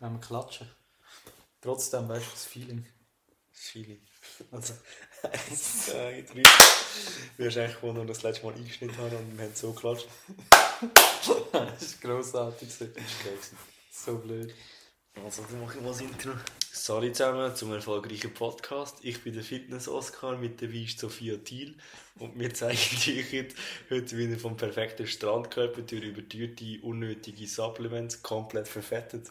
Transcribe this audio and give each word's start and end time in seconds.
Wenn 0.00 0.12
wir 0.12 0.20
klatschen. 0.20 0.68
Trotzdem 1.60 2.08
weißt 2.08 2.26
du 2.26 2.30
das 2.30 2.44
Feeling. 2.44 2.86
Das 3.52 3.62
Feeling. 3.62 4.00
Also, 4.50 4.74
Eins, 5.22 5.86
zwei, 5.86 6.22
drei. 6.22 6.42
Wir 7.36 7.46
hast 7.46 7.56
eigentlich 7.56 7.80
gewonnen, 7.80 8.06
das 8.06 8.22
letzte 8.22 8.44
Mal 8.46 8.54
eingeschnitten 8.54 8.96
haben 8.98 9.16
und 9.16 9.38
wir 9.38 9.46
haben 9.46 9.54
so 9.54 9.72
geklatscht. 9.72 10.06
das 10.94 11.28
war 11.28 11.76
grossartig. 12.02 12.68
Das 12.68 12.80
war 12.80 12.86
geil. 12.88 13.04
So 13.90 14.18
blöd. 14.18 14.54
Also, 15.24 15.42
dann 15.50 15.60
mache 15.60 15.76
ich 15.76 15.82
mal 15.82 15.88
das 15.88 16.00
Intro. 16.00 16.32
Sorry 16.70 17.10
zusammen 17.10 17.56
zum 17.56 17.72
erfolgreichen 17.72 18.34
Podcast. 18.34 18.98
Ich 19.00 19.24
bin 19.24 19.32
der 19.32 19.42
Fitness-Oscar 19.42 20.36
mit 20.36 20.60
der 20.60 20.72
Weiss 20.72 20.98
Sophia 20.98 21.38
Thiel 21.38 21.74
und 22.18 22.38
wir 22.38 22.52
zeigen 22.52 22.78
euch 22.96 23.32
heute, 23.32 23.54
heute 23.90 24.16
wieder 24.18 24.38
vom 24.38 24.56
perfekten 24.56 25.06
Strandkörper 25.06 25.80
durch 25.82 26.04
überteuerte, 26.04 26.78
unnötige 26.82 27.46
Supplements 27.46 28.22
komplett 28.22 28.68
verfettet. 28.68 29.26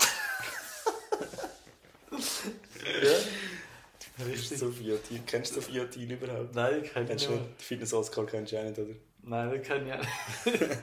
Ja. 3.03 4.25
Richtig. 4.25 4.59
Sophia 4.59 4.95
Thiel. 4.97 5.21
Kennst 5.25 5.51
du 5.55 5.61
Sophia 5.61 5.85
Thiel 5.85 6.11
überhaupt? 6.13 6.55
Nein, 6.55 6.83
ich 6.83 6.93
kenne 6.93 7.13
nicht. 7.13 7.29
nicht? 7.29 7.41
Fitness-Oscar 7.61 8.25
kennst 8.25 8.51
du 8.53 8.57
auch 8.59 8.63
nicht, 8.69 8.79
oder? 8.79 8.93
Nein, 9.23 9.49
den 9.51 9.61
kenne 9.61 9.87
ich 9.87 9.93
auch 9.93 10.45
nicht. 10.45 10.61
Ja, 10.61 10.77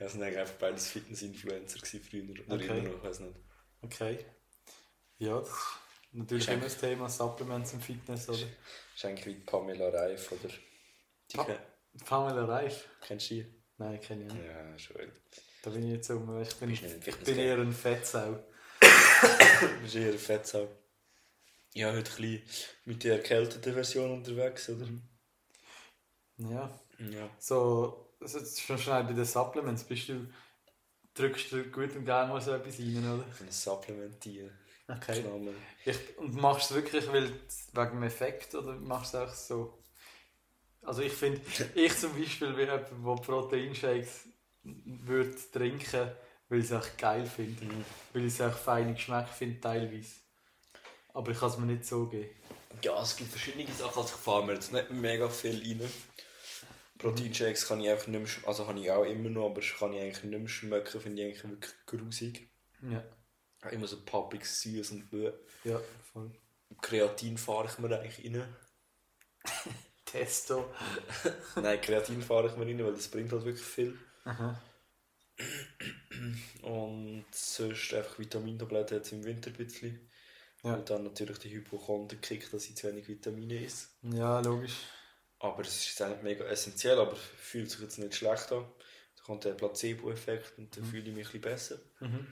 das 0.00 0.12
sind 0.12 0.22
eigentlich 0.22 0.38
einfach 0.38 0.54
beides 0.54 0.88
Fitness-Influencer 0.88 1.78
früher. 1.86 2.24
Oder 2.46 2.54
Okay. 2.54 2.78
immer 2.78 2.88
noch, 2.90 2.96
ich 2.98 3.02
weiß 3.04 3.20
nicht. 3.20 3.36
Okay. 3.82 4.18
Ja, 5.18 5.38
das 5.38 5.48
ist 5.48 5.54
natürlich 6.12 6.48
immer 6.48 6.64
das 6.64 6.78
Thema 6.78 7.08
Supplements 7.08 7.72
und 7.74 7.84
Fitness, 7.84 8.28
oder? 8.28 8.38
Das 8.38 8.46
ist 8.96 9.04
eigentlich 9.04 9.26
wie 9.26 9.34
Pamela 9.40 9.88
Reif, 9.88 10.32
oder? 10.32 10.52
Die 11.30 11.36
Pa- 11.36 11.58
Pamela 12.04 12.44
Reif? 12.44 12.88
Kennst 13.00 13.30
du 13.30 13.34
die? 13.36 13.46
Nein, 13.78 14.00
kenne 14.00 14.26
ich 14.26 14.32
nicht. 14.32 14.44
Ja, 14.44 14.78
schon. 14.78 14.96
Da 15.62 15.70
bin 15.70 15.84
ich 15.84 15.92
jetzt 15.94 16.10
um. 16.10 16.42
Ich 16.42 16.54
bin, 16.56 16.70
ich 16.70 16.80
bin 17.24 17.38
eher 17.38 17.58
ein 17.58 17.72
Fettsau. 17.72 18.38
Du 19.60 19.80
bist 19.82 19.94
eher 19.94 20.08
eine 20.08 20.18
Fettsau. 20.18 20.68
Ja, 21.74 21.88
heute 21.92 21.98
ein 21.98 22.04
bisschen 22.04 22.42
mit 22.84 23.04
der 23.04 23.16
erkälteten 23.16 23.74
Version 23.74 24.12
unterwegs, 24.12 24.68
oder? 24.68 24.86
Ja. 26.38 26.80
Ja. 26.98 27.30
So, 27.38 28.14
also 28.20 28.38
jetzt 28.38 28.60
schon 28.60 28.78
schnell 28.78 29.04
bei 29.04 29.12
den 29.12 29.24
Supplements. 29.24 29.84
Bist 29.84 30.08
du, 30.08 30.26
drückst 31.14 31.52
du 31.52 31.64
gut 31.64 31.94
und 31.96 32.04
gerne 32.04 32.32
mal 32.32 32.40
so 32.40 32.52
etwas 32.52 32.78
rein, 32.78 32.98
oder? 32.98 33.24
Ein 33.40 33.50
Supplementier. 33.50 34.50
Okay. 34.86 35.22
Klammer. 35.22 35.52
Ich, 35.84 36.18
und 36.18 36.34
machst 36.34 36.70
du 36.70 36.74
es 36.74 36.82
wirklich 36.82 37.08
weil, 37.08 37.30
wegen 37.72 37.90
dem 37.90 38.02
Effekt 38.02 38.54
oder 38.54 38.74
machst 38.74 39.14
du 39.14 39.18
es 39.18 39.30
auch 39.30 39.34
so? 39.34 39.84
Also 40.82 41.02
ich 41.02 41.12
finde, 41.12 41.40
ich 41.74 41.96
zum 41.96 42.14
Beispiel 42.18 42.56
wie 42.56 42.62
jemand, 42.62 42.88
der 42.90 43.22
Proteinshakes 43.22 44.28
würde 44.62 45.36
trinken, 45.52 46.10
weil 46.48 46.60
ich 46.60 46.66
es 46.66 46.72
auch 46.72 46.96
geil 46.96 47.26
finde. 47.26 47.64
Mhm. 47.64 47.84
Weil 48.12 48.24
ich 48.26 48.34
es 48.34 48.40
auch 48.40 48.56
feine 48.56 48.94
Geschmack 48.94 49.28
finde 49.28 49.60
teilweise. 49.60 50.14
Aber 51.12 51.30
ich 51.30 51.38
kann 51.38 51.50
es 51.50 51.58
mir 51.58 51.66
nicht 51.66 51.84
so 51.84 52.06
geben. 52.06 52.30
Ja, 52.82 53.00
es 53.02 53.16
gibt 53.16 53.30
verschiedene 53.30 53.72
Sachen. 53.72 54.00
Also 54.00 54.14
ich 54.14 54.20
fahre 54.20 54.44
mir 54.44 54.54
jetzt 54.54 54.72
nicht 54.72 54.90
mega 54.90 55.28
viel 55.28 55.60
rein. 55.62 55.90
Proteinshakes 56.98 57.68
kann 57.68 57.80
ich 57.80 57.90
einfach 57.90 58.06
nicht 58.06 58.20
mehr, 58.20 58.48
also 58.48 58.66
habe 58.66 58.78
ich 58.80 58.90
auch 58.90 59.04
immer 59.04 59.28
noch, 59.28 59.46
aber 59.50 59.60
kann 59.60 59.92
ich 59.92 60.00
eigentlich 60.00 60.24
nicht 60.24 60.38
mehr 60.38 60.48
schmecken, 60.48 61.00
finde 61.00 61.22
ich 61.22 61.28
eigentlich 61.28 61.50
wirklich 61.50 61.74
grusig. 61.86 62.50
Ja, 62.82 63.04
Immer 63.70 63.86
so 63.86 64.02
pappig, 64.04 64.44
süß 64.46 64.90
und 64.92 65.10
blöd. 65.10 65.34
ja, 65.64 65.80
voll. 66.12 66.30
Kreatin 66.80 67.38
fahre 67.38 67.66
ich 67.66 67.78
mir 67.78 67.98
eigentlich 67.98 68.24
rein. 68.24 68.56
Testo. 70.04 70.72
Nein, 71.56 71.80
Kreatin 71.80 72.22
fahre 72.22 72.48
ich 72.48 72.56
mir 72.56 72.66
rein, 72.66 72.84
weil 72.84 72.94
das 72.94 73.08
bringt 73.08 73.32
halt 73.32 73.44
wirklich 73.44 73.66
viel. 73.66 73.98
Aha. 74.24 74.60
Und 76.62 77.24
sonst 77.32 77.92
einfach 77.92 78.18
Vitamintabletten 78.18 78.96
jetzt 78.98 79.12
im 79.12 79.24
Winter 79.24 79.50
ein 79.50 79.56
bisschen. 79.56 80.08
Ja. 80.62 80.74
Und 80.74 80.88
dann 80.88 81.04
natürlich 81.04 81.38
die 81.38 81.50
Hypochonder-Kick, 81.50 82.50
dass 82.50 82.66
ich 82.66 82.76
zu 82.76 82.88
wenig 82.88 83.06
Vitamine 83.08 83.64
esse. 83.64 83.88
Ja, 84.02 84.40
logisch. 84.40 84.76
Aber 85.40 85.60
es 85.62 85.86
ist 85.88 86.00
eigentlich 86.00 86.22
mega 86.22 86.44
essentiell, 86.46 86.98
aber 86.98 87.16
fühlt 87.16 87.70
sich 87.70 87.80
jetzt 87.80 87.98
nicht 87.98 88.14
schlecht 88.14 88.50
an. 88.52 88.64
Da 89.16 89.22
kommt 89.24 89.44
der 89.44 89.52
Placebo-Effekt 89.54 90.58
und 90.58 90.74
dann 90.76 90.84
fühle 90.84 91.08
ich 91.10 91.14
mich 91.14 91.26
ein 91.26 91.32
bisschen 91.32 91.40
besser. 91.42 91.78
Mhm. 92.00 92.26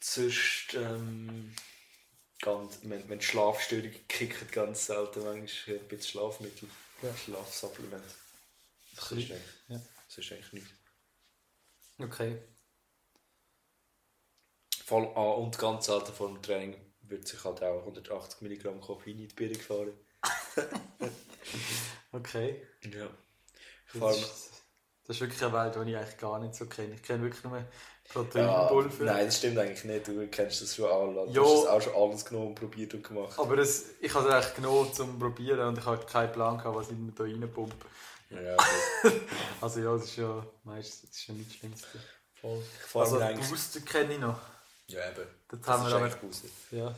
Sonst, 0.00 0.74
ähm, 0.74 1.52
ganz, 2.40 2.78
wenn, 2.82 3.08
wenn 3.08 3.20
Schlafstörungen 3.20 4.06
kicken, 4.06 4.48
ganz 4.52 4.86
selten 4.86 5.24
manchmal 5.24 5.78
ein 5.78 5.88
bisschen 5.88 6.10
Schlafmittel, 6.20 6.68
Ja. 7.02 7.16
Schlafsupplement. 7.16 8.04
Das 8.94 9.10
ist 9.12 9.30
eigentlich, 9.30 9.42
Ja. 9.68 9.80
das 10.08 10.18
ist 10.18 10.32
eigentlich 10.32 10.52
nichts. 10.52 10.70
Okay. 11.98 12.38
Voll, 14.84 15.10
ah, 15.14 15.32
und 15.32 15.58
ganz 15.58 15.86
selten 15.86 16.12
vor 16.12 16.28
dem 16.28 16.42
Training 16.42 16.76
wird 17.02 17.26
sich 17.26 17.42
halt 17.44 17.62
auch 17.62 17.80
180 17.80 18.40
Milligramm 18.42 18.80
Koffein 18.80 19.18
in 19.18 19.28
die 19.28 19.34
Birne 19.34 19.54
gefahren. 19.54 19.92
Okay. 22.12 22.66
Ja. 22.82 23.08
Das 23.92 24.16
ist, 24.16 24.64
das 25.04 25.16
ist 25.16 25.20
wirklich 25.20 25.42
eine 25.44 25.52
Welt, 25.52 25.74
die 25.74 25.90
ich 25.90 25.96
eigentlich 25.96 26.16
gar 26.18 26.38
nicht 26.38 26.54
so 26.54 26.66
kenne. 26.66 26.94
Ich 26.94 27.02
kenne 27.02 27.22
wirklich 27.24 27.44
nur 27.44 27.64
ja, 28.14 28.22
Proteinpulver. 28.22 29.04
Nein, 29.04 29.26
das 29.26 29.38
stimmt 29.38 29.58
eigentlich 29.58 29.84
nicht. 29.84 30.08
Du 30.08 30.26
kennst 30.28 30.62
das 30.62 30.74
schon 30.76 30.90
alle. 30.90 31.26
Du 31.26 31.32
Jo. 31.32 31.44
hast 31.44 31.64
das 31.64 31.66
auch 31.70 31.80
schon 31.82 31.94
alles 32.02 32.24
genommen, 32.24 32.54
probiert 32.54 32.94
und 32.94 33.04
gemacht. 33.04 33.38
Aber 33.38 33.56
das, 33.56 33.84
ich 34.00 34.12
habe 34.14 34.28
es 34.28 34.34
eigentlich 34.34 34.54
genommen 34.54 34.92
zum 34.92 35.18
Probieren 35.18 35.68
und 35.68 35.78
ich 35.78 35.84
habe 35.84 36.04
keinen 36.06 36.32
Plan 36.32 36.58
gehabt, 36.58 36.76
was 36.76 36.90
ich 36.90 36.96
mir 36.96 37.12
da 37.12 37.24
reinpumpe. 37.24 37.86
Ja, 38.30 38.54
okay. 38.54 39.20
Also 39.60 39.80
ja, 39.80 39.92
das 39.92 40.04
ist 40.04 40.16
ja 40.16 40.46
meistens 40.64 41.02
das 41.10 41.18
ist 41.20 41.26
ja 41.28 41.34
nicht 41.34 41.50
das 41.50 41.56
Schlimmste. 41.58 42.00
Voll. 42.40 42.62
Ich 42.88 42.94
Also 42.96 43.18
eigentlich... 43.18 43.48
Booster 43.48 43.80
kenne 43.80 44.14
ich 44.14 44.20
noch. 44.20 44.40
Ja, 44.88 45.08
eben. 45.10 45.26
Dort 45.48 45.62
Das 45.62 45.68
haben 45.68 45.86
wir 45.88 45.96
aber 45.96 46.08
Booster. 46.08 46.48
ja, 46.72 46.94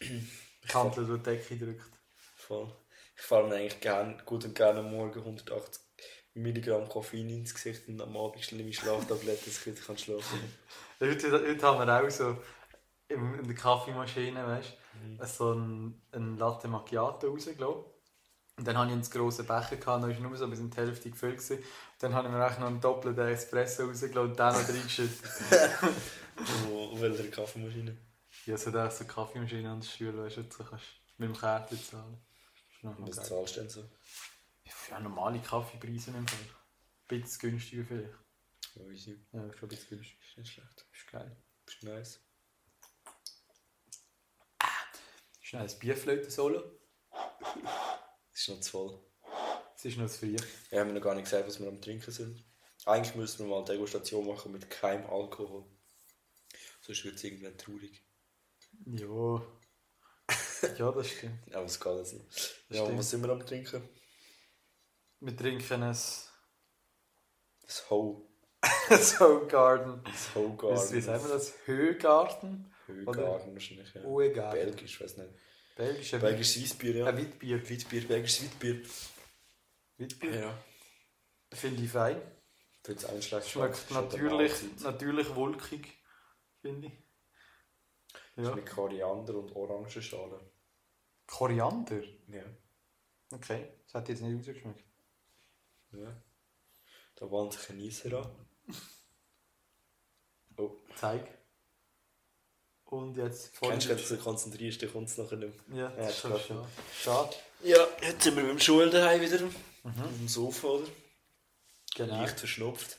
die 0.00 0.74
Handel 0.74 1.06
durch 1.06 1.18
die 1.22 1.30
Decke 1.30 1.56
gedrückt. 1.56 1.92
Voll. 2.36 2.72
Ich 3.16 3.22
fahre 3.22 3.46
mir 3.48 3.56
eigentlich 3.56 3.80
gern, 3.80 4.20
gut 4.24 4.44
und 4.44 4.54
gerne 4.54 4.80
am 4.80 4.90
Morgen 4.90 5.18
180 5.20 5.82
Milligramm 6.34 6.88
Koffein 6.88 7.28
ins 7.30 7.54
Gesicht 7.54 7.88
und 7.88 8.00
am 8.00 8.16
Abend 8.16 8.44
schnell 8.44 8.62
meine 8.62 8.72
Schlaftablette, 8.72 9.44
dass 9.46 9.58
ich 9.58 9.66
wieder 9.66 9.80
kann 9.82 9.98
schlafen 9.98 10.40
Heute, 11.00 11.32
heute 11.32 11.66
haben 11.66 11.86
wir 11.86 12.04
auch 12.06 12.10
so 12.10 12.36
in 13.08 13.42
der 13.46 13.54
Kaffeemaschine, 13.54 14.46
weißt 14.46 14.74
Mhm. 15.02 15.18
du, 15.18 15.26
so 15.26 15.52
ein, 15.54 16.02
ein 16.12 16.36
Latte 16.36 16.68
Macchiato 16.68 17.28
rausgelassen. 17.28 17.84
Und 18.58 18.66
dann 18.66 18.76
hatte 18.76 18.88
ich 18.88 18.92
einen 18.94 19.02
grossen 19.10 19.46
Becher, 19.46 19.76
gehabt, 19.76 20.02
dann 20.02 20.10
war 20.10 20.20
nur 20.20 20.36
so 20.36 20.46
bis 20.48 20.58
in 20.58 20.68
die 20.70 20.76
Hälfte 20.76 21.10
gefüllt. 21.10 21.36
Gewesen. 21.38 21.58
Und 21.58 21.64
dann 22.00 22.12
habe 22.12 22.28
ich 22.28 22.34
mir 22.34 22.44
eigentlich 22.44 22.58
noch 22.58 22.66
einen 22.66 22.80
doppelten 22.80 23.26
Espresso 23.28 23.84
rausgelassen 23.84 24.30
und 24.30 24.38
den 24.38 24.46
noch 24.46 24.68
reingeschüttet. 24.68 25.30
Wo, 26.68 26.90
auf 26.92 27.00
welcher 27.00 27.28
Kaffeemaschine? 27.28 27.96
Ja, 28.46 28.58
so 28.58 28.70
da 28.70 28.90
so 28.90 29.04
eine 29.04 29.12
Kaffeemaschine 29.12 29.70
an 29.70 29.80
der 29.80 29.88
Schule, 29.88 30.24
weißt 30.24 30.36
du, 30.38 30.42
so 30.50 30.64
kannst 30.64 30.84
du 30.84 31.22
mit 31.24 31.30
dem 31.30 31.38
Kärtchen 31.40 31.82
zahlen. 31.82 32.18
Das 33.06 33.22
zahlst 33.28 33.56
du 33.56 33.60
denn 33.60 33.70
so? 33.70 33.84
Ja, 34.90 35.00
normale 35.00 35.40
Kaffeepreise 35.40 36.10
im 36.10 36.26
Fall. 36.26 36.38
Ein 36.40 37.20
bisschen 37.20 37.50
günstiger 37.50 37.84
vielleicht. 37.84 38.14
Ja, 38.74 38.84
easy. 38.90 39.26
Ja, 39.32 39.52
schon 39.52 39.62
ein 39.62 39.68
bisschen 39.68 39.96
günstiger. 39.98 40.20
Ist 40.28 40.38
nicht 40.38 40.52
schlecht. 40.52 40.86
Ist 40.92 41.06
geil. 41.10 41.36
Ist 41.66 41.82
nice. 41.82 42.20
Schnell 45.40 45.68
ein 45.68 45.78
Bierflöten-Solo. 45.78 46.62
Es 48.32 48.40
ist 48.42 48.48
noch 48.48 48.60
zu 48.60 48.70
voll. 48.70 49.00
Es 49.74 49.84
ist 49.84 49.98
noch 49.98 50.08
zu 50.08 50.18
früh. 50.18 50.36
Wir 50.68 50.80
haben 50.80 50.94
noch 50.94 51.00
gar 51.00 51.14
nicht 51.14 51.24
gesagt, 51.24 51.48
was 51.48 51.58
wir 51.58 51.68
am 51.68 51.80
Trinken 51.80 52.12
sind. 52.12 52.44
Eigentlich 52.86 53.16
müssen 53.16 53.40
wir 53.40 53.46
mal 53.46 53.58
eine 53.58 53.64
Degustation 53.64 54.26
machen 54.26 54.52
mit 54.52 54.70
keinem 54.70 55.06
Alkohol. 55.06 55.64
Sonst 56.80 57.04
wird 57.04 57.16
es 57.16 57.24
irgendwann 57.24 57.58
traurig. 57.58 58.02
Ja. 58.86 59.42
Ja, 60.78 60.92
das 60.92 61.08
stimmt. 61.10 61.40
Aber 61.54 61.64
es 61.66 61.80
geht 61.80 61.96
jetzt 61.96 62.12
nicht. 62.14 62.64
Ja, 62.68 62.96
was 62.96 63.10
sind 63.10 63.22
wir 63.22 63.30
am 63.30 63.44
Trinken? 63.44 63.82
Wir 65.20 65.36
trinken 65.36 65.82
ein 65.82 65.90
Das 65.90 66.32
Ho. 67.90 68.26
Soul 68.90 69.46
Garden. 69.46 70.02
Das 70.04 70.34
Ho 70.34 70.48
Wie, 70.48 70.52
wie 70.52 70.56
Garden. 70.56 71.00
sagen 71.02 71.24
wir 71.24 71.34
das? 71.34 71.54
Höhgarten? 71.66 72.74
Höhgarten 72.86 73.52
wahrscheinlich, 73.52 73.94
ja. 73.94 74.02
Uegarten. 74.02 74.58
Belgisch, 74.58 75.00
weiß 75.00 75.18
nicht. 75.18 75.30
Belgische 75.76 76.18
Belgisches 76.18 76.62
Weissbier, 76.62 76.96
ja. 76.96 77.06
Ein 77.06 77.18
Weitbier. 77.18 77.70
Weitbier, 77.70 78.08
belgisches 78.08 78.44
Weitbier. 78.44 78.82
Weitbier. 79.98 80.40
Ja. 80.40 80.58
Finde 81.52 81.82
ich 81.82 81.90
fein. 81.90 82.20
Tut 82.82 82.96
es 82.96 83.04
auch 83.04 83.22
schlecht. 83.22 83.48
Schmeckt 83.48 83.90
natürlich, 83.90 84.52
natürlich 84.82 85.34
wolkig, 85.34 85.98
finde 86.60 86.88
ich. 86.88 86.92
Ja. 88.36 88.54
Mit 88.54 88.66
Koriander 88.66 89.34
und 89.36 89.54
Orangenschale. 89.54 90.40
Koriander? 91.26 92.02
Ja. 92.28 92.42
Okay, 93.32 93.68
das 93.84 93.94
hat 93.94 94.08
jetzt 94.08 94.22
nicht 94.22 94.36
rausgeschmeckt. 94.38 94.89
Ja. 95.92 96.22
Da 97.16 97.30
wand 97.30 97.52
sich 97.52 97.70
ein 97.70 97.76
Nieser 97.76 98.22
an. 98.22 98.30
Oh. 100.56 100.70
Zeig. 100.96 101.26
Und 102.84 103.16
jetzt 103.16 103.52
Kennst 103.60 103.86
du, 103.86 103.90
wenn 103.90 103.96
du 103.98 104.02
dich 104.02 104.20
konzentrierst, 104.20 104.82
dann 104.82 104.92
kommt 104.92 105.08
es 105.08 105.16
nachher 105.16 105.36
nicht 105.36 105.68
mehr. 105.68 105.78
Ja, 105.78 105.90
Ja, 105.90 105.96
das 105.96 106.24
ist 106.24 106.46
schon 106.46 106.66
schade. 107.00 107.36
Ja, 107.62 107.86
jetzt 108.02 108.22
sind 108.24 108.36
wir 108.36 108.44
beim 108.44 108.58
Schul 108.58 108.90
daheim 108.90 109.20
wieder. 109.20 109.44
Auf 109.44 109.92
dem 110.18 110.28
Sofa, 110.28 110.66
oder? 110.66 110.88
Genau. 111.94 112.14
Leicht 112.16 112.38
verschnupft. 112.38 112.98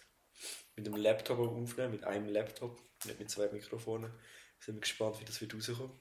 Mit 0.75 0.85
dem 0.85 0.95
Laptop 0.95 1.39
aufnehmen, 1.39 1.91
mit 1.91 2.03
einem 2.05 2.29
Laptop, 2.29 2.79
nicht 3.05 3.19
mit 3.19 3.29
zwei 3.29 3.49
Mikrofonen. 3.49 4.11
Sind 4.59 4.75
wir 4.75 4.81
gespannt, 4.81 5.19
wie 5.19 5.25
das 5.25 5.41
wird 5.41 5.53
rauskommen. 5.53 5.91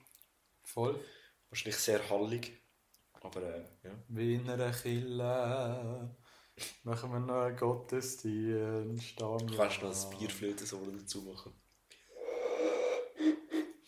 Voll. 0.63 0.99
Wahrscheinlich 1.49 1.77
sehr 1.77 2.09
hallig. 2.11 2.53
Aber 3.13 3.43
äh, 3.43 3.65
ja. 3.83 3.91
Wie 4.09 4.35
in 4.35 4.49
einer 4.49 4.71
Kille. 4.73 6.17
Machen 6.85 7.13
wir 7.13 7.21
noch 7.21 7.43
einen 7.43 7.57
Gottesdienst. 7.57 9.21
Du 9.21 9.57
kannst 9.57 9.83
noch 9.83 10.13
ein 10.13 10.19
Bierflöten-Solo 10.19 10.91
dazu 10.93 11.23
machen. 11.23 11.53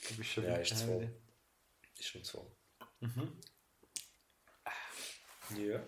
Du 0.09 0.17
bist 0.17 0.31
schon 0.31 0.45
Ja, 0.45 0.57
ist 0.57 0.77
zu 0.77 0.87
voll. 0.87 1.09
Ist 1.99 2.09
schon 2.09 2.25
voll. 2.25 2.47
Mhm. 3.01 3.33
Ja. 5.57 5.81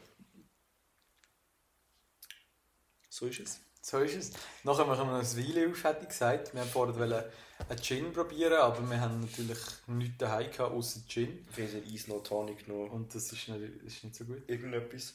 So 3.08 3.26
ist 3.26 3.40
es. 3.40 3.60
So 3.82 3.98
ist 3.98 4.14
es. 4.14 4.32
Nachher 4.62 4.86
machen 4.86 5.06
wir 5.08 5.18
noch 5.22 5.30
ein 5.30 5.36
Weile 5.36 5.70
auf, 5.70 5.84
hätte 5.84 6.02
ich 6.02 6.08
gesagt. 6.08 6.54
Wir 6.54 6.62
haben 6.62 6.70
vorher 6.70 7.30
einen 7.68 7.82
Gin 7.82 8.12
probieren, 8.12 8.54
aber 8.54 8.80
wir 8.90 9.00
haben 9.00 9.20
natürlich 9.20 9.58
nichts 9.86 10.18
daheim 10.18 10.50
gehabt, 10.50 10.72
außer 10.72 11.00
Gin. 11.06 11.46
Weder 11.54 11.86
Eis 11.86 12.08
noch 12.08 12.22
Tonic 12.22 12.66
noch 12.66 12.90
Und 12.90 13.14
das 13.14 13.30
ist 13.30 13.48
nicht, 13.48 13.82
ist 13.84 14.02
nicht 14.04 14.16
so 14.16 14.24
gut. 14.24 14.42
irgendetwas. 14.48 15.14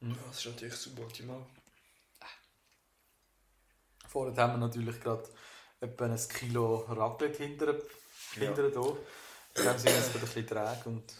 Mhm. 0.00 0.16
Das 0.26 0.38
ist 0.38 0.46
natürlich 0.46 0.74
suboptimal. 0.74 1.44
Vorher 4.08 4.36
haben 4.36 4.54
wir 4.60 4.66
natürlich 4.68 5.00
gerade 5.00 5.28
etwa 5.80 6.04
ein 6.06 6.28
Kilo 6.28 6.76
Raclette 6.88 7.42
hinter, 7.42 7.74
hinter 8.34 8.70
da. 8.70 8.96
Dann 9.54 9.78
sind 9.78 9.86
wir 9.90 9.96
jetzt 9.96 10.12
gerade 10.12 10.18
ein 10.18 10.20
bisschen 10.20 10.46
träge 10.46 10.88
und, 10.88 11.14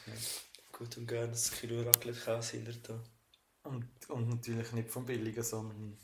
Gut 0.72 0.96
und 0.98 1.06
gerne 1.06 1.32
ein 1.32 1.50
Kilo 1.58 1.82
Raclette-Käse 1.82 2.56
hinter 2.58 2.72
da. 2.82 3.04
und, 3.70 3.88
und 4.10 4.28
natürlich 4.28 4.72
nicht 4.72 4.90
vom 4.90 5.06
Billigen, 5.06 5.42
sondern 5.42 5.98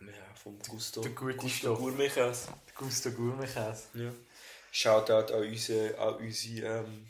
Ja, 0.00 0.34
vom 0.34 0.58
Gusto. 0.58 1.00
Der 1.00 1.12
gute 1.12 1.36
Gusto. 1.36 1.74
Gourmet-Käse. 1.76 2.48
Gusto 2.76 3.10
Gourmet-Käse. 3.10 3.84
Ja. 3.94 4.12
Shoutout 4.70 5.32
an 5.34 5.44
unsere, 5.48 5.98
an 5.98 6.14
unsere, 6.16 6.80
ähm, 6.84 7.06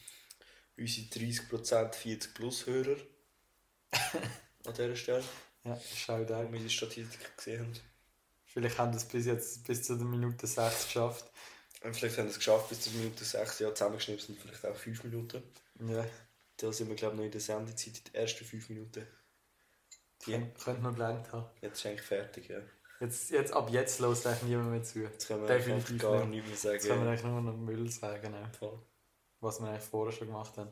unsere 0.77 1.07
30% 1.09 1.95
40 1.95 2.35
Plus 2.35 2.67
Hörer. 2.67 2.97
an 4.67 4.75
dieser 4.75 4.97
Stelle, 4.97 5.25
Ja, 5.65 5.79
schau 5.97 6.25
da. 6.25 6.45
wo 6.47 6.53
wir 6.53 6.61
die 6.61 6.71
Statistik 6.71 7.37
gesehen 7.37 7.61
haben. 7.61 7.73
Vielleicht 8.47 8.79
haben 8.79 8.93
wir 8.93 8.99
es 8.99 9.05
bis 9.05 9.27
jetzt 9.27 9.65
bis 9.67 9.83
zu 9.83 9.97
der 9.97 10.05
Minute 10.07 10.47
6 10.47 10.85
geschafft. 10.87 11.25
Und 11.83 11.97
vielleicht 11.97 12.19
haben 12.19 12.29
es 12.29 12.37
geschafft 12.37 12.69
bis 12.69 12.81
zur 12.83 12.93
Minute 12.93 13.25
6, 13.25 13.59
ja, 13.61 13.75
zusammengeschnippt 13.75 14.23
sind 14.23 14.39
vielleicht 14.39 14.65
auch 14.67 14.77
5 14.77 15.05
Minuten. 15.05 15.43
Ja, 15.89 16.05
Da 16.59 16.73
sind 16.73 16.89
wir, 16.89 16.97
glaube 16.97 17.15
ich, 17.15 17.19
noch 17.19 17.25
in 17.27 17.31
der 17.33 17.41
Sendezeit, 17.41 17.99
in 17.99 18.05
den 18.05 18.15
ersten 18.15 18.45
5 18.45 18.69
Minuten. 18.69 19.07
Die, 20.27 20.33
könnte 20.33 20.61
könnte 20.63 20.83
noch 20.83 20.93
gelangt 20.95 21.33
haben. 21.33 21.47
jetzt 21.61 21.79
ist 21.81 21.87
eigentlich 21.87 22.03
fertig, 22.03 22.49
ja. 22.49 22.61
Jetzt, 23.01 23.31
jetzt, 23.31 23.53
ab 23.53 23.69
jetzt 23.71 23.99
los 23.99 24.25
eigentlich 24.27 24.43
niemand 24.45 24.71
mehr 24.71 24.83
zu. 24.85 25.01
Jetzt 25.01 25.27
können 25.27 25.43
wir 25.43 25.49
Definitiv 25.49 26.01
gar 26.01 26.25
nicht. 26.25 26.47
nichts 26.47 26.63
mehr 26.63 26.75
Jetzt 26.75 26.87
können 26.87 27.01
wir 27.01 27.05
sagen. 27.05 27.09
eigentlich 27.09 27.25
nur 27.25 27.41
noch 27.41 27.57
Müll 27.57 27.91
sagen, 27.91 28.31
ne? 28.31 28.49
Voll. 28.57 28.79
was 29.41 29.59
wir 29.61 29.69
eigentlich 29.71 29.83
vorher 29.83 30.17
schon 30.17 30.29
gemacht 30.29 30.57
haben. 30.57 30.71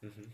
Mhm. 0.00 0.32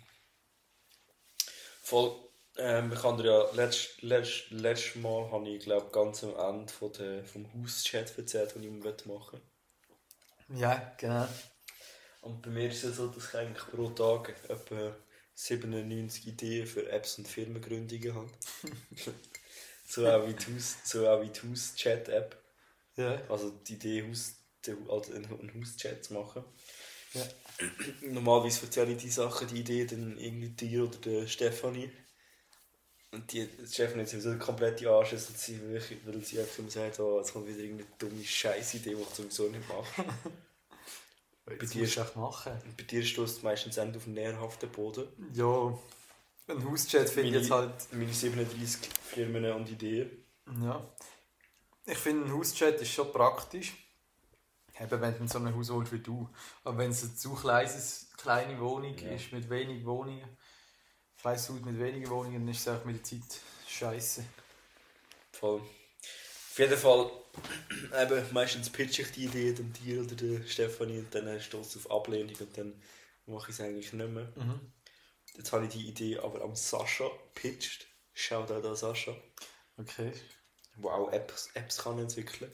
Voll. 1.84 2.16
Ähm, 2.56 2.92
ich 2.92 3.02
habe 3.02 3.22
ja 3.22 3.50
letzt, 3.52 4.00
letzt, 4.00 4.50
letztes 4.50 4.96
Mal, 4.96 5.30
habe 5.30 5.48
ich 5.50 5.64
glaube 5.64 5.90
ganz 5.92 6.24
am 6.24 6.34
Ende 6.34 6.72
von 6.72 6.90
der, 6.94 7.24
vom 7.26 7.46
Hauschat 7.52 8.16
erzählt, 8.16 8.54
den 8.54 8.62
ich 8.62 9.06
machen 9.06 9.40
will. 10.48 10.58
Ja, 10.58 10.94
genau. 10.96 11.28
Und 12.22 12.40
bei 12.40 12.48
mir 12.48 12.70
ist 12.70 12.84
es 12.84 12.96
so, 12.96 13.08
dass 13.08 13.28
ich 13.28 13.34
eigentlich 13.34 13.66
pro 13.66 13.90
Tag 13.90 14.34
etwa 14.48 14.96
97 15.34 16.26
Ideen 16.26 16.66
für 16.66 16.88
Apps 16.90 17.18
und 17.18 17.28
Firmengründungen 17.28 18.14
habe. 18.14 18.30
so 19.86 20.06
auch 20.06 20.26
wie 20.26 20.32
die 20.32 20.54
Haus, 20.54 20.76
so 20.84 21.06
auch 21.06 21.20
wie 21.20 21.28
die 21.28 21.40
Hauschat-App. 21.40 22.42
Ja, 22.96 23.20
Also 23.28 23.50
die 23.50 23.74
Idee, 23.74 24.08
Haus, 24.08 24.36
also 24.88 25.12
einen 25.12 25.52
Hauschat 25.54 26.02
zu 26.02 26.14
machen. 26.14 26.44
Ja. 27.14 27.22
Normalerweise 28.02 28.66
erzähle 28.66 28.92
ich 28.92 29.02
die 29.02 29.10
Sachen, 29.10 29.48
die 29.48 29.60
Idee 29.60 29.84
dann 29.86 30.18
irgendwie 30.18 30.50
dir 30.50 30.84
oder 30.84 30.98
der 30.98 31.26
Stefanie. 31.26 31.90
Und 33.12 33.32
die 33.32 33.46
die 33.46 33.66
Stefanie 33.66 34.02
hat 34.02 34.08
sowieso 34.08 34.30
eine 34.30 34.38
komplette 34.38 34.90
Arsch, 34.90 35.12
und 35.12 35.38
sie 35.38 35.60
wirklich, 35.68 36.00
weil 36.04 36.22
sie 36.24 36.40
einfach 36.40 36.58
immer 36.58 36.70
sagt, 36.70 36.98
oh, 36.98 37.18
jetzt 37.18 37.32
kommt 37.32 37.46
wieder 37.46 37.60
irgendeine 37.60 37.90
dumme 37.98 38.24
Scheißidee, 38.24 38.94
die 38.94 39.00
ich 39.00 39.08
sowieso 39.08 39.48
nicht 39.48 39.68
mache. 39.68 40.04
Bei 41.46 41.56
dir 41.56 41.84
echt 41.84 42.16
machen. 42.16 42.52
Bei 42.76 42.82
dir 42.82 43.04
stößt 43.04 43.42
meistens 43.42 43.78
auf 43.78 43.86
einen 43.86 44.14
nährhaften 44.14 44.70
Boden. 44.70 45.06
Ja, 45.34 45.78
ein 46.46 46.70
Hauschat 46.70 47.08
finde 47.08 47.30
ich 47.30 47.34
jetzt 47.36 47.50
halt. 47.50 47.72
Meine 47.92 48.12
37 48.12 48.90
Firmen 49.02 49.50
und 49.52 49.70
Ideen. 49.70 50.10
Ja. 50.62 50.86
Ich 51.86 51.98
finde, 51.98 52.26
ein 52.26 52.32
Hauschat 52.32 52.80
ist 52.80 52.92
schon 52.92 53.10
praktisch. 53.12 53.72
Eben, 54.80 55.00
wenn 55.00 55.16
du 55.18 55.28
so 55.28 55.38
ein 55.38 55.54
Haus 55.54 55.70
holst 55.70 55.92
wie 55.92 56.00
du. 56.00 56.28
Aber 56.64 56.78
wenn 56.78 56.90
es 56.90 57.02
eine 57.04 57.14
zu 57.14 57.34
kleines, 57.34 58.08
kleine 58.16 58.58
Wohnung 58.60 58.96
Ja. 58.98 59.10
ist, 59.10 59.32
mit 59.32 59.48
wenig 59.48 59.84
Wohnungen, 59.84 60.36
kleines 61.20 61.48
Haus 61.48 61.60
mit 61.60 61.78
wenigen 61.78 62.08
Wohnungen, 62.10 62.40
dann 62.46 62.48
ist 62.48 62.66
es 62.66 62.68
auch 62.68 62.84
mit 62.84 62.96
der 62.96 63.04
Zeit 63.04 63.40
scheiße. 63.68 64.24
Voll. 65.32 65.60
Auf 65.60 66.58
jeden 66.58 66.76
Fall, 66.76 67.10
eben, 68.02 68.32
meistens 68.32 68.70
pitche 68.70 69.02
ich 69.02 69.12
die 69.12 69.24
Idee 69.24 69.52
dann 69.52 69.72
dir 69.72 70.02
oder 70.02 70.14
der 70.14 70.46
Stefanie 70.46 70.98
und 71.00 71.14
dann 71.14 71.40
stoßt 71.40 71.76
auf 71.76 71.90
Ablehnung 71.90 72.34
und 72.38 72.56
dann 72.56 72.80
mache 73.26 73.50
ich 73.50 73.58
es 73.58 73.60
eigentlich 73.60 73.92
nicht 73.92 74.08
mehr. 74.08 74.32
Mhm. 74.36 74.72
Jetzt 75.36 75.52
habe 75.52 75.64
ich 75.66 75.72
die 75.72 75.88
Idee 75.88 76.18
aber 76.18 76.42
am 76.42 76.54
Sascha 76.54 77.08
pitcht. 77.34 77.86
Shoutout 78.12 78.66
an 78.68 78.76
Sascha, 78.76 79.16
Okay. 79.76 80.12
auch 80.84 81.10
Apps, 81.10 81.50
Apps 81.54 81.78
kann 81.78 81.98
entwickeln 81.98 82.52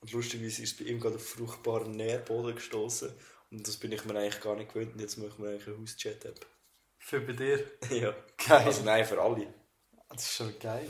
Und 0.00 0.12
lustigerweise 0.12 0.62
ist 0.62 0.72
es 0.72 0.76
bei 0.78 0.90
ihm 0.90 1.00
gerade 1.00 1.16
auf 1.16 1.28
fruchtbaren 1.28 1.92
Nährboden 1.92 2.54
gestoßen 2.54 3.12
Und 3.50 3.66
das 3.66 3.76
bin 3.76 3.92
ich 3.92 4.04
mir 4.04 4.16
eigentlich 4.18 4.40
gar 4.40 4.54
nicht 4.56 4.72
gewöhnt. 4.72 4.94
Und 4.94 5.00
jetzt 5.00 5.16
machen 5.18 5.42
wir 5.42 5.50
eigentlich 5.50 5.66
eine 5.66 5.78
Hauschat-App. 5.78 6.46
Für 6.98 7.20
bei 7.20 7.32
dir. 7.32 7.64
ja. 7.90 8.14
Geil. 8.46 8.66
Also 8.66 8.82
nein, 8.82 9.04
für 9.04 9.20
alle. 9.20 9.52
Das 10.10 10.22
ist 10.24 10.34
schon 10.34 10.58
geil. 10.58 10.88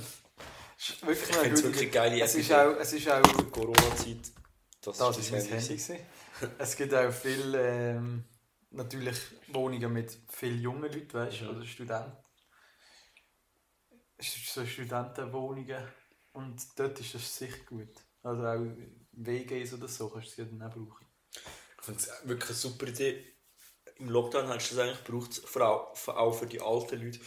Das 0.77 0.89
ist 0.91 1.03
wirklich 1.07 1.29
Ich 1.31 1.37
finde 1.37 1.55
es 1.55 1.63
wirklich 1.65 1.93
geile 1.93 2.21
Es 2.23 2.35
ist 2.35 2.53
auch, 2.53 2.77
es 2.79 2.93
ist 2.93 3.09
auch 3.11 3.51
Corona-Zeit. 3.51 4.33
Das, 4.81 4.97
Das 4.99 5.19
ist 5.19 5.33
mein 5.33 5.45
Handy. 5.45 5.67
gewesen. 5.67 5.99
Es 6.59 6.77
gibt 6.77 6.95
auch 6.95 7.11
viele 7.13 7.91
ähm, 7.97 8.25
natürlich 8.71 9.19
Wohnungen 9.49 9.93
mit 9.93 10.17
vielen 10.31 10.61
jungen 10.61 10.83
Leuten, 10.93 11.13
weißt 11.13 11.41
du, 11.41 11.45
Mhm. 11.47 11.51
oder 11.57 11.67
Studenten. 11.67 12.17
So 14.21 14.65
Studentenwohnungen. 14.67 15.89
Und 16.33 16.63
dort 16.77 17.01
ist 17.01 17.15
das 17.15 17.37
sicher 17.37 17.59
gut. 17.67 17.91
Also 18.29 18.43
auch 18.47 18.67
WGs 19.13 19.73
oder 19.75 19.89
so 19.89 20.09
kannst 20.11 20.39
du 20.39 20.45
sie 20.45 20.51
dann 20.51 20.63
auch 20.63 20.75
brauchen. 20.75 21.07
Ich 21.79 21.85
finde 21.85 22.01
es 22.01 22.11
wirklich 22.29 22.51
eine 22.51 22.59
super 22.59 22.87
Idee. 22.87 23.25
Im 23.97 24.11
Lockdown 24.11 24.49
hast 24.49 24.71
du 24.71 24.77
das 24.77 24.85
eigentlich 24.85 25.05
gebraucht, 25.05 25.35
vor 25.45 25.63
allem- 25.63 25.95
vor 25.97 26.17
allem 26.19 26.33
für 26.35 26.47
die 26.47 26.61
alten 26.61 27.03
Leute. 27.03 27.19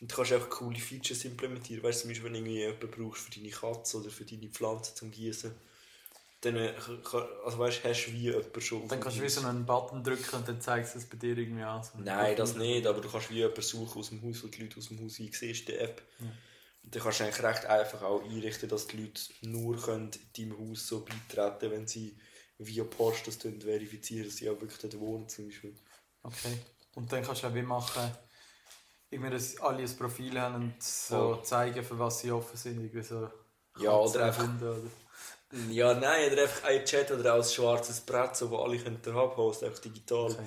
Und 0.00 0.10
du 0.12 0.14
kannst 0.16 0.32
einfach 0.32 0.50
coole 0.50 0.78
Features 0.78 1.24
implementieren. 1.24 1.82
Weißt 1.82 1.98
du, 2.00 2.02
zum 2.02 2.10
Beispiel, 2.10 2.24
wenn 2.26 2.32
du 2.34 2.38
irgendwie 2.40 2.58
jemanden 2.60 2.90
brauchst 2.90 3.22
für 3.22 3.30
deine 3.30 3.50
Katze 3.50 3.96
oder 3.98 4.10
für 4.10 4.24
deine 4.24 4.48
Pflanzen 4.48 4.94
zum 4.96 5.10
Gießen, 5.10 5.54
dann 6.42 6.56
äh, 6.56 6.72
also 7.44 7.58
weißt, 7.58 7.82
hast 7.84 8.06
du 8.06 8.12
wie 8.12 8.30
jemanden 8.30 8.60
schon. 8.60 8.86
Dann 8.88 9.00
kannst 9.00 9.18
du 9.18 9.22
wie 9.22 9.28
so 9.28 9.44
einen 9.46 9.66
Button 9.66 10.04
drücken 10.04 10.36
und 10.36 10.46
dann 10.48 10.60
zeigt 10.60 10.86
es 10.88 10.94
das 10.94 11.06
bei 11.06 11.16
dir 11.16 11.36
irgendwie 11.36 11.62
an. 11.64 11.82
So 11.82 11.98
Nein, 11.98 12.36
das 12.36 12.54
nicht, 12.56 12.86
aber 12.86 13.00
du 13.00 13.08
kannst 13.08 13.30
wie 13.30 13.34
jemanden 13.38 13.62
suchen 13.62 13.98
aus 13.98 14.08
dem 14.10 14.22
Haus, 14.22 14.44
wo 14.44 14.48
die 14.48 14.62
Leute 14.62 14.76
aus 14.78 14.88
dem 14.88 15.00
Haus 15.02 15.18
einsiehst, 15.18 15.66
die 15.68 15.74
App. 15.74 16.02
Ja. 16.20 16.26
Dann 16.90 17.02
kannst 17.02 17.20
du 17.20 17.24
eigentlich 17.24 17.42
recht 17.42 17.66
einfach 17.66 18.02
auch 18.02 18.22
einrichten, 18.24 18.68
dass 18.68 18.86
die 18.86 19.02
Leute 19.02 19.20
nur 19.42 19.80
können 19.80 20.10
deinem 20.36 20.58
Haus 20.58 20.86
so 20.86 21.04
beitreten 21.04 21.70
wenn 21.70 21.86
sie 21.86 22.16
via 22.58 22.84
Post 22.84 23.26
das 23.26 23.36
verifizieren, 23.36 24.26
dass 24.26 24.36
sie 24.36 24.48
auch 24.50 24.60
wirklich 24.60 24.78
dort 24.80 24.98
wohnen 24.98 25.28
zum 25.28 25.46
Beispiel. 25.46 25.74
Okay. 26.22 26.58
Und 26.94 27.12
dann 27.12 27.22
kannst 27.22 27.42
du 27.42 27.46
auch 27.46 27.54
wie 27.54 27.62
machen, 27.62 28.10
irgendwie, 29.10 29.30
dass 29.30 29.58
alle 29.60 29.82
ein 29.82 29.96
Profil 29.96 30.40
haben 30.40 30.54
und 30.56 30.82
so 30.82 31.34
Voll. 31.34 31.44
zeigen, 31.44 31.84
für 31.84 31.98
was 31.98 32.20
sie 32.20 32.32
offen 32.32 32.56
sind. 32.56 32.80
Irgendwie 32.80 33.02
so 33.02 33.30
Ja, 33.78 33.92
oder 33.96 34.24
einfach- 34.24 34.42
Hunde 34.42 34.70
Oder 34.70 34.90
Ja, 35.70 35.94
nein, 35.94 36.32
oder 36.32 36.42
einfach 36.42 36.64
ein 36.64 36.84
Chat 36.84 37.10
oder 37.10 37.34
auch 37.34 37.38
ein 37.38 37.44
schwarzes 37.44 38.00
Brett, 38.00 38.36
so, 38.36 38.50
wo 38.50 38.56
alle 38.58 38.78
können 38.78 39.00
haben 39.06 39.34
posten, 39.34 39.66
einfach 39.66 39.78
digital. 39.80 40.32
okay. 40.32 40.46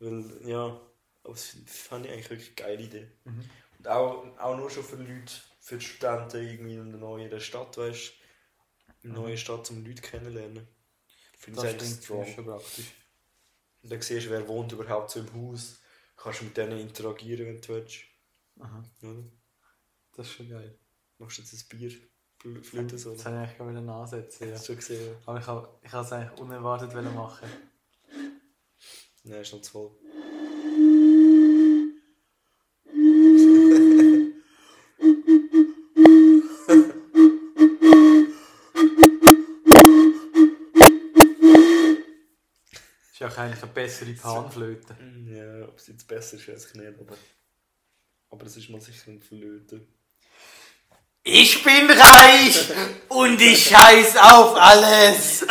Weil, 0.00 0.48
ja, 0.48 0.80
aber 1.22 1.32
das 1.34 1.56
fand 1.66 2.06
ich 2.06 2.12
eigentlich 2.12 2.30
wirklich 2.30 2.48
eine 2.48 2.56
geile 2.76 2.82
Idee. 2.82 3.10
Mhm. 3.24 3.44
Und 3.78 3.88
auch, 3.88 4.24
auch 4.38 4.56
nur 4.56 4.68
schon 4.68 4.84
für 4.84 4.96
Leute, 4.96 5.32
für 5.62 5.78
die 5.78 5.84
Studenten 5.84 6.36
irgendwie 6.44 6.74
in 6.74 6.80
einer 6.88 6.98
neuen 6.98 7.40
Stadt, 7.40 7.78
weißt 7.78 8.12
du, 9.02 9.08
eine 9.08 9.12
Mhm. 9.12 9.24
neue 9.24 9.38
Stadt, 9.38 9.70
um 9.70 9.84
Leute 9.84 10.02
kennenlernen. 10.02 10.66
Finde 11.38 11.62
Das 11.62 11.76
klingt 11.76 12.04
schon 12.34 12.44
praktisch. 12.44 12.92
Und 13.82 13.90
dann 13.92 14.00
siehst 14.02 14.26
du, 14.26 14.30
wer 14.30 14.46
wohnt 14.46 14.72
überhaupt 14.72 15.10
so 15.10 15.20
im 15.20 15.32
Haus. 15.34 15.80
Kannst 16.16 16.40
du 16.40 16.44
mit 16.44 16.56
denen 16.56 16.78
interagieren, 16.78 17.46
wenn 17.46 17.60
du 17.60 17.68
willst. 17.68 17.98
Aha, 18.60 18.82
Oder? 19.02 19.24
das 20.16 20.26
ist 20.26 20.32
schon 20.34 20.48
geil. 20.50 20.78
Machst 21.18 21.38
du 21.38 21.42
jetzt 21.42 21.52
ein 21.54 21.78
Bier, 21.78 21.90
Fl- 22.40 22.62
Flöte 22.62 22.98
so. 22.98 23.12
Das 23.12 23.24
wollte 23.24 23.30
ich 23.30 23.42
eigentlich 23.44 23.56
gerade 23.56 23.70
wieder 23.82 23.92
ansetzen. 23.92 24.48
Ja. 24.48 24.54
Hast 24.54 24.62
du 24.68 24.72
schon 24.72 24.76
gesehen? 24.76 25.16
Aber 25.26 25.38
ich 25.40 25.46
habe 25.46 25.80
habe 25.90 26.04
es 26.06 26.12
eigentlich 26.12 26.40
unerwartet 26.40 26.94
machen. 27.14 27.48
Nein, 29.24 29.40
ist 29.40 29.52
noch 29.52 29.60
zu 29.62 29.70
voll. 29.70 29.90
Ja 43.22 43.28
auch 43.28 43.36
eigentlich 43.38 43.62
eine 43.62 43.72
bessere 43.72 44.12
Panflöte. 44.12 44.96
Ja, 45.26 45.64
ob 45.68 45.78
es 45.78 45.86
jetzt 45.88 46.06
besser 46.06 46.36
ist, 46.36 46.48
weiß 46.48 46.66
ich 46.66 46.74
nicht, 46.74 46.88
aber, 47.00 47.16
aber 48.30 48.46
es 48.46 48.56
ist 48.56 48.68
mal 48.70 48.80
sicher 48.80 49.10
ein 49.10 49.20
Flöte. 49.20 49.86
Ich 51.24 51.62
bin 51.62 51.88
reich 51.90 52.68
und 53.08 53.40
ich 53.40 53.68
scheiß 53.68 54.16
auf 54.16 54.56
alles. 54.56 55.46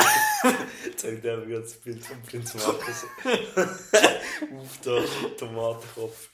Ich 0.86 0.96
dir 0.98 1.18
gerade 1.20 1.62
das 1.62 1.74
Bild 1.76 2.04
von 2.06 2.22
Prinz 2.24 2.54
Markus 2.56 3.06
auf 3.26 4.78
den 4.80 5.38
Tomatenkopf. 5.38 6.30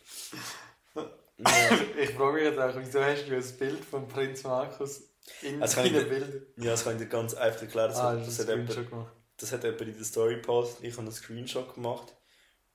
Ja. 0.96 1.80
Ich 2.02 2.10
frage 2.12 2.34
mich 2.34 2.44
jetzt 2.44 2.60
auch, 2.60 2.74
wieso 2.78 3.04
hast 3.04 3.28
du 3.28 3.36
ein 3.36 3.58
Bild 3.60 3.86
von 3.86 4.08
Prinz 4.08 4.44
Markus 4.44 5.04
in 5.44 5.62
Also 5.62 5.82
deinen 5.82 6.10
Bildern? 6.10 6.42
Ja, 6.58 6.72
das 6.72 6.84
kann 6.84 6.94
ich 6.94 7.00
dir 7.04 7.08
ganz 7.08 7.34
einfach 7.36 7.62
erklären. 7.62 7.90
Das, 7.90 8.00
Ah, 8.00 8.12
hat- 8.14 8.20
das 8.22 8.38
das, 8.38 8.40
hat 8.40 8.50
jemand, 8.56 8.90
gemacht. 8.90 9.14
Das 9.38 9.52
hat 9.52 9.64
jemand 9.64 9.82
in 9.82 9.96
der 9.96 10.04
Story 10.04 10.36
gepostet. 10.36 10.84
Ich 10.84 10.94
habe 10.94 11.04
einen 11.04 11.12
Screenshot 11.12 11.76
gemacht 11.76 12.14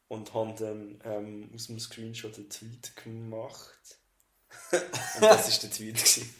und 0.08 0.32
habe 0.34 0.54
dann 0.58 1.00
ähm, 1.04 1.50
aus 1.54 1.66
dem 1.66 1.78
Screenshot 1.78 2.36
einen 2.36 2.50
Tweet 2.50 2.96
gemacht. 2.96 3.98
und 4.72 5.22
das 5.22 5.50
war 5.50 5.60
der 5.60 5.70
Tweet. 5.70 5.96
Gewesen. 5.96 6.34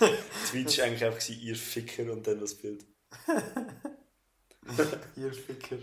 der 0.00 0.08
Tweet 0.50 0.78
war 0.78 0.84
eigentlich 0.84 1.04
einfach, 1.04 1.28
ihr 1.28 1.56
Ficker 1.56 2.12
und 2.12 2.26
dann 2.26 2.40
das 2.40 2.54
Bild. 2.54 2.84
Hier, 5.14 5.32
Ficker. 5.32 5.78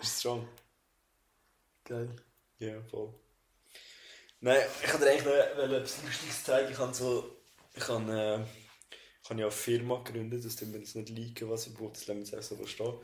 Ist 0.00 0.20
strong. 0.20 0.48
Geil. 1.84 2.14
Ja, 2.58 2.80
voll. 2.82 3.12
Nein, 4.40 4.62
ich 4.82 4.92
wollte 4.92 5.04
dir 5.04 5.10
eigentlich 5.10 5.24
noch 5.24 5.32
etwas 5.32 6.02
Lustiges 6.02 6.44
zeigen. 6.44 6.72
Ich 6.72 6.78
habe 6.78 6.94
so. 6.94 7.36
Ich 7.74 7.86
habe, 7.88 8.12
äh, 8.12 8.59
habe 9.30 9.40
ja 9.40 9.46
eine 9.46 9.52
Firma 9.52 10.02
gegründet, 10.02 10.44
das 10.44 10.56
tun 10.56 10.72
wir 10.72 10.80
jetzt 10.80 10.96
nicht 10.96 11.08
liegen, 11.08 11.48
was 11.48 11.66
ich 11.66 11.74
brauche, 11.74 11.92
das 11.92 12.06
lassen 12.06 12.18
wir 12.20 12.24
jetzt 12.26 12.34
einfach 12.34 12.56
so 12.56 12.66
stehen. 12.66 12.94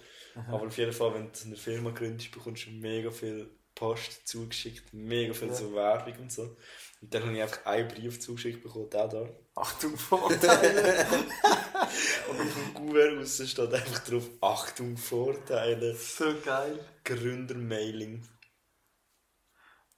Aber 0.49 0.67
auf 0.67 0.77
jeden 0.77 0.93
Fall, 0.93 1.15
wenn 1.15 1.33
du 1.33 1.39
eine 1.47 1.57
Firma 1.57 1.91
gründest, 1.91 2.31
bekommst 2.33 2.67
du 2.67 2.71
mega 2.71 3.11
viel 3.11 3.49
Post 3.75 4.27
zugeschickt, 4.27 4.93
mega 4.93 5.33
viel 5.35 5.49
Ja. 5.49 5.55
so 5.55 5.75
Werbung 5.75 6.15
und 6.19 6.33
so. 6.33 6.57
Und 7.01 7.13
dann 7.15 7.25
habe 7.25 7.37
ich 7.37 7.43
einfach 7.43 7.65
einen 7.67 7.89
Brief 7.89 8.21
zugeschickt 8.21 8.63
bekommen, 8.63 8.91
der 8.91 9.09
da. 9.09 9.29
Achtung, 9.55 9.97
Vorteile. 9.97 11.07
Und 12.29 12.41
auf 12.41 12.55
dem 12.55 12.75
Kuvert 12.75 13.17
raus 13.19 13.43
steht 13.49 13.73
einfach 13.73 13.99
drauf: 14.01 14.29
Achtung, 14.41 14.97
Vorteile, 14.97 15.95
so 15.95 16.35
geil. 16.45 16.79
Gründermailing. 17.05 18.27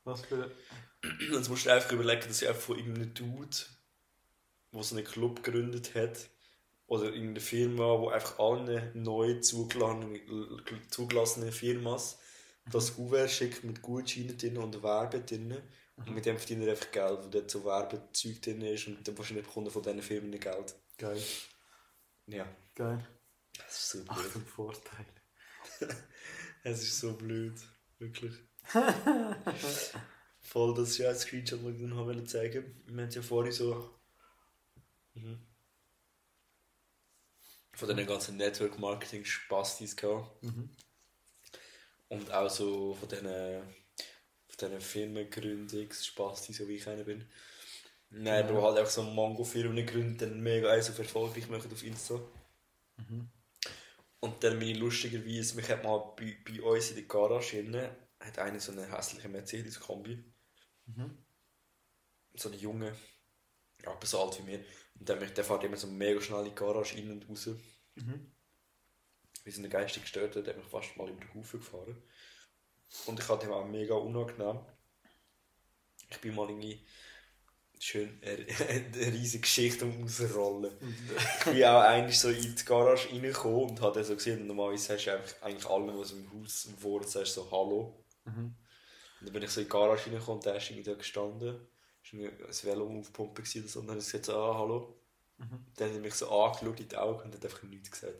Was 0.04 0.22
für. 0.22 0.50
Jetzt 1.32 1.48
musst 1.48 1.66
du 1.66 1.70
einfach 1.72 1.92
überlegen, 1.92 2.26
dass 2.26 2.42
ich 2.42 2.48
einfach 2.48 2.60
von 2.60 2.78
irgendeinem 2.78 3.14
Dude, 3.14 3.56
der 4.72 4.82
so 4.82 4.96
einen 4.96 5.04
Club 5.04 5.42
gegründet 5.42 5.94
hat, 5.94 6.30
oder 6.86 7.06
irgendeine 7.06 7.40
Firma, 7.40 8.00
die 8.00 8.08
einfach 8.14 8.38
allen 8.38 8.90
neu 8.94 9.40
zugelassenen, 9.40 11.52
Firmas 11.52 12.18
das 12.70 12.94
Kuvert 12.94 13.30
schickt 13.30 13.64
mit 13.64 13.82
Gutscheinen 13.82 14.36
drin 14.36 14.58
und 14.58 14.82
Werbe 14.82 15.20
drin. 15.20 15.56
Und 15.96 16.14
mit 16.14 16.26
dem 16.26 16.38
verdient 16.38 16.62
er 16.62 16.70
einfach 16.70 16.90
Geld, 16.92 17.24
wo 17.24 17.28
dort 17.28 17.50
so 17.50 17.64
Werbezeug 17.64 18.40
drin 18.40 18.62
ist 18.62 18.86
und 18.86 19.06
dann 19.06 19.18
wahrscheinlich 19.18 19.46
bekommt 19.46 19.66
er 19.66 19.72
von 19.72 19.82
diesen 19.82 20.02
Firmen 20.02 20.38
Geld. 20.38 20.74
Geil. 20.96 21.20
Ja, 22.26 22.46
Geil. 22.74 23.04
das 23.56 23.78
ist 23.78 23.90
so 23.90 23.98
blöd. 24.04 24.10
Achtung, 24.10 24.46
Vorteile. 24.46 25.06
Es 26.64 26.82
ist 26.82 27.00
so 27.00 27.14
blöd, 27.14 27.54
wirklich. 27.98 28.34
Voll, 30.40 30.74
das 30.74 30.90
ist 30.90 30.98
ja 30.98 31.10
ein 31.10 31.16
Screenshot, 31.16 31.64
das 31.64 31.72
ich 31.72 31.80
dann 31.80 31.96
habe 31.96 32.24
zeigen 32.24 32.82
Wir 32.86 33.04
haben 33.04 33.10
ja 33.10 33.22
vorhin 33.22 33.52
so. 33.52 33.97
Mhm. 35.22 35.38
Von 37.74 37.88
diesen 37.88 38.06
ganzen 38.06 38.36
Network-Marketing-Spastis 38.36 39.96
gehabt. 39.96 40.42
Mhm. 40.42 40.70
Und 42.08 42.32
auch 42.32 42.48
so 42.50 42.94
von 42.94 43.08
diesen, 43.08 43.26
von 43.26 44.58
diesen 44.60 44.80
Firmengründungs-Spastis, 44.80 46.56
so 46.56 46.66
wie 46.68 46.76
ich 46.76 46.88
einer 46.88 47.04
bin. 47.04 47.24
Nein, 48.10 48.44
Ja. 48.46 48.50
aber 48.50 48.62
halt 48.62 48.78
auch 48.78 48.90
so 48.90 49.02
Mango-Firmen 49.02 49.84
gründen, 49.86 50.16
dann 50.18 50.40
mega 50.40 50.70
eins 50.70 50.88
auf 50.90 50.98
erfolgreich 50.98 51.48
machen 51.48 51.70
auf 51.70 51.84
Insta. 51.84 52.18
Mhm. 52.96 53.28
Und 54.20 54.42
dann 54.42 54.60
ich 54.60 54.76
lustigerweise, 54.76 55.54
mich 55.54 55.68
hat 55.68 55.84
mal 55.84 55.98
bei, 56.16 56.36
bei 56.44 56.60
uns 56.62 56.90
in 56.90 56.96
der 56.96 57.04
Garage 57.04 57.58
innen, 57.60 57.88
hat 58.18 58.38
einer 58.38 58.58
so 58.58 58.72
eine 58.72 58.90
hässliche 58.90 59.28
Mercedes-Kombi. 59.28 60.24
Mhm. 60.86 61.18
So 62.34 62.48
ein 62.48 62.58
Junge, 62.58 62.88
ja, 62.88 62.96
aber 63.84 64.06
so 64.06 64.22
alt 64.22 64.38
wie 64.38 64.42
mir. 64.42 64.64
Und 64.98 65.08
der, 65.08 65.16
der 65.16 65.44
fährt 65.44 65.64
immer 65.64 65.76
so 65.76 65.86
mega 65.86 66.20
schnell 66.20 66.40
in 66.40 66.46
die 66.46 66.54
Garage 66.54 66.96
rein 66.96 67.10
und 67.12 67.28
raus. 67.28 67.48
Mhm. 67.94 68.32
Wie 69.44 69.50
so 69.50 69.60
eine 69.60 69.68
geistig 69.68 70.02
gestörte, 70.02 70.42
der 70.42 70.54
hat 70.54 70.62
mich 70.62 70.70
fast 70.70 70.96
mal 70.96 71.08
über 71.08 71.20
den 71.20 71.34
Haufen 71.34 71.60
gefahren. 71.60 72.02
Und 73.06 73.20
ich 73.20 73.28
hatte 73.28 73.46
ihm 73.46 73.52
auch 73.52 73.66
mega 73.66 73.94
unangenehm. 73.94 74.60
Ich 76.10 76.18
bin 76.18 76.34
mal 76.34 76.48
irgendwie 76.48 76.86
schön 77.78 78.20
eine, 78.22 78.46
eine 78.68 79.12
riesige 79.12 79.42
Geschichte 79.42 79.84
um 79.84 80.02
rausrollen. 80.02 80.72
Ich 81.38 81.44
bin 81.44 81.64
auch 81.64 81.80
eigentlich 81.82 82.18
so 82.18 82.28
in 82.30 82.54
die 82.54 82.64
Garage 82.64 83.10
reingekommen 83.10 83.70
und 83.70 83.80
habe 83.80 83.94
dann 83.94 84.04
so 84.04 84.14
gesehen, 84.14 84.46
normalerweise 84.46 84.94
hast 84.94 85.04
du 85.04 85.12
einfach 85.12 85.42
eigentlich 85.42 85.66
allen, 85.66 85.98
was 85.98 86.12
im 86.12 86.32
Haus 86.32 86.68
Wort 86.80 87.08
sagst, 87.08 87.34
so 87.34 87.50
Hallo. 87.50 88.04
Mhm. 88.24 88.56
Und 89.20 89.26
dann 89.26 89.32
bin 89.32 89.42
ich 89.42 89.50
so 89.50 89.60
in 89.60 89.66
die 89.66 89.70
Garage 89.70 90.06
reingekommen 90.06 90.38
und 90.38 90.46
der 90.46 90.56
ist 90.56 90.70
irgendwie 90.70 90.90
da 90.90 90.96
gestanden. 90.96 91.68
Ein 92.12 92.62
Velo 92.62 92.98
aufgepumpt 92.98 93.36
gewesen 93.36 93.62
oder 93.62 93.68
so. 93.68 93.80
Und 93.80 93.86
dann 93.86 93.96
habe 93.96 94.00
ich 94.00 94.06
gesagt, 94.06 94.24
so, 94.26 94.36
ah, 94.36 94.58
hallo. 94.58 95.00
Mhm. 95.38 95.66
Dann 95.76 95.88
hat 95.88 95.94
er 95.94 96.00
mich 96.00 96.14
so 96.14 96.30
angeschaut 96.30 96.80
in 96.80 96.88
die 96.88 96.96
Augen 96.96 97.22
und 97.22 97.34
hat 97.34 97.44
einfach 97.44 97.62
nichts 97.62 97.90
gesagt. 97.90 98.16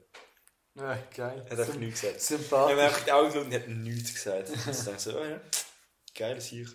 Ja, 0.74 0.94
geil. 1.14 1.44
Er 1.46 1.50
hat 1.50 1.60
einfach 1.60 1.74
nichts 1.74 2.00
gesagt. 2.00 2.14
Er 2.14 2.20
hat 2.20 2.22
Sympathisch. 2.22 2.78
einfach 2.78 2.98
in 2.98 3.04
die 3.04 3.12
Augen 3.12 3.26
geschaut 3.28 3.46
und 3.46 3.54
hat 3.54 3.68
nichts 3.68 4.14
gesagt. 4.14 4.48
Und 4.50 4.66
dann 4.66 4.74
dachte 4.74 4.90
ich 4.92 4.98
so, 4.98 5.18
oh 5.18 5.24
ja, 5.24 5.40
geil, 6.14 6.40
sicher. 6.40 6.72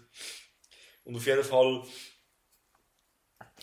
Und 1.06 1.16
auf 1.16 1.26
jeden 1.26 1.44
Fall 1.44 1.86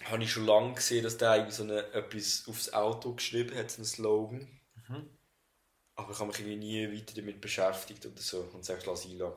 habe 0.04 0.22
ich 0.24 0.32
schon 0.32 0.46
lange 0.46 0.74
gesehen, 0.74 1.04
dass 1.04 1.18
der 1.18 1.34
irgendwie 1.34 1.54
so 1.54 1.62
eine, 1.62 1.92
etwas 1.92 2.44
aufs 2.48 2.72
Auto 2.72 3.14
geschrieben 3.14 3.56
hat, 3.56 3.70
so 3.70 3.76
einen 3.78 3.84
Slogan. 3.84 4.60
Mhm. 4.88 5.10
Aber 5.96 6.12
ich 6.12 6.18
habe 6.18 6.28
mich 6.28 6.40
irgendwie 6.40 6.56
nie 6.56 6.96
weiter 6.96 7.14
damit 7.14 7.40
beschäftigt 7.40 8.06
oder 8.06 8.20
so 8.20 8.40
und 8.54 8.64
sage, 8.64 8.82
lass 8.86 9.04
ihn 9.04 9.18
lassen. 9.18 9.36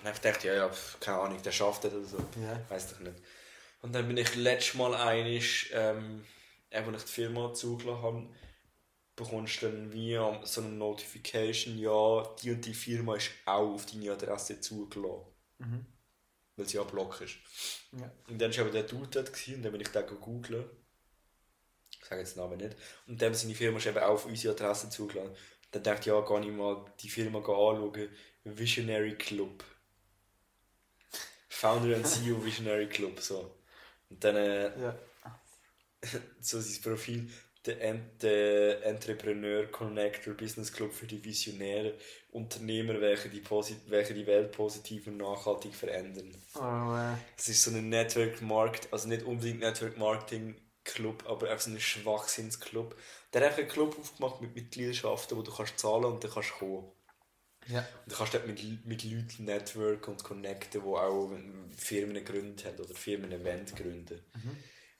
Und 0.00 0.06
dann 0.06 0.14
habe 0.14 0.16
ich 0.16 0.22
gedacht, 0.22 0.44
ja, 0.44 0.54
ja, 0.54 0.68
pf, 0.70 0.98
keine 0.98 1.18
Ahnung, 1.18 1.42
der 1.42 1.52
schafft 1.52 1.84
das 1.84 1.92
oder 1.92 2.06
so. 2.06 2.16
Ja. 2.16 2.58
Weiß 2.70 2.88
doch 2.88 3.00
nicht. 3.00 3.16
Und 3.82 3.94
dann 3.94 4.08
bin 4.08 4.16
ich 4.16 4.34
letztes 4.34 4.74
Mal 4.74 4.94
einig, 4.94 5.70
ähm, 5.74 6.24
eben, 6.70 6.94
als 6.94 7.04
ich 7.04 7.08
die 7.10 7.14
Firma 7.14 7.52
zugelassen 7.52 8.02
habe, 8.02 8.28
bekommst 9.14 9.60
du 9.60 9.66
dann 9.66 9.92
wie 9.92 10.14
so 10.44 10.62
eine 10.62 10.70
Notification, 10.70 11.76
ja, 11.78 12.34
die 12.42 12.50
und 12.52 12.64
die 12.64 12.72
Firma 12.72 13.16
ist 13.16 13.30
auch 13.44 13.74
auf 13.74 13.84
deine 13.84 14.12
Adresse 14.12 14.58
zugelassen. 14.62 15.26
Mhm. 15.58 15.84
Weil 16.56 16.66
sie 16.66 16.78
ja 16.78 16.82
Block 16.84 17.20
ist. 17.20 17.34
Ja. 17.92 18.10
Und 18.26 18.40
dann 18.40 18.56
war 18.56 18.60
aber 18.62 18.70
der 18.70 18.84
Dude 18.84 19.08
dort 19.10 19.34
gewesen, 19.34 19.56
und 19.56 19.62
dann 19.64 19.72
bin 19.72 19.82
ich 19.82 19.88
den 19.88 20.06
googeln. 20.06 20.64
Ich 22.00 22.08
sage 22.08 22.22
jetzt 22.22 22.36
den 22.36 22.42
Namen 22.42 22.56
nicht. 22.56 22.74
Und 23.06 23.20
dann 23.20 23.34
seine 23.34 23.54
Firma 23.54 23.76
ist 23.76 23.86
eben 23.86 23.98
auch 23.98 24.12
auf 24.12 24.24
unsere 24.24 24.54
Adresse 24.54 24.88
zugelassen. 24.88 25.36
Dann 25.72 25.82
dachte 25.82 26.00
ich, 26.00 26.06
ja, 26.06 26.22
kann 26.22 26.42
ich 26.42 26.50
mal 26.50 26.86
die 27.00 27.10
Firma 27.10 27.38
anschauen. 27.38 28.08
Visionary 28.44 29.16
Club. 29.16 29.62
Founder 31.60 31.94
and 31.94 32.06
CEO 32.06 32.42
Visionary 32.42 32.88
Club. 32.88 33.20
So. 33.20 33.54
Und 34.08 34.24
dann 34.24 34.36
äh, 34.36 34.80
Ja. 34.80 34.98
so 36.40 36.60
sein 36.60 36.82
Profil. 36.82 37.30
Der, 37.66 37.78
Ent 37.82 38.22
der 38.22 38.86
Entrepreneur 38.86 39.66
Connector 39.66 40.32
Business 40.32 40.72
Club 40.72 40.94
für 40.94 41.06
die 41.06 41.22
Visionäre 41.22 41.92
Unternehmer, 42.30 42.98
welche 43.02 43.28
die, 43.28 43.40
posit 43.40 43.76
welche 43.88 44.14
die 44.14 44.26
Welt 44.26 44.52
positiv 44.52 45.06
und 45.08 45.18
nachhaltig 45.18 45.74
verändern. 45.74 46.34
Oh. 46.54 46.96
Es 47.36 47.48
ist 47.48 47.62
so 47.62 47.70
ein 47.70 47.90
Network 47.90 48.40
Market, 48.40 48.88
also 48.90 49.08
nicht 49.08 49.24
unbedingt 49.24 49.60
Network 49.60 49.98
Marketing 49.98 50.56
Club, 50.84 51.24
aber 51.28 51.52
auch 51.52 51.58
so 51.58 51.70
ein 51.70 51.78
Schwachsinnsclub. 51.78 52.96
Der 53.34 53.42
hat 53.42 53.48
einfach 53.48 53.60
einen 53.60 53.68
Club 53.68 53.98
aufgemacht 53.98 54.40
mit 54.40 54.54
Mitgliederschaften, 54.54 55.36
wo 55.36 55.42
du 55.42 55.52
kannst 55.54 55.78
zahlen 55.78 56.06
und 56.06 56.24
dann 56.24 56.30
kannst 56.30 56.52
du 56.52 56.54
kommen. 56.54 56.92
Ja. 57.68 57.80
Und 57.80 57.86
dann 58.06 58.18
kannst 58.18 58.34
du 58.34 58.38
dort 58.38 58.48
mit, 58.48 58.86
mit 58.86 59.04
Leuten 59.04 59.44
networken 59.44 60.14
und 60.14 60.24
connecten, 60.24 60.82
die 60.82 60.86
auch 60.86 61.30
Firmen 61.76 62.14
gegründet 62.14 62.64
haben 62.64 62.78
oder 62.78 62.94
Firmen 62.94 63.30
Event 63.32 63.76
gründen. 63.76 64.24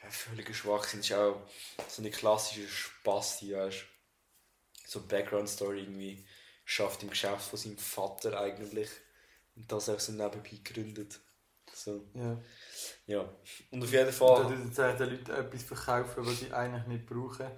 Ja, 0.03 0.11
völliger 0.11 0.55
Schwachsinn. 0.55 1.01
Das 1.01 1.11
ist 1.11 1.17
auch 1.17 1.49
so 1.89 2.03
eine 2.03 2.11
klassische 2.11 2.69
Spasti, 2.69 3.55
weißt 3.55 3.79
du. 3.81 4.89
So 4.89 4.99
eine 5.01 5.09
Background-Story 5.09 5.81
irgendwie 5.81 6.27
schafft 6.65 7.03
im 7.03 7.11
Geschäft 7.11 7.43
von 7.43 7.59
seinem 7.59 7.79
Vater 7.79 8.41
eigentlich 8.41 8.89
und 9.57 9.71
das 9.71 9.89
auch 9.89 10.01
so 10.01 10.13
nebenbei 10.13 10.49
gegründet. 10.63 11.21
So, 11.73 12.09
Ja. 12.15 12.41
ja. 13.07 13.37
Und 13.71 13.83
auf 13.83 13.93
jeden 13.93 14.13
Fall. 14.13 14.43
tut 14.43 14.67
jetzt 14.67 14.81
auch 14.81 14.97
den 14.97 15.11
Leuten 15.11 15.31
etwas 15.31 15.63
verkaufen, 15.63 16.27
was 16.27 16.41
sie 16.41 16.53
eigentlich 16.53 16.87
nicht 16.87 17.07
brauchen. 17.07 17.51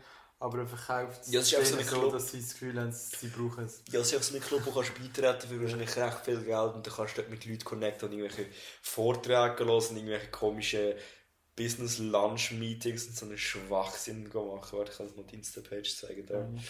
Aber 0.43 0.59
er 0.59 0.67
verkauft 0.67 1.23
es 1.23 1.31
Ja, 1.31 1.39
das 1.39 1.53
ist 1.53 1.71
so 1.71 1.79
so, 1.79 2.01
Club. 2.01 2.13
dass 2.15 2.33
sie 2.33 2.41
das 2.41 2.51
Gefühl 2.55 2.81
haben, 2.81 2.91
sie 2.91 3.29
brauchen 3.29 3.65
es. 3.65 3.85
Ja, 3.93 4.01
es 4.01 4.13
ist 4.13 4.19
auch 4.19 4.23
so 4.25 4.35
ein 4.35 4.41
Club, 4.41 4.63
wo 4.67 4.73
kannst 4.73 4.91
du 4.91 5.01
beitreten 5.01 5.49
für 5.49 5.63
wahrscheinlich 5.63 5.97
recht 5.97 6.25
viel 6.25 6.43
Geld 6.43 6.75
und 6.75 6.85
dann 6.85 6.93
kannst 6.93 7.17
du 7.17 7.21
dort 7.21 7.31
mit 7.31 7.47
Leuten 7.47 7.63
connecten 7.63 8.09
und 8.09 8.19
irgendwelche 8.19 8.51
Vorträge 8.83 9.65
hören, 9.65 9.97
irgendwelche 9.97 10.31
komischen 10.33 10.95
Business-Lunch-Meetings 11.55 13.07
und 13.07 13.17
so 13.17 13.27
einen 13.27 13.39
Schwachsinn 13.39 14.25
machen. 14.25 14.79
Warte, 14.79 14.91
ich 14.91 14.99
kann 14.99 15.07
dir 15.07 15.15
mal 15.15 15.27
die 15.27 15.37
Insta-Page 15.37 15.97
zeigen. 15.97 16.27
Da. 16.27 16.41
Mhm. 16.41 16.61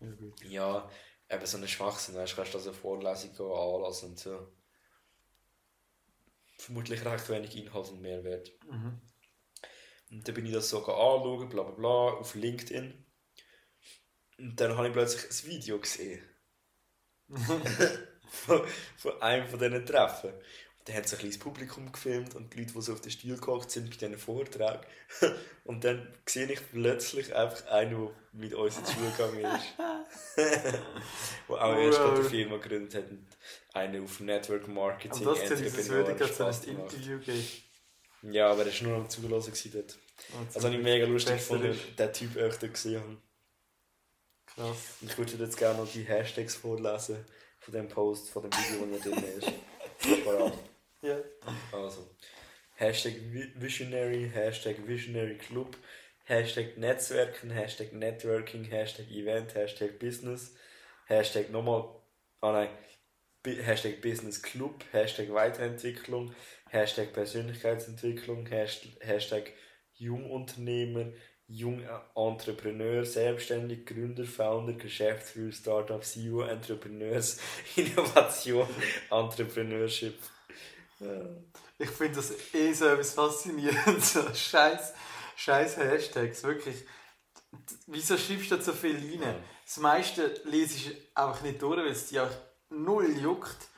Ja, 0.00 0.10
gut. 0.14 0.44
Ja, 0.44 0.90
eben 1.28 1.46
so 1.46 1.58
ein 1.58 1.68
Schwachsinn, 1.68 2.14
weißt 2.14 2.32
du, 2.32 2.36
kannst 2.36 2.54
du 2.54 2.58
also 2.58 2.70
eine 2.70 2.78
Vorlesung 2.78 3.36
gehen, 3.36 3.52
anlassen 3.52 4.08
und 4.08 4.18
so. 4.18 4.48
Vermutlich 6.56 7.04
recht 7.04 7.28
wenig 7.28 7.54
Inhalt 7.58 7.90
und 7.90 8.00
Mehrwert. 8.00 8.52
Mhm. 8.70 9.02
Und 10.12 10.28
dann 10.28 10.34
bin 10.34 10.44
ich 10.44 10.52
das 10.52 10.68
so 10.68 10.78
anschauen, 10.78 11.48
bla 11.48 11.62
bla 11.62 11.72
bla, 11.72 12.18
auf 12.18 12.34
LinkedIn. 12.34 12.92
Und 14.38 14.60
dann 14.60 14.76
habe 14.76 14.88
ich 14.88 14.92
plötzlich 14.92 15.24
ein 15.24 15.50
Video 15.50 15.78
gesehen. 15.78 16.22
von, 18.32 18.62
von 18.98 19.22
einem 19.22 19.48
von 19.48 19.58
diesen 19.58 19.86
Treffen. 19.86 20.32
Und 20.34 20.88
dann 20.88 20.96
hat 20.96 21.08
so 21.08 21.16
ein 21.16 21.20
kleines 21.20 21.38
Publikum 21.38 21.92
gefilmt 21.92 22.34
und 22.34 22.52
die 22.52 22.58
Leute, 22.58 22.74
die 22.74 22.82
so 22.82 22.92
auf 22.92 23.00
den 23.00 23.10
Stuhl 23.10 23.38
gehockt 23.38 23.70
sind 23.70 23.88
bei 23.88 23.96
diesen 23.96 24.18
Vortrag. 24.18 24.86
Und 25.64 25.84
dann 25.84 26.12
sehe 26.26 26.50
ich 26.50 26.60
plötzlich 26.72 27.32
einfach 27.36 27.64
einen, 27.68 27.92
der 27.92 28.10
mit 28.32 28.52
uns 28.52 28.78
in 28.78 28.84
die 28.84 28.92
Schule 28.92 29.10
gegangen 29.12 29.56
ist. 29.56 30.36
der 30.36 30.82
auch 31.48 31.76
erst 31.76 31.98
gerade 31.98 32.20
eine 32.20 32.28
Firma 32.28 32.56
gegründet 32.56 32.94
hat. 32.96 33.10
Und 33.10 33.28
einen 33.74 34.04
auf 34.04 34.18
Network 34.18 34.66
Marketing, 34.66 35.26
Aber 35.26 35.38
das 35.38 35.50
es 35.52 35.88
würde 35.88 36.16
gerade 36.16 36.32
so 36.32 36.44
ein. 36.44 36.76
Interview 36.76 37.18
geben. 37.20 37.46
Ja, 38.22 38.50
aber 38.50 38.66
er 38.66 38.72
war 38.72 38.88
nur 38.88 38.96
am 38.96 39.08
Zulassen 39.08 39.52
dort. 39.72 39.98
Und 40.38 40.54
Also 40.54 40.66
habe 40.68 40.76
ich 40.76 40.82
mega 40.82 41.06
lustig 41.06 41.34
gefunden, 41.34 41.78
den 41.98 42.12
Typ 42.12 42.36
öfter 42.36 42.68
gesehen 42.68 43.00
habe. 43.02 43.16
Krass. 44.46 44.96
Und 45.00 45.10
ich 45.10 45.18
würde 45.18 45.36
dir 45.36 45.44
jetzt 45.44 45.56
gerne 45.56 45.78
noch 45.78 45.90
die 45.90 46.02
Hashtags 46.04 46.54
vorlesen 46.54 47.24
von 47.60 47.72
dem 47.74 47.88
Post, 47.88 48.30
von 48.30 48.42
dem 48.42 48.52
Video, 48.52 48.86
wo 48.86 48.94
er 48.94 49.00
drin 49.00 49.24
ist. 49.38 50.24
Bereit? 50.24 50.52
Ja. 51.02 51.18
Also. 51.72 52.08
Hashtag 52.74 53.14
Vi- 53.32 53.52
Visionary, 53.56 54.30
Hashtag 54.32 54.76
Visionary 54.86 55.38
Club, 55.38 55.76
Hashtag 56.24 56.76
Netzwerken, 56.78 57.50
Hashtag 57.50 57.92
Networking, 57.92 58.64
Hashtag 58.64 59.08
Event, 59.10 59.54
Hashtag 59.54 59.98
Business, 59.98 60.54
Hashtag 61.06 61.50
nochmal, 61.50 62.00
ah 62.40 62.52
nein, 62.52 62.68
Bi- 63.42 63.62
Hashtag 63.62 64.00
Business 64.00 64.42
Club, 64.42 64.84
Hashtag 64.92 65.32
Weiterentwicklung, 65.32 66.34
Hashtag 66.70 67.12
Persönlichkeitsentwicklung, 67.12 68.46
Hasht- 68.48 69.00
Hashtag 69.00 69.52
Jungunternehmer, 70.02 71.12
Jungentrepreneur, 71.48 73.04
Selbstständig, 73.04 73.86
Gründer, 73.86 74.24
Founder, 74.24 74.72
Geschäftsführer, 74.72 75.52
Startup, 75.52 76.02
CEO, 76.02 76.42
Entrepreneurs, 76.42 77.38
Innovation, 77.76 78.66
Entrepreneurship. 79.10 80.18
Ja. 81.00 81.08
Ich 81.78 81.90
finde 81.90 82.16
das 82.16 82.32
eh 82.54 82.72
so 82.72 82.86
etwas 82.86 83.12
faszinierend. 83.14 84.04
So 84.04 84.22
scheiß, 84.34 84.94
scheiß 85.36 85.76
Hashtags. 85.76 86.42
Wirklich. 86.44 86.76
Wieso 87.86 88.16
schreibst 88.16 88.50
du 88.50 88.56
da 88.56 88.62
so 88.62 88.72
viel 88.72 88.96
rein? 88.96 89.34
Das 89.64 89.76
meiste 89.78 90.40
lese 90.44 90.76
ich 90.76 91.16
einfach 91.16 91.42
nicht 91.42 91.60
durch, 91.60 91.78
weil 91.78 91.88
es 91.88 92.08
dich 92.08 92.20
auch 92.20 92.30
null 92.70 93.16
juckt. 93.18 93.68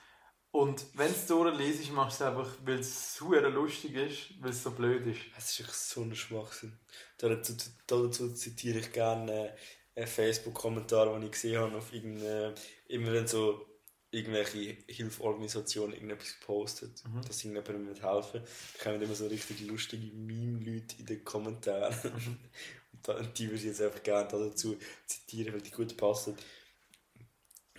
Und 0.54 0.86
wenn 0.94 1.08
du 1.08 1.14
es 1.14 1.26
durchlesest, 1.26 1.90
machst 1.90 2.20
du 2.20 2.24
es 2.24 2.30
einfach, 2.30 2.48
weil 2.64 2.78
es 2.78 3.16
super 3.16 3.48
lustig 3.50 3.94
ist, 3.96 4.40
weil 4.40 4.50
es 4.50 4.62
so 4.62 4.70
blöd 4.70 5.04
ist. 5.04 5.18
Es 5.36 5.50
ist 5.50 5.60
echt 5.66 5.74
so 5.74 6.02
ein 6.02 6.14
Schwachsinn. 6.14 6.78
Dazu, 7.18 7.56
dazu 7.88 8.32
zitiere 8.34 8.78
ich 8.78 8.92
gerne 8.92 9.52
einen 9.96 10.06
Facebook-Kommentar, 10.06 11.06
den 11.12 11.24
ich 11.24 11.32
gesehen 11.32 11.58
habe, 11.58 11.76
auf 11.76 11.92
irgendeine, 11.92 12.54
immer 12.86 13.12
wenn 13.12 13.26
so 13.26 13.66
irgendwelche 14.12 14.76
Hilfsorganisationen 14.86 15.94
irgendetwas 15.94 16.36
postet, 16.46 17.02
dass 17.26 17.44
irgendjemandem 17.44 17.86
mit 17.92 18.00
helfen 18.04 18.42
Da 18.78 18.84
kommen 18.84 19.02
immer 19.02 19.14
so 19.16 19.26
richtig 19.26 19.60
lustige 19.62 20.06
Meme-Leute 20.14 20.94
in 21.00 21.06
den 21.06 21.24
Kommentaren. 21.24 21.92
Und 22.92 23.08
da- 23.08 23.20
die 23.20 23.46
würde 23.46 23.56
ich 23.56 23.64
jetzt 23.64 23.82
einfach 23.82 24.04
gerne 24.04 24.28
dazu 24.30 24.76
zitieren, 25.06 25.52
weil 25.52 25.62
die 25.62 25.72
gut 25.72 25.96
passen. 25.96 26.36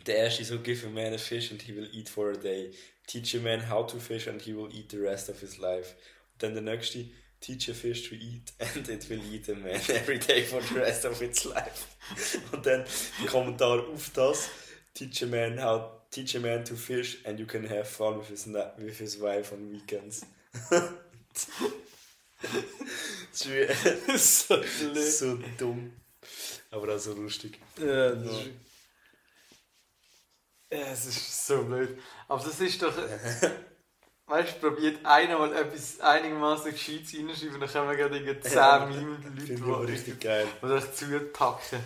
Der 0.05 0.17
erste 0.17 0.43
so, 0.45 0.59
give 0.59 0.85
a 0.85 0.89
man 0.89 1.13
a 1.13 1.17
fish 1.17 1.51
and 1.51 1.61
he 1.61 1.73
will 1.73 1.87
eat 1.91 2.09
for 2.09 2.31
a 2.31 2.37
day. 2.37 2.71
Teach 3.07 3.35
a 3.35 3.39
man 3.39 3.61
how 3.69 3.83
to 3.83 3.99
fish 3.99 4.27
and 4.27 4.41
he 4.41 4.53
will 4.53 4.69
eat 4.71 4.89
the 4.89 4.99
rest 4.99 5.29
of 5.29 5.39
his 5.39 5.57
life. 5.57 5.95
Und 6.33 6.43
dann 6.43 6.53
der 6.53 6.63
nächste, 6.63 7.05
teach 7.41 7.69
a 7.69 7.73
fish 7.73 8.09
to 8.09 8.15
eat 8.15 8.51
and 8.75 8.87
it 8.89 9.09
will 9.09 9.21
eat 9.31 9.49
a 9.49 9.55
man 9.55 9.75
every 9.89 10.19
day 10.19 10.43
for 10.43 10.61
the 10.61 10.75
rest 10.75 11.05
of 11.05 11.21
its 11.21 11.45
life. 11.45 11.87
Und 12.51 12.65
dann 12.65 12.85
Kommentar 13.27 13.87
auf 13.87 14.11
das, 14.13 14.49
teach 14.93 15.23
a 15.23 15.27
man 15.27 15.61
how, 15.61 15.91
teach 16.11 16.35
a 16.35 16.39
man 16.39 16.63
to 16.63 16.75
fish 16.75 17.17
and 17.25 17.39
you 17.39 17.45
can 17.45 17.67
have 17.67 17.85
fun 17.85 18.19
with 18.19 18.29
his, 18.29 18.47
with 18.77 18.97
his 18.97 19.19
wife 19.19 19.53
on 19.53 19.71
weekends. 19.71 20.25
das 23.31 23.45
ist 24.07 24.47
so 24.47 24.61
so 24.93 25.39
dumm. 25.57 25.93
Aber 26.71 26.95
auch 26.95 26.99
so 26.99 27.13
lustig. 27.13 27.59
Ja, 27.79 28.15
das 28.15 28.37
ist... 28.37 28.49
Ja, 30.75 30.91
es 30.91 31.05
ist 31.05 31.47
so 31.47 31.63
blöd. 31.63 31.99
Aber 32.27 32.43
das 32.43 32.59
ist 32.59 32.81
doch... 32.81 32.93
Weißt 34.27 34.55
du, 34.55 34.69
probiert 34.69 35.05
einer 35.05 35.37
mal 35.37 35.55
etwas 35.55 35.99
einigermaßen 35.99 36.71
Gescheites 36.71 37.13
reinschreiben, 37.13 37.59
dann 37.59 37.69
können 37.69 37.89
wir 37.89 37.95
gerade 37.95 38.17
irgendwie 38.17 38.39
10 38.41 38.53
Ja, 38.53 38.89
ich 38.89 39.59
Leute, 39.59 39.85
die 39.85 39.91
richtig 39.91 40.19
geil. 40.19 40.47
die 40.63 40.65
euch 40.65 40.93
zupacken. 40.93 41.79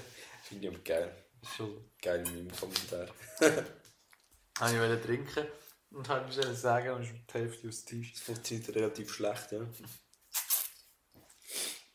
Finde 0.43 0.67
ich 0.67 0.73
aber 0.73 0.83
geil. 0.83 1.15
Schon. 1.57 1.91
Geil 2.01 2.23
in 2.25 2.45
meinem 2.45 2.57
Kommentar. 2.57 3.07
Habe 3.41 4.73
ich 4.73 4.79
wollte 4.79 5.01
trinken 5.01 5.47
und 5.91 6.07
habe 6.07 6.33
mir 6.33 6.55
sagen, 6.55 6.93
und 6.93 7.03
ist 7.03 7.11
die 7.11 7.33
Hälfte 7.33 7.67
aus 7.67 7.83
dem 7.83 8.01
Tisch. 8.01 8.13
Das 8.13 8.21
funktioniert 8.21 8.75
relativ 8.75 9.13
schlecht, 9.13 9.51
ja. 9.51 9.59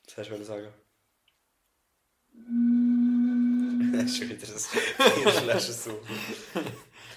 Was 0.05 0.17
hast 0.19 0.29
du 0.29 0.33
wollen 0.33 0.45
sagen? 0.45 0.75
Das 4.01 4.05
ist 4.11 4.19
schon 4.19 4.29
wieder 4.29 4.47
das 4.47 4.67
vier 4.67 5.33
Flaschen 5.33 5.75
so. 5.75 6.01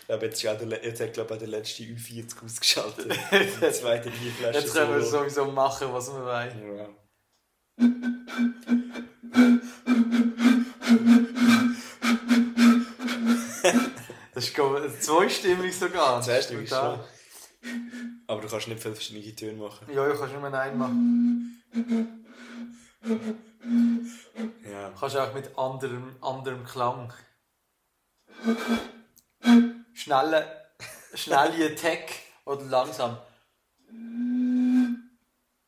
Ich 0.01 0.07
glaube, 0.07 0.25
jetzt, 0.25 0.43
ist 0.43 0.49
auch 0.49 0.57
der, 0.57 0.85
jetzt 0.85 1.01
hat 1.01 1.13
glaube 1.13 1.29
ich, 1.29 1.35
auch 1.35 1.39
der 1.39 1.47
letzte 1.49 1.83
U40 1.83 2.45
ausgeschaltet. 2.45 3.11
Die 3.31 3.71
zweite 3.71 4.09
Bierflasche 4.09 4.59
Jetzt 4.59 4.73
können 4.73 4.93
wir 4.93 5.01
Solo. 5.01 5.23
sowieso 5.23 5.45
machen, 5.51 5.87
was 5.91 6.07
wir 6.07 6.23
wollen. 6.23 6.77
Ja. 6.77 6.89
Das 14.33 14.49
ist 14.49 15.03
zweistimmig 15.03 15.73
sogar. 15.73 16.21
Brutal. 16.21 16.95
schon. 17.63 17.71
Aber 18.27 18.41
du 18.41 18.47
kannst 18.47 18.67
nicht 18.67 18.81
viele 18.81 18.93
verschiedene 18.93 19.35
Töne 19.35 19.53
machen. 19.53 19.87
Ja, 19.91 20.07
du 20.07 20.15
kannst 20.15 20.35
nur 20.35 20.53
einen 20.53 20.77
machen. 20.77 22.26
Ja. 24.69 24.89
Du 24.89 24.99
kannst 24.99 25.15
auch 25.15 25.33
mit 25.33 25.57
anderem, 25.57 26.15
anderem 26.21 26.63
Klang. 26.65 27.13
Schnelle, 29.93 30.71
schnelle 31.13 31.73
Attack 31.73 32.11
oder 32.45 32.63
langsam. 32.65 33.17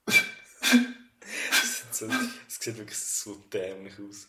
Es 0.05 1.97
sieht, 1.97 2.11
es 2.47 2.59
sieht 2.59 2.77
wirklich 2.77 2.97
so 2.97 3.35
dämlich 3.51 3.93
aus. 3.99 4.27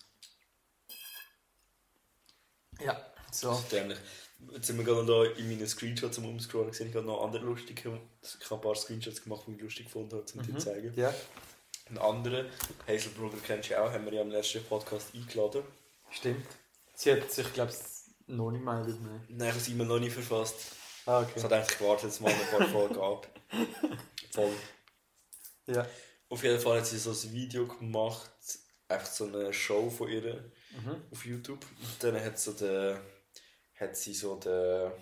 Ja, 2.81 3.12
so. 3.31 3.62
Dämlich. 3.70 3.99
Jetzt 4.53 4.68
sind 4.68 4.79
wir 4.79 4.85
gerade 4.85 5.05
noch 5.05 5.25
in 5.25 5.49
meinen 5.49 5.68
Screenshots 5.68 6.18
am 6.18 6.25
Umscrollen 6.25 6.70
gesehen. 6.70 6.88
Ich 6.88 6.96
habe 6.96 7.07
noch 7.07 7.23
andere 7.23 7.44
lustige. 7.44 8.01
Ich 8.23 8.51
habe 8.51 8.55
ein 8.55 8.61
paar 8.61 8.75
Screenshots 8.75 9.23
gemacht, 9.23 9.44
die 9.46 9.53
ich 9.53 9.61
lustig 9.61 9.87
gefunden 9.87 10.12
habe, 10.12 10.25
um 10.33 10.42
dir 10.42 10.59
zu 10.59 10.64
zeigen. 10.64 10.94
Ja, 10.96 11.14
Einen 11.90 11.98
anderen, 11.98 12.48
Hazel 12.88 13.11
Brugger 13.12 13.37
kennst 13.44 13.70
du 13.70 13.81
auch, 13.83 13.90
haben 13.92 14.05
wir 14.07 14.14
ja 14.14 14.22
im 14.22 14.31
letzten 14.31 14.64
Podcast 14.64 15.14
eingeladen. 15.14 15.62
stimmt. 16.11 16.46
Sie 16.94 17.12
hat 17.12 17.31
sich, 17.31 17.53
glaube 17.53 17.72
ich, 17.72 17.79
noch 18.29 18.50
nicht 18.50 18.62
mal 18.62 18.85
mehr. 18.85 19.20
Nein, 19.29 19.48
ich 19.48 19.55
habe 19.55 19.59
es 19.59 19.68
immer 19.68 19.85
noch 19.85 19.98
nicht 19.98 20.12
verfasst. 20.12 20.57
Ah, 21.07 21.22
Es 21.22 21.31
okay. 21.31 21.42
hat 21.42 21.53
eigentlich 21.55 21.79
gewartet, 21.79 22.09
dass 22.11 22.20
mal 22.20 22.31
ein 22.33 22.59
paar 22.59 22.68
Folgen 22.68 23.00
ab. 23.00 23.26
Voll. 24.33 24.53
Ja. 25.66 25.87
Auf 26.29 26.42
jeden 26.44 26.61
Fall 26.61 26.79
hat 26.79 26.87
sie 26.87 26.98
so 26.98 27.11
ein 27.11 27.33
Video 27.33 27.66
gemacht, 27.66 28.31
einfach 28.87 29.07
so 29.07 29.26
eine 29.26 29.53
Show 29.53 29.90
von 29.90 30.09
ihr 30.09 30.53
Mhm. 30.72 31.03
auf 31.11 31.24
YouTube. 31.26 31.66
Und 31.81 32.05
dann 32.05 32.22
hat, 32.24 32.38
so 32.38 32.53
der, 32.53 33.03
hat 33.81 33.96
sie 33.96 34.14
so 34.14 34.37
den, 34.37 34.92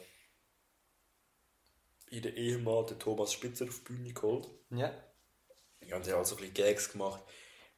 ihren 2.11 2.35
Ehemann, 2.37 2.87
den 2.87 2.99
Thomas 2.99 3.33
Spitzer, 3.35 3.67
auf 3.67 3.81
die 3.81 3.93
Bühne 3.93 4.13
geholt. 4.15 4.49
Ja. 4.71 4.91
Ja, 5.89 5.97
und 5.97 6.07
er 6.07 6.19
hat 6.19 6.27
so 6.27 6.35
ein 6.37 6.39
bisschen 6.39 6.55
Gags 6.55 6.93
gemacht. 6.93 7.23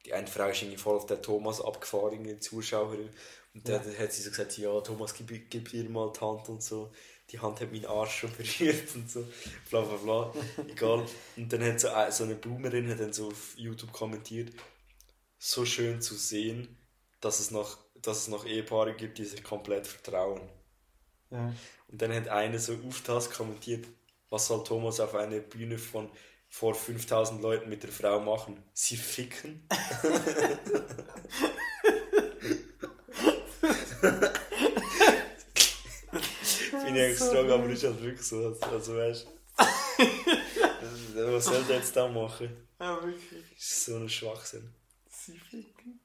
Die 0.05 0.13
eine 0.13 0.27
Frau 0.27 0.47
ist 0.49 0.61
irgendwie 0.61 0.77
voll 0.77 0.97
auf 0.97 1.05
den 1.05 1.21
Thomas 1.21 1.61
abgefahren, 1.61 2.23
die 2.23 2.39
Zuschauerin. 2.39 3.09
Und 3.53 3.67
dann 3.67 3.81
hat 3.97 4.11
sie 4.13 4.21
so 4.21 4.29
gesagt, 4.29 4.57
ja, 4.57 4.79
Thomas, 4.81 5.13
gib, 5.13 5.49
gib 5.49 5.73
ihr 5.73 5.89
mal 5.89 6.11
die 6.15 6.19
Hand 6.21 6.49
und 6.49 6.63
so. 6.63 6.91
Die 7.29 7.39
Hand 7.39 7.61
hat 7.61 7.71
meinen 7.71 7.85
Arsch 7.85 8.19
schon 8.19 8.31
berührt 8.37 8.95
und 8.95 9.09
so. 9.09 9.25
Bla 9.69 9.81
bla 9.81 9.97
bla. 9.97 10.33
Egal. 10.67 11.05
Und 11.37 11.53
dann 11.53 11.63
hat 11.63 11.79
so, 11.79 11.89
eine- 11.89 12.11
so 12.11 12.23
eine 12.23 12.35
Boomerin 12.35 12.89
hat 12.89 12.99
dann 12.99 13.13
so 13.13 13.27
auf 13.27 13.53
YouTube 13.57 13.91
kommentiert, 13.93 14.53
so 15.37 15.65
schön 15.65 16.01
zu 16.01 16.15
sehen, 16.15 16.77
dass 17.21 17.39
es 17.39 17.51
noch, 17.51 17.77
dass 18.01 18.19
es 18.19 18.27
noch 18.27 18.45
Ehepaare 18.45 18.95
gibt, 18.95 19.17
die 19.17 19.25
sich 19.25 19.43
komplett 19.43 19.87
vertrauen. 19.87 20.41
ja. 21.31 21.53
Und 21.87 22.01
dann 22.01 22.13
hat 22.13 22.29
einer 22.29 22.57
so 22.59 22.73
auf 22.87 23.01
das 23.03 23.29
kommentiert, 23.29 23.85
was 24.29 24.47
soll 24.47 24.63
Thomas 24.63 24.99
auf 25.01 25.13
einer 25.15 25.39
Bühne 25.39 25.77
von 25.77 26.09
vor 26.51 26.75
5000 26.75 27.41
Leuten 27.41 27.69
mit 27.69 27.81
der 27.81 27.91
Frau 27.91 28.19
machen? 28.19 28.61
Sie 28.73 28.97
ficken? 28.97 29.65
meine 36.73 37.05
extra, 37.05 37.39
aber 37.39 37.69
ist 37.69 37.83
halt 37.85 38.03
wirklich 38.03 38.27
so. 38.27 38.45
Also, 38.45 38.65
also 38.65 38.97
weißt 38.97 39.25
du. 39.25 39.31
Was 41.33 41.45
soll 41.45 41.63
der 41.63 41.77
jetzt 41.77 41.95
da 41.95 42.07
machen? 42.09 42.67
Ja, 42.79 43.01
wirklich. 43.01 43.45
Das 43.55 43.63
ist 43.63 43.85
so 43.85 43.95
ein 43.95 44.09
Schwachsinn. 44.09 44.73
Sie 45.09 45.39
ficken. 45.39 46.01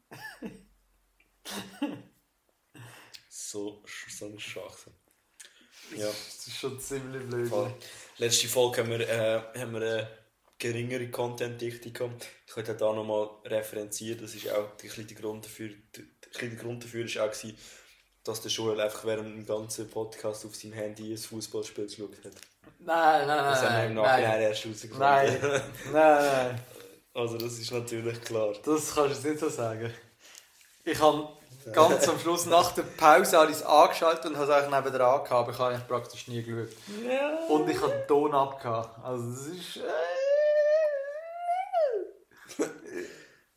So, 3.28 3.82
so 4.08 4.26
ein 4.26 4.38
Schwachsinn. 4.38 4.92
Ja. 5.96 6.06
Das 6.06 6.46
ist 6.46 6.56
schon 6.56 6.78
ziemlich 6.78 7.28
blöd. 7.28 7.48
Voll. 7.48 7.74
Letzte 8.18 8.48
Folge 8.48 8.82
haben 8.82 8.90
wir, 8.90 9.08
äh, 9.08 9.60
haben 9.60 9.72
wir 9.72 9.80
eine 9.80 10.25
geringere 10.58 11.08
Content-Dichte 11.10 11.90
gehabt. 11.90 12.26
Ich 12.46 12.54
könnte 12.54 12.74
da 12.74 12.92
nochmal 12.92 13.28
referenzieren. 13.44 14.20
Das 14.20 14.34
ist 14.34 14.50
auch 14.50 14.70
ein 14.82 15.06
der 15.06 15.16
Grund 15.16 15.44
dafür. 15.44 15.70
Der, 15.94 16.48
Grund 16.50 16.84
dafür 16.84 17.04
war 17.04 17.26
auch, 17.26 17.32
gewesen, 17.32 17.56
dass 18.24 18.40
der 18.40 18.50
Joel 18.50 18.80
einfach 18.80 19.04
während 19.04 19.36
dem 19.36 19.46
ganzen 19.46 19.88
Podcast 19.88 20.44
auf 20.44 20.54
seinem 20.54 20.72
Handy 20.74 21.12
ein 21.12 21.18
Fußballspiel 21.18 21.86
geschaut 21.86 22.16
hat. 22.24 22.32
Nein, 22.78 23.26
nein, 23.26 23.26
nein. 23.26 23.44
Das 23.44 23.62
haben 23.62 23.76
wir 23.76 23.86
im 23.86 23.94
nein, 23.94 24.04
Nachhinein 24.04 24.30
nein. 24.30 24.42
erst 24.42 24.64
herausgefunden. 24.64 25.00
Nein, 25.00 25.38
nein, 25.92 26.24
nein. 26.24 26.60
Also 27.14 27.38
das 27.38 27.58
ist 27.58 27.72
natürlich 27.72 28.20
klar. 28.20 28.52
Das 28.62 28.94
kannst 28.94 28.98
du 28.98 29.02
jetzt 29.04 29.24
nicht 29.24 29.38
so 29.38 29.48
sagen. 29.48 29.90
Ich 30.84 31.00
habe 31.00 31.28
ganz 31.72 32.06
am 32.06 32.18
Schluss 32.18 32.44
nach 32.44 32.72
der 32.72 32.82
Pause 32.82 33.38
alles 33.38 33.62
angeschaltet 33.62 34.26
und 34.26 34.36
habe 34.36 34.44
es 34.44 34.50
eigentlich 34.50 34.84
nebenan 34.84 35.24
gehabt, 35.24 35.32
aber 35.32 35.50
ich 35.50 35.58
habe 35.58 35.74
eigentlich 35.74 35.88
praktisch 35.88 36.28
nie 36.28 36.42
geschaut. 36.42 36.76
Ja. 37.08 37.38
Und 37.48 37.70
ich 37.70 37.80
habe 37.80 37.90
den 37.90 38.06
Ton 38.06 38.34
abgehabt. 38.34 39.02
Also 39.02 39.30
das 39.30 39.46
ist... 39.46 39.76
Äh, 39.78 40.25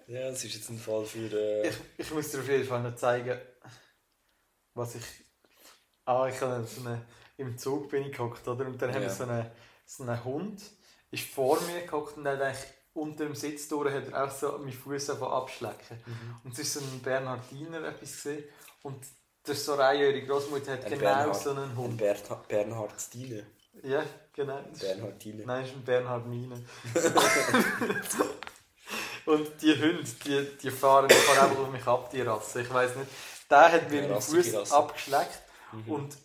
Ja, 0.10 0.22
es 0.30 0.44
ist 0.44 0.56
jetzt 0.56 0.70
ein 0.70 0.80
Fall 0.80 1.06
für... 1.06 1.32
Äh, 1.32 1.70
ich, 1.70 1.76
ich 1.98 2.12
muss 2.12 2.32
dir 2.32 2.40
auf 2.40 2.48
jeden 2.48 2.66
Fall 2.66 2.82
noch 2.82 2.96
zeigen, 2.96 3.40
was 4.74 4.96
ich... 4.96 5.04
Ah, 6.06 6.28
ich 6.28 6.42
habe 6.42 6.66
so 6.66 6.82
eine... 6.82 7.06
Im 7.38 7.58
Zug 7.58 7.90
bin 7.90 8.04
ich 8.06 8.12
gehockt, 8.12 8.48
oder? 8.48 8.66
Und 8.66 8.82
dann 8.82 8.90
haben 8.90 9.02
wir 9.02 9.08
Ja. 9.08 9.14
so 9.14 9.24
einen, 9.24 9.46
so 9.86 10.04
einen 10.04 10.24
Hund, 10.24 10.62
ist 11.12 11.26
vor 11.30 11.62
mir 11.62 11.82
gehockt 11.86 12.18
und 12.18 12.28
hat 12.28 12.42
eigentlich 12.42 12.66
unter 12.94 13.24
dem 13.26 13.36
Sitz 13.36 13.68
durch 13.70 13.94
hat 13.94 14.10
er 14.12 14.26
auch 14.26 14.32
so 14.32 14.58
meinen 14.58 14.74
Fuß 14.74 15.12
abschlecken. 15.12 16.02
Mhm. 16.06 16.36
Und 16.44 16.58
es 16.60 16.76
war 16.76 16.82
so 16.82 16.88
ein 16.90 17.02
Bernhardiner 17.02 17.84
etwas 17.88 18.12
gesehen 18.12 18.44
und 18.82 19.06
der 19.48 19.56
Soraya, 19.56 20.10
ihre 20.10 20.26
Großmutter, 20.26 20.74
hat 20.74 20.86
Ein 20.86 20.92
genau 20.92 21.02
Bernhard- 21.04 21.36
so 21.42 21.52
einen 21.52 21.64
ein 21.70 21.78
Hund. 21.78 21.98
Bernhard, 21.98 22.48
Bernhard 22.48 23.00
Stine. 23.02 23.46
Ja, 23.84 24.04
genau. 24.34 24.60
Das 24.64 24.74
ist- 24.74 24.82
Bernhardine. 24.82 25.46
Nein, 25.46 25.62
das 25.62 25.70
ist 25.70 25.76
ein 25.78 25.84
Bernhard 25.86 26.26
Mine. 26.28 26.66
und 29.26 29.48
die 29.62 29.74
Hunde, 29.74 30.04
die, 30.26 30.58
die 30.62 30.72
fahren 30.72 31.06
einfach 31.06 31.58
auf 31.58 31.70
mich 31.72 31.86
ab, 31.86 32.10
die 32.12 32.22
Rasse. 32.22 32.62
Ich 32.62 32.74
weiß 32.74 32.96
nicht. 32.96 33.10
Der 33.50 33.72
hat 33.72 33.90
mir 33.90 34.02
Ja, 34.04 34.08
den 34.14 34.22
Fuß 34.22 34.72
abgeschleckt 34.72 35.40
Mhm. 35.72 35.92
und 35.92 36.18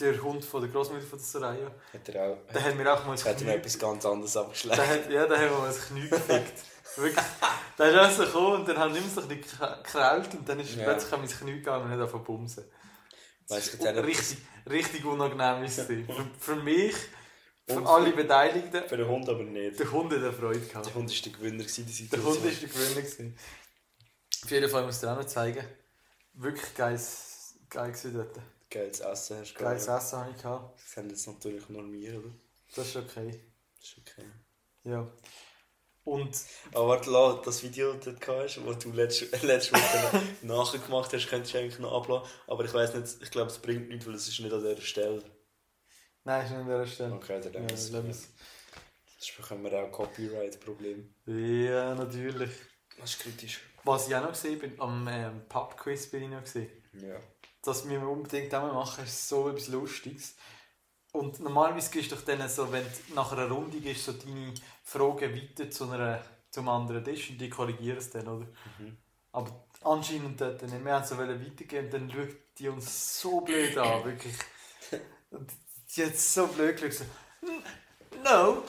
der 0.00 0.22
Hund 0.22 0.44
von 0.44 0.62
der 0.62 0.70
Großmutter 0.70 1.02
von 1.04 1.18
der 1.18 1.26
Soraya, 1.26 1.70
Hat 1.92 2.08
er 2.08 2.30
auch... 2.30 2.52
der 2.54 2.62
hat 2.64 2.74
mir 2.76 2.90
auch 2.92 3.04
mal 3.04 3.12
das 3.12 3.24
hat 3.24 3.32
er 3.32 3.42
Knie, 3.42 3.50
etwas 3.50 3.78
ganz 3.78 4.06
anderes 4.06 4.36
abgeschlagen. 4.36 4.80
der 4.80 4.88
hat, 4.88 5.10
ja, 5.10 5.26
der 5.26 5.38
hat 5.38 5.50
mir 5.50 5.58
mal 5.58 5.66
das 5.66 5.86
Knie 5.88 6.08
gefickt. 6.08 6.58
Wirklich. 6.96 7.24
Der 7.78 7.86
ist 7.90 7.98
auch 7.98 8.10
so 8.10 8.24
gekommen 8.24 8.60
und 8.60 8.68
dann 8.68 8.78
haben 8.78 8.94
wir 8.94 9.02
so 9.02 9.20
ein 9.20 9.28
bisschen 9.28 9.58
gekrault 9.58 10.34
und 10.34 10.48
dann 10.48 10.60
ist 10.60 10.74
Ja. 10.74 10.84
plötzlich 10.84 11.12
an 11.12 11.20
mein 11.20 11.28
Knie 11.28 11.52
gegangen 11.52 11.84
und 11.84 11.90
hat 11.90 11.98
angefangen 11.98 12.24
zu 12.24 12.32
bumsen. 12.32 12.64
Auch 13.50 13.56
nicht, 13.56 13.82
richtig, 14.04 14.38
richtig 14.70 15.04
unangenehm 15.04 15.64
ist 15.64 15.78
es. 15.78 15.86
Für, 15.86 16.04
für 16.38 16.56
mich, 16.56 16.94
für 17.68 17.86
alle 17.86 18.12
Beteiligten, 18.12 18.82
Für 18.88 18.96
den 18.96 19.08
Hund 19.08 19.28
aber 19.28 19.42
nicht. 19.44 19.78
der 19.78 19.90
Hund 19.92 20.12
hat 20.12 20.18
eine 20.20 20.32
Freude 20.32 20.60
gehabt. 20.60 20.86
Der 20.86 20.94
Hund 20.94 21.10
war 21.10 21.22
der 21.22 21.32
Gewinner 21.32 21.58
gewesen, 21.64 21.86
die 21.86 21.92
Der 21.92 22.18
Situation. 22.18 22.32
Hund 22.34 22.44
war 22.44 22.50
der 22.50 22.68
Gewinner. 22.68 23.02
gewesen. 23.02 23.38
Auf 24.44 24.50
jeden 24.50 24.70
Fall 24.70 24.84
muss 24.86 24.94
ich 24.96 25.00
dir 25.00 25.12
auch 25.12 25.16
noch 25.16 25.26
zeigen. 25.26 25.64
Wirklich 26.34 26.74
geiles, 26.74 27.54
geil 27.68 27.90
gewesen 27.92 28.14
dort. 28.14 28.38
Geiles 28.70 29.00
Essen 29.00 29.38
hast 29.40 29.54
du 29.54 29.58
Geiles 29.58 29.86
gehabt. 29.86 30.02
Essen 30.02 30.18
habe 30.18 30.30
ich 30.30 30.36
gehabt. 30.42 30.78
Das 30.78 30.96
haben 30.96 31.08
jetzt 31.10 31.26
natürlich 31.26 31.68
normiert, 31.68 32.16
oder? 32.18 32.30
Das 32.76 32.86
ist 32.88 32.96
okay. 32.96 33.40
Das 33.80 33.88
ist 33.90 33.98
okay. 33.98 34.26
Ja. 34.84 35.10
Und 36.04 36.38
Aber 36.72 36.88
warte, 36.88 37.42
das 37.44 37.62
Video, 37.62 37.92
das 37.94 38.04
du 38.04 38.32
hast, 38.32 38.60
das 38.64 38.78
du 38.78 38.92
letzte, 38.92 39.24
letzte 39.46 39.72
Woche 39.74 40.22
nachher 40.42 40.78
gemacht 40.78 41.12
hast, 41.12 41.28
könntest 41.28 41.52
du 41.54 41.58
eigentlich 41.58 41.78
noch 41.80 41.92
abladen. 41.92 42.26
Aber 42.46 42.64
ich 42.64 42.72
weiss 42.72 42.94
nicht, 42.94 43.22
ich 43.22 43.30
glaube, 43.30 43.50
es 43.50 43.58
bringt 43.58 43.88
nichts, 43.88 44.06
weil 44.06 44.14
es 44.14 44.26
ist 44.28 44.40
nicht 44.40 44.52
an 44.52 44.60
dieser 44.62 44.80
Stelle. 44.80 45.22
Nein, 46.28 46.44
ist 46.44 46.50
nicht 46.50 46.60
an 46.60 46.66
dieser 46.66 46.86
Stelle. 46.86 47.14
Okay, 47.14 47.40
dann 47.40 47.52
Ja, 47.54 47.60
lassen 47.60 47.70
wir 47.70 47.74
es. 47.74 47.90
lassen 47.90 48.06
wir's. 48.06 48.28
Sonst 49.18 49.36
bekommen 49.36 49.64
wir 49.64 49.82
auch 49.82 49.90
Copyright-Probleme. 49.90 51.04
Ja, 51.26 51.94
natürlich. 51.94 52.50
Das 52.98 53.10
ist 53.10 53.20
kritisch. 53.20 53.60
Was 53.84 54.08
ich 54.08 54.14
auch 54.14 54.22
noch 54.22 54.30
gesehen 54.32 54.58
bin, 54.58 54.80
am 54.80 55.08
ähm, 55.08 55.42
Pub-Quiz 55.48 56.08
bin 56.10 56.24
ich 56.24 56.30
noch 56.30 56.42
gesehen. 56.42 56.70
Ja. 56.92 57.16
Das 57.62 57.84
müssen 57.84 58.02
wir 58.02 58.08
unbedingt 58.08 58.54
auch 58.54 58.72
machen, 58.72 59.04
ist 59.04 59.28
so 59.28 59.48
etwas 59.48 59.68
Lustiges. 59.68 60.36
Und 61.12 61.40
normalerweise 61.40 61.90
gehst 61.90 62.12
du 62.12 62.16
doch 62.16 62.22
dann 62.22 62.48
so, 62.48 62.70
wenn 62.70 62.84
du 62.84 63.14
nach 63.14 63.32
einer 63.32 63.48
Runde 63.48 63.80
gehst, 63.80 64.04
so 64.04 64.12
deine 64.12 64.52
Fragen 64.84 65.34
weiter 65.34 65.70
zu 65.70 65.90
einer, 65.90 66.22
zum 66.50 66.68
anderen 66.68 67.04
Tisch 67.04 67.30
und 67.30 67.38
die 67.40 67.48
korrigieren 67.48 67.98
es 67.98 68.10
dann, 68.10 68.28
oder? 68.28 68.46
Mhm. 68.78 68.96
Aber 69.32 69.66
anscheinend 69.82 70.40
dort 70.40 70.62
nicht. 70.62 70.84
Wir 70.84 70.92
haben 70.92 71.04
so 71.04 71.18
weitergehen 71.18 71.86
und 71.86 71.92
dann 71.92 72.10
schaut 72.10 72.36
die 72.58 72.68
uns 72.68 73.20
so 73.20 73.40
blöd 73.40 73.76
an, 73.78 74.04
wirklich. 74.04 74.34
Und 75.30 75.52
die 75.96 76.04
hat 76.06 76.16
so 76.16 76.46
blöd 76.46 76.80
geschaut. 76.80 77.06
So, 77.40 77.52
no, 78.24 78.62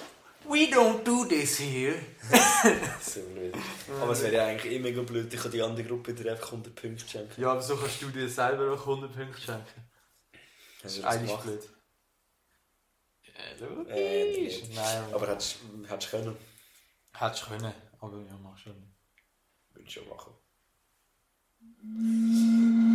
we 0.48 0.70
don't 0.70 1.04
do 1.04 1.26
this 1.26 1.58
here. 1.60 1.96
So 3.02 3.22
blöd. 3.22 3.56
Aber 4.02 4.12
es 4.12 4.22
wäre 4.22 4.36
ja 4.36 4.46
eigentlich 4.48 4.74
eh 4.74 4.80
mega 4.80 5.02
blöd, 5.02 5.34
ich 5.34 5.42
kann 5.42 5.52
die 5.52 5.62
andere 5.62 5.88
Gruppe 5.88 6.14
dir 6.14 6.32
einfach 6.32 6.48
100 6.52 6.76
Punkte 6.76 7.08
schenken. 7.08 7.42
Ja, 7.42 7.52
aber 7.52 7.62
so 7.62 7.76
kannst 7.78 8.02
du 8.02 8.10
dir 8.10 8.30
selber 8.30 8.74
auch 8.74 8.82
100 8.82 9.14
Punkte 9.16 9.42
schenken. 9.42 9.90
Das 10.82 10.98
ist 10.98 11.04
eigentlich 11.04 11.30
gemacht? 11.32 11.44
blöd. 11.44 11.70
Äh, 13.36 13.64
logisch. 13.64 13.94
Äh, 13.96 14.42
nicht. 14.42 14.76
Nein, 14.76 15.14
Aber 15.14 15.28
hättest 15.28 15.60
hättest 15.88 16.14
du 16.14 16.18
können. 16.18 16.38
Hättest 17.14 17.44
du 17.44 17.48
können, 17.48 17.74
aber 18.00 18.18
ja, 18.18 18.38
mach 18.44 18.58
schon. 18.58 18.76
Würde 19.74 19.88
ich 19.88 19.94
schon 19.94 20.08
machen. 20.10 20.34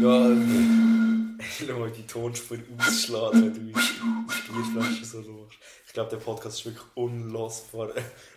Ja, 0.02 1.03
schau 1.40 1.86
die 1.88 2.06
Tonspur 2.06 2.58
ausschlagen, 2.78 3.42
wenn 3.42 3.54
du 3.54 3.60
die 3.60 3.72
Bierflasche 3.72 5.04
so 5.04 5.20
machst. 5.22 5.58
Ich 5.86 5.92
glaube, 5.92 6.10
der 6.10 6.16
Podcast 6.18 6.58
ist 6.58 6.66
wirklich 6.66 6.84
unlosbar 6.94 7.92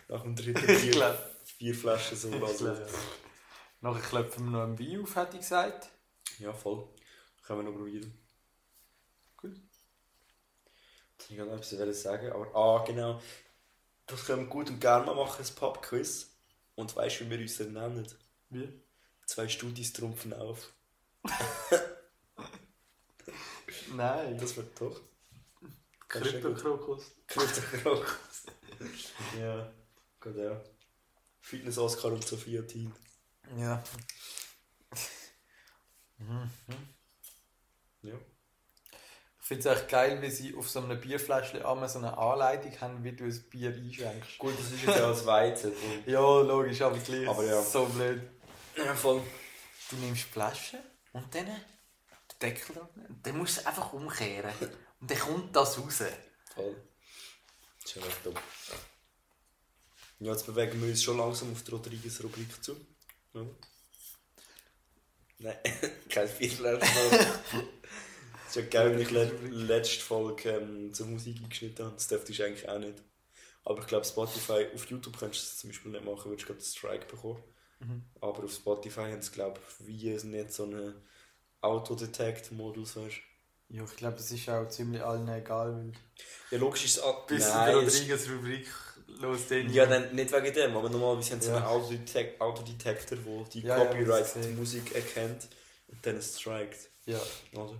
nach 0.08 0.22
dem 0.22 0.34
dritten 0.36 0.70
Ich 0.70 0.82
Bier, 0.82 0.90
glaube. 0.92 1.18
Bierflasche 1.58 2.16
so 2.16 2.28
Ich 2.32 2.40
lassen. 2.40 2.64
glaube. 2.64 2.88
Nachher 3.80 4.00
klopfen 4.00 4.44
wir 4.46 4.50
noch 4.50 4.64
ein 4.64 4.78
Wein 4.78 5.02
auf, 5.02 5.16
hätte 5.16 5.34
ich 5.36 5.40
gesagt. 5.40 5.88
Ja, 6.38 6.52
voll. 6.52 6.88
Können 7.46 7.60
wir 7.60 7.70
noch 7.70 7.76
probieren. 7.78 8.12
Gut. 9.36 9.56
Ich 11.28 11.36
kann 11.36 11.46
noch 11.46 11.54
etwas 11.54 11.78
wollen 11.78 11.94
sagen, 11.94 12.32
aber 12.32 12.54
ah, 12.54 12.84
genau. 12.84 13.20
Das 14.06 14.24
können 14.24 14.42
wir 14.42 14.48
gut 14.48 14.70
und 14.70 14.80
gerne 14.80 15.06
mal 15.06 15.14
machen, 15.14 15.44
ein 15.44 15.54
Pub-Quiz. 15.54 16.30
Und 16.74 16.94
weißt 16.96 17.20
du, 17.20 17.24
wie 17.26 17.30
wir 17.30 17.40
uns 17.40 17.58
nennen? 17.60 18.06
Wie? 18.50 18.80
Zwei 19.26 19.48
Studis 19.48 19.92
trumpfen 19.92 20.32
auf. 20.32 20.72
Nein. 23.94 24.38
Das 24.38 24.56
wird 24.56 24.80
doch. 24.80 25.00
Kryptokrokus. 26.08 27.12
Kryptokrokus. 27.26 28.44
ja, 29.38 29.70
gut, 30.20 30.36
ja. 30.36 30.60
Fitness-Oscar 31.40 32.12
und 32.12 32.26
Sophia 32.26 32.62
Teen. 32.62 32.92
Ja. 33.56 33.82
Mhm. 36.18 36.50
Ja. 38.02 38.14
Ich 39.40 39.46
finde 39.46 39.70
es 39.70 39.78
echt 39.78 39.88
geil, 39.88 40.20
wie 40.20 40.30
sie 40.30 40.54
auf 40.54 40.68
so 40.68 40.80
einem 40.80 41.00
Bierfläschchen 41.00 41.62
einmal 41.62 41.88
so 41.88 41.98
eine 41.98 42.16
Anleitung 42.18 42.78
haben, 42.80 43.02
wie 43.02 43.12
du 43.12 43.24
ein 43.24 43.44
Bier 43.50 43.70
einschenkst. 43.70 44.38
Gut, 44.38 44.58
das 44.58 44.72
ist 44.72 44.84
jetzt 44.84 45.00
auch 45.00 45.08
als 45.08 45.24
Weizen. 45.24 45.72
Ja, 46.06 46.20
logisch, 46.20 46.82
aber 46.82 46.98
gleich. 46.98 47.26
Aber 47.26 47.44
ja. 47.44 47.62
So 47.62 47.86
blöd. 47.86 48.22
Ja, 48.76 48.94
voll. 48.94 49.22
Du 49.90 49.96
nimmst 49.96 50.24
die 50.26 50.32
Flasche 50.32 50.78
und 51.12 51.34
dann 51.34 51.46
Deckel 52.40 52.76
drauf. 52.76 52.88
Dann 53.22 53.38
musst 53.38 53.56
du 53.56 53.60
es 53.60 53.66
einfach 53.66 53.92
umkehren. 53.92 54.52
Und 55.00 55.10
dann 55.10 55.18
kommt 55.18 55.54
das 55.54 55.78
raus. 55.78 56.02
Voll. 56.54 56.76
Das 57.82 57.90
ist 57.90 57.96
ja 57.96 58.02
recht 58.02 58.26
dumm. 58.26 58.34
Ja, 60.20 60.32
jetzt 60.32 60.46
bewegen 60.46 60.80
wir 60.82 60.88
uns 60.88 61.02
schon 61.02 61.18
langsam 61.18 61.52
auf 61.52 61.62
die 61.62 61.70
Rodriguez 61.70 62.22
Rubrik 62.22 62.62
zu. 62.62 62.76
Ja. 63.34 63.42
Nein, 65.38 65.56
kein 66.08 66.28
Viertel. 66.28 66.80
Es 68.48 68.48
ist 68.48 68.56
ja 68.56 68.62
geil, 68.62 68.92
wenn 68.92 69.00
ich 69.00 69.10
le 69.10 69.26
letzte 69.50 70.02
Folge 70.02 70.50
ähm, 70.50 70.92
zur 70.92 71.06
Musik 71.06 71.36
eingeschnitten 71.42 71.84
habe. 71.84 71.94
Das 71.94 72.08
dürfte 72.08 72.32
ich 72.32 72.42
eigentlich 72.42 72.68
auch 72.68 72.78
nicht. 72.78 73.00
Aber 73.64 73.80
ich 73.80 73.86
glaube, 73.86 74.06
Spotify, 74.06 74.66
auf 74.74 74.86
YouTube 74.86 75.18
könntest 75.18 75.44
du 75.44 75.48
das 75.48 75.58
zum 75.58 75.70
Beispiel 75.70 75.92
nicht 75.92 76.04
machen, 76.04 76.30
würdest 76.30 76.48
du 76.48 76.52
gerade 76.52 76.64
einen 76.64 76.74
Strike 76.74 77.06
bekommen. 77.06 77.44
Mhm. 77.80 78.02
Aber 78.20 78.44
auf 78.44 78.52
Spotify 78.52 79.02
haben 79.02 79.22
sie, 79.22 79.30
glaube 79.30 79.60
ich, 79.60 79.86
wie 79.86 80.26
nicht 80.26 80.52
so 80.52 80.64
einen 80.64 80.94
Autodetect-Modus, 81.60 82.96
weißt 82.96 83.16
du. 83.16 83.76
Ja, 83.76 83.84
ich 83.84 83.96
glaube, 83.96 84.16
es 84.16 84.30
ist 84.30 84.48
auch 84.48 84.66
ziemlich 84.68 85.02
allen 85.02 85.28
egal, 85.28 85.74
weil 85.74 85.92
Ja, 86.50 86.58
logisch 86.58 86.86
ist 86.86 86.96
es. 86.98 87.02
an- 87.02 87.14
bis 87.26 87.44
die 87.44 87.50
Nein, 87.50 87.76
es- 87.84 87.94
Rodriguez 88.00 88.28
Rubrik 88.30 88.66
los 89.20 89.46
den. 89.48 89.70
Ja, 89.72 89.84
nein, 89.86 90.14
nicht 90.14 90.32
wegen 90.32 90.54
dem, 90.54 90.76
aber 90.76 90.88
normalerweise 90.88 91.32
haben 91.32 91.40
sie 91.42 91.48
Ja. 91.50 91.56
einen 91.56 91.66
Autodetect 91.66 92.40
Autodetektor, 92.40 93.18
der 93.18 93.44
die 93.44 93.60
Ja, 93.60 93.76
ja, 93.78 93.84
Copyright 93.84 94.20
das 94.22 94.36
ist 94.36 94.56
Musik 94.56 94.94
erkennt 94.94 95.48
und 95.88 96.06
dann 96.06 96.22
strikt. 96.22 96.88
Ja. 97.04 97.20
Also, 97.56 97.78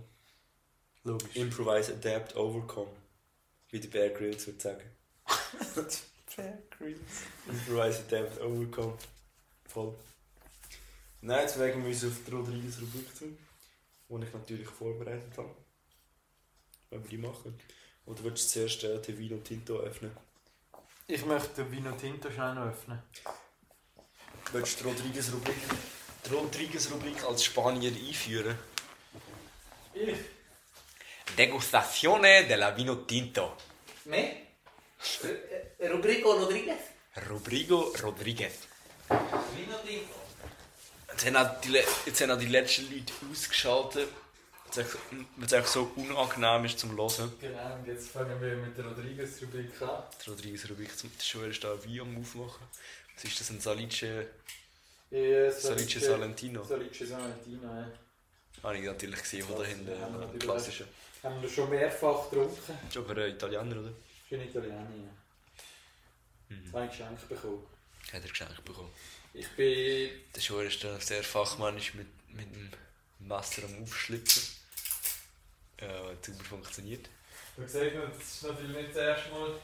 Logisch. 1.03 1.35
Improvise, 1.35 1.93
Adapt, 1.93 2.35
Overcome. 2.35 2.91
Wie 3.69 3.79
der 3.79 3.87
Bear 3.89 4.09
Grylls 4.09 4.45
würde 4.47 4.59
sagen. 4.59 4.91
Improvise, 7.47 8.03
Adapt, 8.07 8.41
Overcome. 8.41 8.97
Voll. 9.67 9.95
Nein, 11.21 11.41
jetzt 11.41 11.59
wegen 11.59 11.81
wir 11.83 11.89
uns 11.89 12.03
auf 12.05 12.11
die 12.27 12.31
Rodriguez 12.31 12.77
Rubrik 12.81 13.15
zu, 13.15 13.25
die 14.09 14.25
ich 14.25 14.33
natürlich 14.33 14.67
vorbereitet 14.67 15.37
habe. 15.37 15.55
Wenn 16.89 17.03
wir 17.03 17.09
die 17.09 17.17
machen. 17.17 17.59
Oder 18.05 18.23
willst 18.23 18.55
du 18.55 18.59
zuerst 18.59 18.83
äh, 18.83 18.99
den 19.01 19.17
Vino 19.19 19.37
Tinto 19.37 19.77
öffnen? 19.77 20.11
Ich 21.07 21.23
möchte 21.25 21.63
den 21.63 21.71
Vino 21.71 21.91
Tinto 21.91 22.31
schnell 22.31 22.55
noch 22.55 22.67
öffnen. 22.67 23.01
Willst 24.51 24.79
du 24.79 24.85
die 24.85 24.89
Rodriguez 24.89 25.31
Rubrik, 25.31 25.55
die 26.25 26.33
Rodriguez 26.33 26.91
Rubrik 26.91 27.23
als 27.23 27.43
Spanier 27.43 27.91
einführen? 27.91 28.57
Ich? 29.93 30.17
Degustazione 31.37 32.47
della 32.47 32.75
Vino 32.75 32.95
Tinto. 33.05 33.55
Me? 34.05 34.47
Rodrigo 35.79 36.33
Rodriguez? 36.33 36.79
Rodrigo 37.29 37.93
Rodriguez. 38.01 38.67
Vino 39.55 39.77
Tinto. 39.85 40.08
Jetzt 41.19 41.35
haben 41.35 41.35
auch 41.35 41.59
die, 41.59 41.73
jetzt 42.05 42.21
haben 42.21 42.31
auch 42.31 42.39
die 42.39 42.45
letzten 42.47 42.89
Leute 42.89 43.11
ausgeschaltet, 43.29 44.07
weil 44.73 44.85
es 45.45 45.51
einfach 45.53 45.69
so 45.69 45.91
unangenehm 45.97 46.63
ist 46.63 46.79
zum 46.79 46.95
Hören. 46.95 47.33
Genau, 47.41 47.75
und 47.75 47.85
jetzt 47.87 48.11
fangen 48.11 48.39
wir 48.39 48.55
mit 48.55 48.77
der 48.77 48.85
Rodriguez-Rubrik 48.85 49.81
an. 49.81 50.03
Die 50.25 50.29
Rodriguez 50.29 50.69
Rubrik 50.69 50.97
zum 50.97 51.11
schon 51.21 51.43
erst 51.43 51.61
da 51.61 51.73
ein 51.73 51.83
Wein 51.83 51.99
am 51.99 52.21
Aufmachen. 52.21 52.65
Was 53.15 53.23
ist 53.25 53.37
das? 53.37 53.49
Ein 53.49 53.59
Salice, 53.59 54.27
Ja, 55.11 55.51
Salice 55.51 55.99
Salentino? 55.99 56.63
Salice 56.63 57.05
Salentino, 57.05 57.67
ja. 57.67 57.91
Habe 58.63 58.77
ich 58.77 58.85
natürlich 58.85 59.21
gesehen 59.21 59.45
von 59.45 59.57
da 59.57 59.63
hinten. 59.65 59.91
Ein 59.91 60.39
klassischer. 60.39 60.85
Haben 61.21 61.41
wir 61.41 61.49
schon 61.49 61.69
mehrfach 61.69 62.29
getrunken. 62.29 62.79
Ist 62.87 62.95
aber 62.95 63.21
ein 63.21 63.31
Italiener, 63.31 63.77
oder? 63.77 63.91
Für 64.29 64.35
Italiener, 64.37 64.75
ja. 64.79 66.55
Mhm. 66.55 66.71
Zwei 66.71 66.87
Geschenke 66.87 67.25
bekommen. 67.27 67.65
Hat 68.13 68.23
er 68.23 68.29
geschenkt 68.29 68.63
bekommen. 68.63 68.89
Ich 69.33 69.47
bin... 69.55 70.09
Der 70.35 70.41
Schuher 70.41 70.63
ist 70.63 70.83
dann 70.83 70.99
sehr 70.99 71.23
fachmännisch 71.23 71.93
mit, 71.93 72.07
mit 72.29 72.45
dem 72.53 72.71
Messer 73.19 73.63
am 73.65 73.83
Aufschlitzen. 73.83 74.43
Ja, 75.79 75.87
hat 76.09 76.25
super 76.25 76.43
funktioniert. 76.43 77.07
Du 77.55 77.63
siehst, 77.67 77.75
das 77.95 78.23
ist 78.23 78.43
natürlich 78.43 78.75
nicht 78.75 78.89
das 78.89 78.97
erste 78.97 79.29
Mal. 79.31 79.59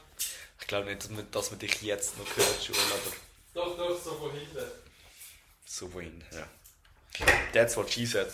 Ich 0.60 0.68
glaube 0.68 0.88
nicht, 0.90 1.04
dass 1.04 1.10
man, 1.10 1.32
dass 1.32 1.52
man 1.52 1.60
dich 1.60 1.82
jetzt 1.82 2.18
noch 2.18 2.38
hört, 2.38 2.64
Schuher, 2.64 2.78
aber 2.92 3.16
Doch, 3.54 3.78
doch, 3.78 4.02
so 4.02 4.16
von 4.16 4.32
hinten. 4.32 4.66
so 5.66 5.92
wohin, 5.94 6.24
ja. 6.32 6.48
That's 7.54 7.76
what 7.78 7.90
she 7.92 8.06
said. 8.06 8.28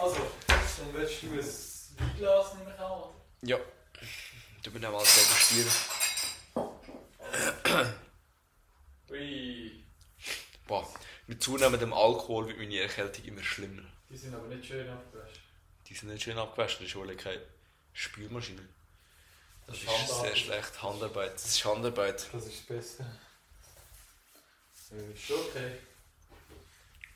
Also, 0.00 0.30
dann 0.46 0.92
willst 0.94 1.22
du 1.22 1.26
ein 1.26 2.08
Weinglas 2.08 2.54
nehmen 2.54 2.72
oder? 2.74 3.14
Ja. 3.42 3.58
Du 4.62 4.70
bin 4.70 4.84
auch 4.84 4.92
mal 4.92 4.98
degustieren. 5.04 5.70
Ui, 9.10 9.77
Boah, 10.68 10.86
mit 11.26 11.42
zunehmendem 11.42 11.92
Alkohol 11.94 12.46
wird 12.46 12.58
meine 12.58 12.78
Erkältung 12.78 13.24
immer 13.24 13.42
schlimmer. 13.42 13.82
die 14.10 14.16
sind 14.18 14.34
aber 14.34 14.46
nicht 14.48 14.66
schön 14.66 14.88
abgewaschen. 14.88 15.42
Die 15.88 15.94
sind 15.94 16.10
nicht 16.10 16.22
schön 16.22 16.38
abgewaschen, 16.38 16.78
das 16.80 16.88
ist 16.90 16.96
wohl 16.96 17.16
keine 17.16 17.40
Spülmaschine. 17.94 18.68
Das, 19.66 19.76
Das 19.84 20.10
ist 20.10 20.20
sehr 20.20 20.36
schlecht. 20.36 20.82
Handarbeit. 20.82 21.34
Das 21.34 21.46
ist 21.46 21.64
Handarbeit. 21.64 22.26
Das 22.32 22.46
ist 22.46 22.58
das 22.58 22.66
Beste. 22.66 23.06
Ist 25.14 25.22
schon 25.26 25.40
okay. 25.40 25.72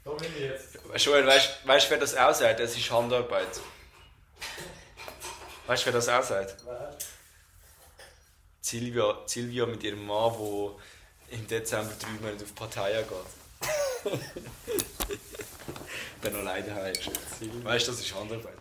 Da 0.04 0.10
bin 0.12 0.32
ich 0.34 0.40
jetzt. 0.40 0.78
Joel, 0.96 1.26
weißt 1.26 1.86
du, 1.86 1.90
wer 1.90 1.98
das 1.98 2.14
auch 2.16 2.34
sagt? 2.34 2.60
Es 2.60 2.76
ist 2.76 2.90
Handarbeit. 2.90 3.60
Weißt 5.66 5.82
du, 5.82 5.86
wer 5.86 5.92
das 5.92 6.08
auch 6.08 6.22
sagt? 6.22 6.56
Wer? 6.64 6.98
Silvia, 8.60 9.22
Silvia 9.26 9.66
mit 9.66 9.82
ihrem 9.82 10.04
Mann, 10.06 10.32
der 10.32 10.76
im 11.32 11.46
Dezember 11.46 11.92
drei 11.98 12.10
Monate 12.20 12.44
auf 12.44 12.54
Pattaya 12.54 13.02
geht. 13.02 14.10
Dann 16.22 16.32
noch 16.32 16.42
leider 16.44 16.74
heim 16.74 16.92
ist. 16.92 17.10
Weißt 17.64 17.86
du, 17.88 17.92
das 17.92 18.00
ist 18.00 18.14
Handarbeit. 18.14 18.58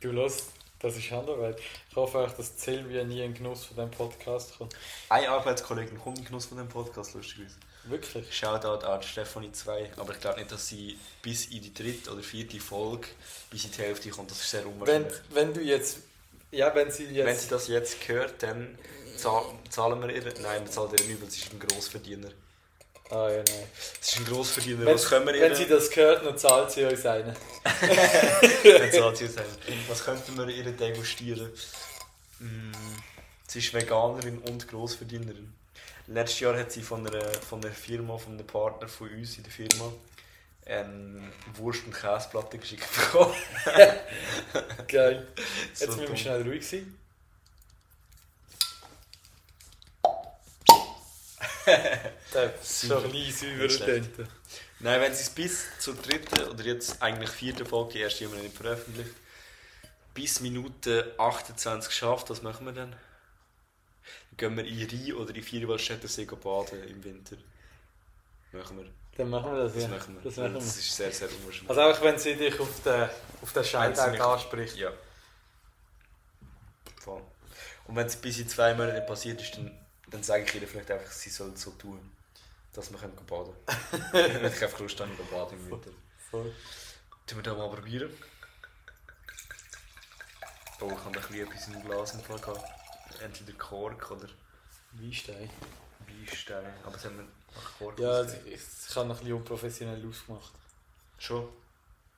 Du 0.00 0.12
los, 0.12 0.44
das 0.78 0.96
ist 0.96 1.10
Handarbeit. 1.10 1.58
Ich 1.90 1.96
hoffe 1.96 2.18
auch, 2.18 2.30
dass 2.32 2.60
Silvia 2.60 3.04
nie 3.04 3.22
in 3.22 3.34
Genuss 3.34 3.64
von 3.64 3.76
diesem 3.76 3.90
Podcast 3.90 4.56
kommt. 4.58 4.74
Eine 5.08 5.28
Arbeitskollegin 5.30 5.98
kommt 5.98 6.18
in 6.18 6.24
Genuss 6.24 6.46
von 6.46 6.58
dem 6.58 6.68
Podcast, 6.68 7.14
lustigerweise. 7.14 7.56
Wirklich? 7.84 8.36
Shoutout 8.36 8.84
an 8.86 9.02
Stefanie 9.02 9.52
2, 9.52 9.92
aber 9.96 10.12
ich 10.12 10.20
glaube 10.20 10.38
nicht, 10.38 10.52
dass 10.52 10.68
sie 10.68 10.98
bis 11.22 11.46
in 11.46 11.62
die 11.62 11.72
dritte 11.72 12.12
oder 12.12 12.22
vierte 12.22 12.60
Folge 12.60 13.08
bis 13.50 13.64
in 13.64 13.72
die 13.72 13.78
Hälfte 13.78 14.10
kommt. 14.10 14.30
Das 14.30 14.38
ist 14.40 14.50
sehr 14.50 14.64
Wenn, 14.64 14.72
unwahrscheinlich. 14.72 15.14
wenn 15.30 15.54
du 15.54 15.60
jetzt. 15.62 15.98
Ja, 16.50 16.74
wenn 16.74 16.90
sie 16.90 17.04
jetzt. 17.06 17.26
Wenn 17.26 17.36
sie 17.38 17.48
das 17.48 17.68
jetzt 17.68 18.08
hört, 18.08 18.42
dann 18.42 18.76
zahl- 19.20 19.44
zahlen 19.68 20.00
wir 20.00 20.10
ihr. 20.14 20.22
Nein, 20.40 20.64
wir 20.64 20.70
zahlen 20.70 20.90
ihr 20.98 21.04
nicht, 21.06 21.22
weil 21.22 21.30
sie 21.30 21.40
ist 21.40 21.52
ein 21.52 21.58
Grossverdiener. 21.60 22.28
Ah 23.10 23.28
ja, 23.28 23.38
nein. 23.38 23.44
Sie 24.00 24.16
ist 24.16 24.18
ein 24.18 24.24
Grossverdiener. 24.32 24.86
Wenn, 24.86 24.94
Was 24.94 25.08
können 25.08 25.26
wir 25.26 25.34
ihr? 25.34 25.42
wenn 25.42 25.54
sie 25.54 25.66
das 25.66 25.94
hört, 25.96 26.24
dann 26.24 26.38
zahlt 26.38 26.70
sie 26.70 26.84
uns 26.84 27.04
einen. 27.04 27.34
Dann 27.64 28.92
zahlt 28.92 29.16
sie 29.16 29.24
uns 29.24 29.36
ein. 29.36 29.44
Was 29.88 30.04
könnten 30.04 30.36
wir 30.38 30.46
ihr 30.48 30.64
degustieren? 30.70 31.50
Mm, 32.38 32.72
sie 33.48 33.58
ist 33.58 33.74
Veganerin 33.74 34.38
und 34.38 34.68
Grossverdienerin. 34.68 35.52
Letztes 36.06 36.40
Jahr 36.40 36.56
hat 36.56 36.70
sie 36.72 36.82
von 36.82 37.06
einer, 37.06 37.28
von 37.32 37.62
einer 37.64 37.72
Firma, 37.74 38.16
von 38.16 38.34
einem 38.34 38.46
Partner 38.46 38.88
von 38.88 39.08
uns 39.10 39.36
in 39.36 39.42
der 39.44 39.52
Firma, 39.52 39.92
eine 40.66 41.32
Wurst- 41.54 41.84
und 41.86 41.92
Käseplatte 41.92 42.58
geschickt 42.58 42.86
bekommen. 42.94 43.34
Geil. 44.88 45.26
So 45.74 45.84
Jetzt 45.86 45.96
müssen 45.96 46.08
wir 46.10 46.16
schnell 46.16 46.42
ruhig 46.42 46.66
sein. 46.66 46.96
Der 52.34 52.54
ist 52.60 53.74
schlecht. 53.76 54.06
überdenkt. 54.06 54.30
Nein, 54.80 55.00
wenn 55.00 55.14
sie 55.14 55.22
es 55.22 55.30
bis 55.30 55.64
zur 55.78 55.94
dritten 55.94 56.44
oder 56.48 56.64
jetzt 56.64 57.02
eigentlich 57.02 57.30
vierten 57.30 57.66
Folge, 57.66 57.92
die 57.94 58.00
erste 58.00 58.24
haben 58.24 58.34
wir 58.34 58.42
nicht 58.42 58.56
veröffentlicht, 58.56 59.10
bis 60.14 60.40
Minute 60.40 61.14
28 61.18 61.92
schafft, 61.92 62.30
was 62.30 62.42
machen 62.42 62.66
wir 62.66 62.72
dann? 62.72 62.90
Dann 62.92 64.36
gehen 64.36 64.56
wir 64.56 64.64
in 64.64 64.88
Rhein 64.88 65.12
oder 65.14 65.34
in 65.34 65.42
Vierwaldstätter 65.42 66.08
See 66.08 66.24
baden 66.24 66.82
im 66.88 67.04
Winter. 67.04 67.36
Machen 68.52 68.78
wir. 68.78 68.86
Dann 69.16 69.28
machen 69.30 69.52
wir 69.52 69.64
das, 69.64 69.74
Das 69.74 69.82
ja. 69.82 69.88
machen 69.88 70.14
wir. 70.16 70.22
Das 70.22 70.36
machen 70.36 70.54
Das 70.54 70.62
wir. 70.64 70.80
ist 70.80 70.96
sehr, 70.96 71.12
sehr 71.12 71.28
unwahrscheinlich. 71.28 71.68
Also 71.70 71.80
auch 71.82 72.02
wenn 72.02 72.18
sie 72.18 72.34
dich 72.36 72.58
auf 72.58 72.82
den, 72.82 73.08
auf 73.42 73.52
den 73.52 73.64
Scheintag 73.64 74.18
anspricht. 74.20 74.76
Ja. 74.76 74.92
Voll. 77.00 77.22
Und 77.86 77.96
wenn 77.96 78.06
es 78.06 78.16
bis 78.16 78.38
in 78.38 78.48
zwei 78.48 78.72
Monaten 78.74 78.96
nicht 78.96 79.06
passiert 79.06 79.40
ist, 79.40 79.56
dann, 79.56 79.70
dann 80.10 80.22
sage 80.22 80.44
ich 80.44 80.54
ihr 80.54 80.66
vielleicht 80.68 80.90
einfach, 80.90 81.10
sie 81.10 81.30
soll 81.30 81.56
so 81.56 81.70
tun, 81.72 82.12
dass 82.72 82.90
wir 82.90 82.98
können 82.98 83.14
baden 83.26 83.54
können. 83.66 84.04
Wenn 84.42 84.52
ich 84.52 84.62
einfach 84.62 84.78
Lust 84.80 85.00
habe, 85.00 85.10
baden 85.30 85.58
im 85.58 85.70
Winter. 85.70 85.90
Voll. 86.30 86.52
Tun 87.26 87.38
wir 87.38 87.42
da 87.42 87.54
mal 87.54 87.68
probieren. 87.68 88.12
Oh, 90.80 90.86
ich 90.86 90.92
habe 90.92 91.06
ein 91.06 91.12
bisschen 91.12 91.46
etwas 91.46 91.68
im 91.68 91.82
Glas 91.84 92.14
im 92.14 92.20
Fall 92.20 92.38
gehabt. 92.38 92.64
Entweder 93.22 93.52
Kork 93.58 94.10
oder 94.10 94.28
Weinstein. 94.92 95.50
Beistein. 96.06 96.72
Aber 96.84 96.96
es 96.96 97.04
haben 97.04 97.18
wir 97.18 97.24
nach 97.54 97.78
Kork 97.78 97.98
Ja, 97.98 98.20
ausgegeben. 98.20 98.52
ich, 98.54 98.60
ich 98.88 98.96
habe 98.96 99.08
noch 99.08 99.16
ein 99.16 99.20
bisschen 99.20 99.36
unprofessionell 99.36 100.08
ausgemacht. 100.08 100.52
Schon? 101.18 101.48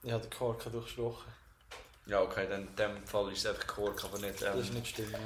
Ich 0.05 0.13
habe 0.13 0.23
den 0.23 0.31
Kork 0.31 0.63
durchstochen. 0.71 1.33
Ja, 2.07 2.21
okay, 2.21 2.47
dann 2.49 2.63
in 2.67 2.77
dem 2.77 3.07
Fall 3.07 3.31
ist 3.33 3.39
es 3.39 3.47
einfach 3.47 3.67
Kork, 3.67 4.03
aber 4.05 4.19
nicht... 4.19 4.43
Ähm, 4.43 4.49
Das 4.57 4.67
ist 4.67 4.75
nicht 4.75 4.89
schlimm. 4.95 5.11
Ne? 5.13 5.19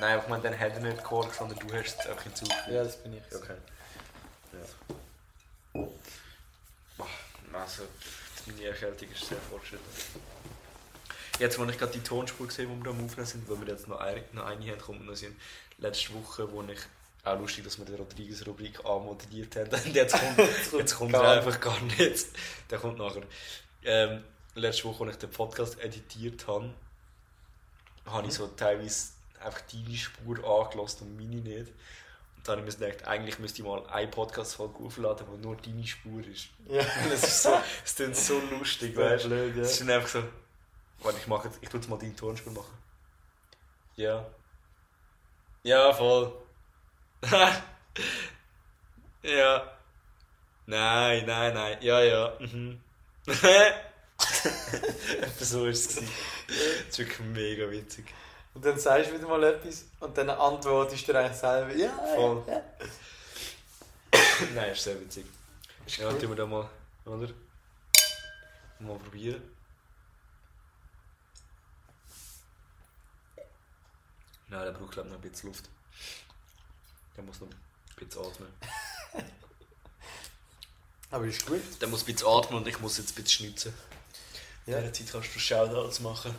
Nein, 0.00 0.20
ich 0.22 0.28
meine, 0.28 0.42
dann 0.42 0.58
hat 0.58 0.72
er 0.72 0.80
nicht 0.80 1.02
Kork, 1.04 1.34
sondern 1.34 1.58
du 1.58 1.74
hast 1.74 2.00
es 2.00 2.06
einfach 2.06 2.22
hinzugefügt. 2.22 2.68
Ja, 2.68 2.84
das 2.84 2.96
bin 3.02 3.14
ich. 3.14 3.22
Okay. 3.34 3.56
Ja. 4.52 5.82
Boah, 6.96 7.06
Also, 7.52 7.82
meine 8.46 8.64
Erkältung 8.64 9.10
ist 9.10 9.26
sehr 9.28 9.38
fortschrittlich. 9.50 10.04
Jetzt, 11.38 11.58
als 11.58 11.70
ich 11.70 11.78
gerade 11.78 11.92
die 11.92 12.02
Tonspur 12.02 12.46
gesehen 12.46 12.70
wo 12.70 12.84
wir 12.84 12.90
am 12.90 13.04
Aufnehmen 13.04 13.26
sind, 13.26 13.48
weil 13.48 13.60
wir 13.60 13.74
jetzt 13.74 13.88
noch 13.88 14.00
eine, 14.00 14.22
noch 14.32 14.46
eine 14.46 14.70
haben, 14.70 14.80
kommt 14.80 15.06
noch 15.06 15.14
sind. 15.14 15.36
Letzte 15.78 16.14
Woche, 16.14 16.50
wo 16.50 16.62
ich 16.62 16.78
auch 17.24 17.38
lustig, 17.38 17.64
dass 17.64 17.78
wir 17.78 17.84
die 17.84 17.94
Rodriguez-Rubrik 17.94 18.84
anmoderiert 18.84 19.56
haben. 19.56 19.70
Und 19.84 19.94
jetzt 19.94 20.14
kommt, 20.18 20.38
jetzt 20.78 20.94
kommt 20.96 21.14
er 21.14 21.28
einfach 21.28 21.60
gar 21.60 21.80
nicht. 21.80 22.26
Der 22.70 22.78
kommt 22.78 22.98
nachher. 22.98 23.22
Ähm, 23.84 24.24
letzte 24.54 24.84
Woche, 24.84 25.04
als 25.04 25.14
ich 25.14 25.18
den 25.20 25.30
Podcast 25.30 25.80
editiert 25.80 26.46
habe, 26.46 26.72
habe 28.06 28.26
ich 28.26 28.34
so 28.34 28.46
teilweise 28.48 29.10
einfach 29.40 29.60
deine 29.72 29.96
Spur 29.96 30.38
angelassen 30.44 31.08
und 31.08 31.16
meine 31.16 31.40
nicht. 31.40 31.68
Und 32.36 32.48
dann 32.48 32.58
habe 32.58 32.68
ich 32.68 32.78
mir 32.78 32.86
gedacht, 32.86 33.06
eigentlich 33.06 33.38
müsste 33.38 33.62
ich 33.62 33.68
mal 33.68 33.86
eine 33.86 34.08
Podcast-Folge 34.08 34.78
aufladen, 34.84 35.26
wo 35.28 35.36
nur 35.36 35.56
deine 35.56 35.86
Spur 35.86 36.26
ist. 36.26 36.48
Ja. 36.68 36.84
Das 37.08 37.22
ist 37.22 37.42
so, 37.42 37.60
es 37.84 37.94
klingt 37.94 38.16
so 38.16 38.40
lustig, 38.50 38.96
weißt 38.96 39.26
du? 39.26 39.52
ja. 39.54 39.62
Es 39.62 39.80
ist 39.80 39.88
einfach 39.88 40.08
so, 40.08 40.24
warte, 41.00 41.18
ich 41.18 41.26
mache 41.26 41.48
jetzt, 41.48 41.58
ich 41.62 41.68
tue 41.68 41.80
jetzt 41.80 41.88
mal 41.88 41.98
deinen 41.98 42.16
Tonspur 42.16 42.52
machen. 42.52 42.76
Ja. 43.96 44.26
Ja, 45.62 45.92
voll. 45.92 46.32
ja. 49.22 49.78
Nein, 50.66 51.26
nein, 51.26 51.54
nein. 51.54 51.78
Ja, 51.80 52.00
ja. 52.00 52.36
Mhm. 52.40 52.80
So 55.40 55.62
war 55.62 55.68
es. 55.68 55.88
Das 55.96 56.04
ist 56.90 56.98
wirklich 56.98 57.20
mega 57.20 57.70
witzig. 57.70 58.12
Und 58.54 58.64
dann 58.64 58.78
sagst 58.78 59.10
du 59.10 59.14
wieder 59.14 59.28
mal 59.28 59.42
etwas 59.44 59.84
und 60.00 60.16
dann 60.16 60.28
antwortest 60.30 61.08
du 61.08 61.12
dir 61.12 61.20
eigentlich 61.20 61.38
selber, 61.38 61.74
ja, 61.74 61.90
Voll. 62.14 62.42
ja. 62.46 62.62
Nein, 64.54 64.72
ist 64.72 64.82
sehr 64.84 65.00
witzig. 65.00 65.24
Ja, 65.86 66.10
cool. 66.10 66.18
tun 66.18 66.28
wir 66.30 66.36
da 66.36 66.46
mal, 66.46 66.68
oder? 67.06 67.28
Mal 68.80 68.98
probieren. 68.98 69.42
Nein, 74.48 74.64
der 74.64 74.72
braucht 74.72 74.92
glaube 74.92 75.08
ich 75.08 75.14
noch 75.14 75.22
ein 75.22 75.30
bisschen 75.30 75.48
Luft. 75.48 75.64
Der 77.16 77.24
muss 77.24 77.40
noch 77.40 77.48
ein 77.48 77.56
bisschen 77.96 78.22
atmen. 78.22 78.48
Aber 81.10 81.24
ist 81.24 81.46
gut. 81.46 81.62
Der 81.80 81.88
muss 81.88 82.02
ein 82.02 82.06
bisschen 82.12 82.28
atmen 82.28 82.58
und 82.58 82.66
ich 82.68 82.78
muss 82.80 82.98
jetzt 82.98 83.12
ein 83.12 83.22
bisschen 83.22 83.46
schnitzen. 83.46 83.74
Ja. 84.66 84.78
In 84.78 84.82
dieser 84.82 84.92
Zeit 84.92 85.12
kannst 85.12 85.34
du 85.34 85.38
Shoutouts 85.38 86.00
machen. 86.00 86.34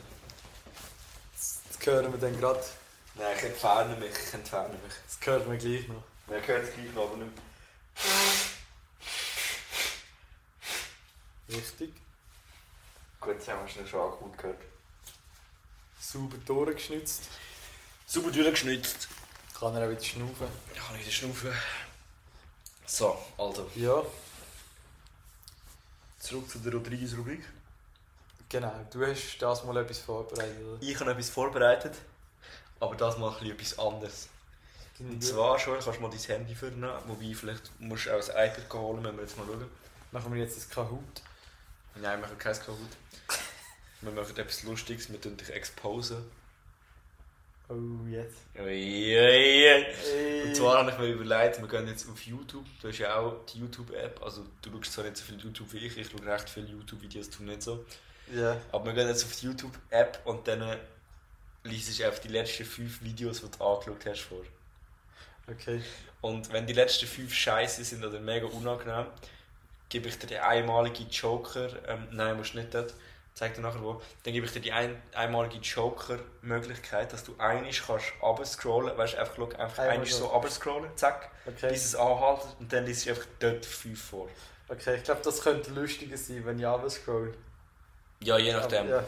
Das 1.36 1.86
hören 1.86 2.12
wir 2.12 2.20
dann 2.20 2.40
gerade. 2.40 2.64
Nein, 3.16 3.36
ich 3.38 3.44
entferne 3.44 3.96
mich, 3.98 4.12
ich 4.12 4.34
entferne 4.34 4.74
mich. 4.74 4.94
Das 5.08 5.28
hören 5.28 5.52
wir 5.52 5.58
gleich 5.58 5.88
noch. 5.88 6.04
Wer 6.28 6.48
hört 6.48 6.64
es 6.64 6.74
gleich 6.74 6.94
noch, 6.94 7.12
aber 7.12 7.18
nicht 7.18 7.32
Richtig. 11.50 11.94
Gut, 13.20 13.34
jetzt 13.36 13.48
haben 13.48 13.66
wir 13.66 13.68
schnell 13.68 13.88
schon 13.88 14.00
auch 14.00 14.18
gut 14.18 14.38
gehört. 14.38 14.62
Sauber 16.00 16.38
durchgeschnitzt. 16.38 17.24
Super 18.08 18.32
durchgeschnitzt. 18.32 19.08
Kann 19.60 19.76
er 19.76 19.86
auch 19.86 19.92
wieder 19.92 20.04
schnaufen. 20.04 20.48
Ich 20.74 20.80
kann 20.80 20.98
wieder 20.98 21.12
schnaufen. 21.12 21.54
So, 22.86 23.18
also. 23.38 23.70
Ja, 23.76 24.04
Zurück 26.24 26.50
zu 26.50 26.60
der 26.60 26.72
Rodriguez-Rubrik. 26.72 27.44
Genau. 28.54 28.74
Du 28.92 29.06
hast 29.06 29.38
das 29.40 29.64
mal 29.66 29.76
etwas 29.78 30.00
vorbereitet, 30.00 30.66
oder? 30.66 30.82
Ich 30.82 31.00
habe 31.00 31.12
etwas 31.12 31.30
vorbereitet, 31.30 31.94
aber 32.80 32.96
das 32.96 33.18
mal 33.18 33.36
ein 33.40 33.52
etwas 33.52 33.78
anderes. 33.78 34.30
Und 35.00 35.24
zwar 35.24 35.60
schon, 35.60 35.74
kannst 35.80 35.98
du 35.98 36.02
mal 36.02 36.10
dein 36.10 36.20
Handy 36.20 36.56
führen, 36.56 36.84
wobei 37.08 37.34
vielleicht 37.34 37.72
musst 37.80 38.06
du 38.06 38.12
auch 38.12 38.18
das 38.18 38.30
iPad 38.30 38.74
holen, 38.74 39.04
wenn 39.04 39.16
wir 39.16 39.24
jetzt 39.24 39.38
mal 39.38 39.46
schauen. 39.46 39.66
Machen 40.12 40.34
wir 40.34 40.42
jetzt 40.42 40.56
das 40.56 40.70
Kahoot. 40.70 41.22
Nein, 41.96 42.20
wir 42.20 42.28
machen 42.28 42.38
kein 42.38 42.56
Kahoot. 42.56 42.78
Wir 44.02 44.12
machen 44.12 44.36
etwas 44.36 44.64
Lustiges, 44.64 45.10
wir 45.10 45.22
tun 45.22 45.38
dich 45.38 45.50
exposen. 45.50 46.30
Oh, 47.70 48.06
jetzt. 48.10 48.36
Ui, 48.60 48.66
ui, 48.66 49.16
ui. 49.16 49.86
Hey. 50.14 50.44
Und 50.44 50.56
zwar 50.58 50.80
habe 50.80 50.92
ich 50.92 50.98
mir 50.98 51.08
überlegt, 51.08 51.62
wir 51.62 51.68
gehen 51.70 51.88
jetzt 51.88 52.10
auf 52.10 52.22
YouTube. 52.24 52.66
Du 52.82 52.90
hast 52.90 52.98
ja 52.98 53.16
auch 53.16 53.46
die 53.46 53.60
YouTube-App. 53.60 54.22
Also 54.22 54.44
du 54.62 54.72
schaust 54.72 54.92
zwar 54.92 55.06
nicht 55.06 55.16
so 55.16 55.24
viel 55.24 55.40
YouTube 55.40 55.72
wie 55.72 55.78
ich, 55.78 55.98
ich 55.98 56.10
schaue 56.10 56.26
recht 56.26 56.50
viele 56.50 56.68
YouTube-Videos, 56.68 57.30
du 57.30 57.44
nicht 57.44 57.62
so. 57.62 57.86
Ja. 58.34 58.58
Aber 58.72 58.86
wir 58.88 58.94
gehen 58.94 59.08
jetzt 59.08 59.24
auf 59.26 59.36
die 59.36 59.46
YouTube-App 59.48 60.20
und 60.26 60.48
dann 60.48 60.62
äh, 60.62 60.78
liest 61.64 62.00
du 62.00 62.06
einfach 62.06 62.20
die 62.20 62.30
letzten 62.30 62.66
fünf 62.66 63.02
Videos, 63.02 63.42
die 63.42 63.58
du 63.58 63.64
angeschaut 63.64 64.06
hast, 64.06 64.22
vor. 64.22 64.42
Okay. 65.50 65.82
Und 66.22 66.52
wenn 66.54 66.66
die 66.66 66.74
letzten 66.74 67.06
fünf 67.06 67.34
scheiße 67.34 67.84
sind 67.84 68.04
oder 68.04 68.20
mega 68.20 68.48
unangenehm, 68.48 69.08
gebe 69.90 70.08
ich 70.08 70.18
dir 70.18 70.28
den 70.28 70.40
einmaligen 70.42 71.10
Joker, 71.10 71.70
ähm, 71.88 72.08
nein, 72.12 72.38
musst 72.38 72.56
nicht 72.56 72.74
dort, 72.74 72.94
zeig 73.34 73.56
dir 73.56 73.62
nachher 73.62 73.82
wo, 73.82 74.02
dann 74.24 74.34
gebe 74.34 74.46
ich 74.46 74.52
dir 74.54 74.62
die 74.62 74.72
ein, 74.72 75.02
einmalige 75.14 75.58
Joker-Möglichkeit, 75.58 77.12
dass 77.14 77.24
du 77.24 77.36
einisch 77.38 77.84
kannst 77.86 78.14
runterscrollen, 78.22 78.98
weißt 78.98 79.14
du, 79.14 79.18
einfach, 79.20 79.36
schau, 79.36 79.50
einfach 79.50 79.80
Einmal 79.80 79.98
einisch 79.98 80.14
so. 80.16 80.28
runterscrollen, 80.28 80.90
zack, 80.96 81.30
Okay. 81.46 81.70
bis 81.70 81.86
es 81.86 81.96
anhaltet 81.96 82.56
und 82.60 82.72
dann 82.72 82.86
liest 82.86 83.06
du 83.06 83.10
einfach 83.10 83.26
dort 83.40 83.66
fünf 83.66 84.02
vor. 84.02 84.30
Okay, 84.70 84.96
ich 84.96 85.04
glaube, 85.04 85.22
das 85.24 85.42
könnte 85.42 85.72
lustiger 85.72 86.16
sein, 86.18 86.46
wenn 86.46 86.58
ich 86.58 86.66
runterscroll. 86.66 87.34
Ja, 88.24 88.38
je 88.38 88.54
nachdem. 88.54 88.90
Ja. 88.90 89.04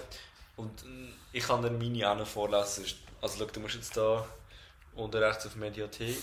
Und 0.57 0.83
äh, 0.83 1.13
ich 1.31 1.45
kann 1.45 1.61
dann 1.61 1.77
meine 1.77 2.09
auch 2.09 2.17
noch 2.17 2.27
vorlesen. 2.27 2.85
Also 3.21 3.37
schau, 3.39 3.45
du 3.45 3.59
musst 3.59 3.75
jetzt 3.75 3.95
da 3.95 4.27
unten 4.95 5.17
rechts 5.17 5.45
auf 5.45 5.55
Mediathek 5.55 6.21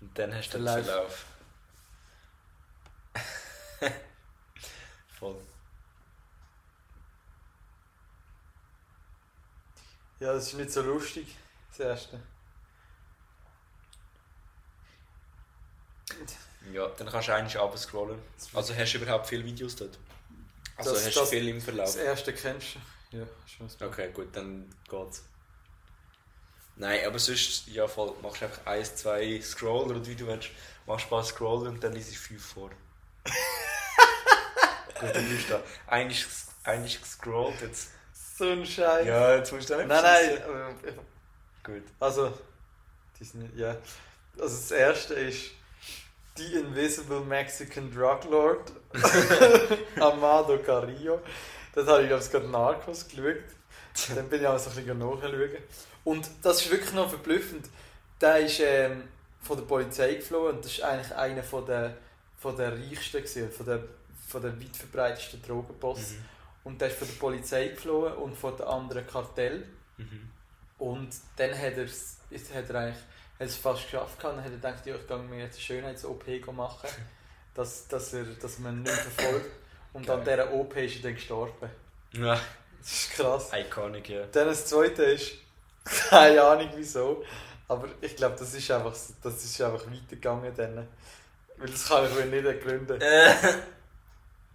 und 0.00 0.18
dann 0.18 0.34
hast 0.34 0.50
du 0.50 0.58
den 0.58 0.66
Verlauf. 0.66 1.26
Voll. 5.18 5.36
ja, 10.20 10.32
das 10.32 10.48
ist 10.48 10.54
nicht 10.54 10.72
so 10.72 10.82
lustig, 10.82 11.36
das 11.70 11.80
erste. 11.80 12.20
Ja, 16.72 16.88
dann 16.88 17.08
kannst 17.08 17.28
du 17.28 17.34
eigentlich 17.34 17.56
runterscrollen. 17.56 18.20
Also 18.52 18.74
hast 18.74 18.92
du 18.92 18.98
überhaupt 18.98 19.26
viele 19.26 19.44
Videos 19.44 19.76
dort? 19.76 19.98
Also 20.78 20.94
Das- 20.94 21.06
hast 21.06 21.16
du 21.16 21.26
viel 21.26 21.48
im 21.48 21.60
Verlauf? 21.60 21.86
Das 21.86 21.96
erste 21.96 22.32
kennst 22.32 22.76
du. 23.10 23.18
Ja, 23.18 23.26
schon. 23.46 23.68
Okay, 23.88 24.10
gut, 24.12 24.34
dann 24.34 24.68
geht's. 24.88 25.24
Nein, 26.76 27.00
aber 27.06 27.18
sonst, 27.18 27.66
ja 27.68 27.88
voll, 27.88 28.14
machst 28.22 28.40
du 28.40 28.44
einfach 28.46 28.64
1, 28.66 28.96
2 28.96 29.40
Scroll 29.42 29.90
oder 29.90 30.06
wie 30.06 30.14
du 30.14 30.26
willst, 30.26 30.50
machst 30.86 31.06
ein 31.06 31.10
paar 31.10 31.24
Scroll 31.24 31.66
und 31.66 31.82
dann 31.82 31.92
liest 31.92 32.12
ich 32.12 32.18
5 32.18 32.44
vor. 32.44 32.70
gut, 35.00 35.14
dann 35.14 35.28
bist 35.28 35.48
du 35.48 35.54
da. 35.54 35.62
Eigentlich, 35.86 36.24
eigentlich 36.64 37.00
gescrollt 37.00 37.60
jetzt. 37.62 37.88
So 38.36 38.48
ein 38.50 38.64
Scheiß. 38.64 39.06
Ja, 39.06 39.34
jetzt 39.36 39.52
musst 39.52 39.68
du 39.70 39.76
nicht 39.76 39.88
Nein, 39.88 40.02
nein. 40.02 40.42
aber- 40.44 40.74
Gut. 41.64 41.82
Also, 41.98 42.32
die 43.18 43.24
sind, 43.24 43.56
ja. 43.58 43.76
Also 44.40 44.54
das 44.56 44.70
erste 44.70 45.14
ist 45.14 45.50
The 46.38 46.60
Invisible 46.60 47.24
Mexican 47.24 47.90
Drug 47.90 48.24
Lord 48.30 48.70
Amado 50.00 50.58
Carrillo. 50.58 51.20
Das 51.74 51.88
habe 51.88 52.02
ich, 52.02 52.08
glaube 52.08 52.22
ich, 52.22 52.30
gerade 52.30 52.48
Narcos 52.48 53.08
geschaut. 53.08 53.42
Dann 54.14 54.28
bin 54.28 54.42
ich 54.42 54.46
auch 54.46 54.56
so 54.56 54.70
ein 54.70 54.76
bisschen 54.76 54.98
nachschauen. 54.98 55.56
Und 56.04 56.30
das 56.42 56.60
ist 56.62 56.70
wirklich 56.70 56.92
noch 56.92 57.08
verblüffend. 57.08 57.68
Der 58.20 58.38
ist 58.38 58.60
ähm, 58.60 59.02
von 59.42 59.56
der 59.56 59.64
Polizei 59.64 60.14
geflohen 60.14 60.56
und 60.56 60.64
das 60.64 60.72
ist 60.72 60.82
eigentlich 60.82 61.12
einer 61.16 61.42
von 61.42 61.66
der, 61.66 61.96
von 62.36 62.56
der 62.56 62.72
reichsten, 62.72 63.18
gewesen, 63.18 63.50
von 63.50 63.66
der, 63.66 63.82
von 64.28 64.40
der 64.40 64.60
weit 64.60 64.76
verbreitetsten 64.76 65.42
Drogenboss. 65.42 66.12
Mhm. 66.12 66.24
Und 66.62 66.80
der 66.80 66.88
ist 66.88 66.98
von 66.98 67.08
der 67.08 67.14
Polizei 67.14 67.68
geflohen 67.68 68.12
und 68.14 68.36
von 68.36 68.56
der 68.56 68.68
anderen 68.68 69.04
Kartell. 69.08 69.66
Mhm. 69.96 70.30
Und 70.78 71.08
dann 71.36 71.50
hat, 71.50 71.74
hat 71.74 72.70
er 72.70 72.74
eigentlich 72.76 73.04
es 73.38 73.56
fast 73.56 73.84
geschafft. 73.84 74.22
hat 74.22 74.36
er 74.44 74.50
gedacht, 74.50 74.84
ja, 74.86 74.94
ich 74.94 75.06
gehe 75.06 75.18
mir 75.18 75.38
jetzt 75.44 75.54
eine 75.54 75.62
Schönheits-OP 75.62 76.46
machen, 76.52 76.88
dass, 77.54 77.86
dass, 77.88 78.12
er, 78.14 78.24
dass 78.24 78.58
man 78.58 78.78
ihn 78.78 78.82
nicht 78.82 78.94
verfolgt. 78.94 79.50
Und 79.92 80.06
Geil. 80.06 80.18
an 80.18 80.24
dieser 80.24 80.52
OP 80.52 80.76
ist 80.76 80.96
er 80.96 81.02
dann 81.02 81.14
gestorben. 81.14 81.70
Ja, 82.12 82.38
Das 82.80 82.92
ist 82.92 83.10
krass. 83.12 83.50
iconic, 83.54 84.08
ja. 84.08 84.24
Dann 84.32 84.48
das 84.48 84.66
zweite 84.66 85.02
ist, 85.04 85.32
keine 86.10 86.42
Ahnung 86.42 86.70
wieso, 86.76 87.24
aber 87.68 87.88
ich 88.00 88.16
glaube, 88.16 88.36
das 88.38 88.54
ist 88.54 88.70
einfach, 88.70 88.94
das 89.22 89.44
ist 89.44 89.60
einfach 89.60 89.84
weitergegangen 89.86 90.54
dann. 90.56 90.88
Weil 91.56 91.68
das 91.70 91.88
kann 91.88 92.04
ich 92.06 92.14
mir 92.14 92.26
nicht 92.26 92.44
ergründen. 92.46 93.00
Äh, 93.00 93.34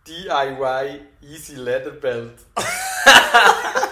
DIY 0.07 1.01
Easy 1.21 1.55
Leather 1.55 1.91
Belt. 1.91 2.37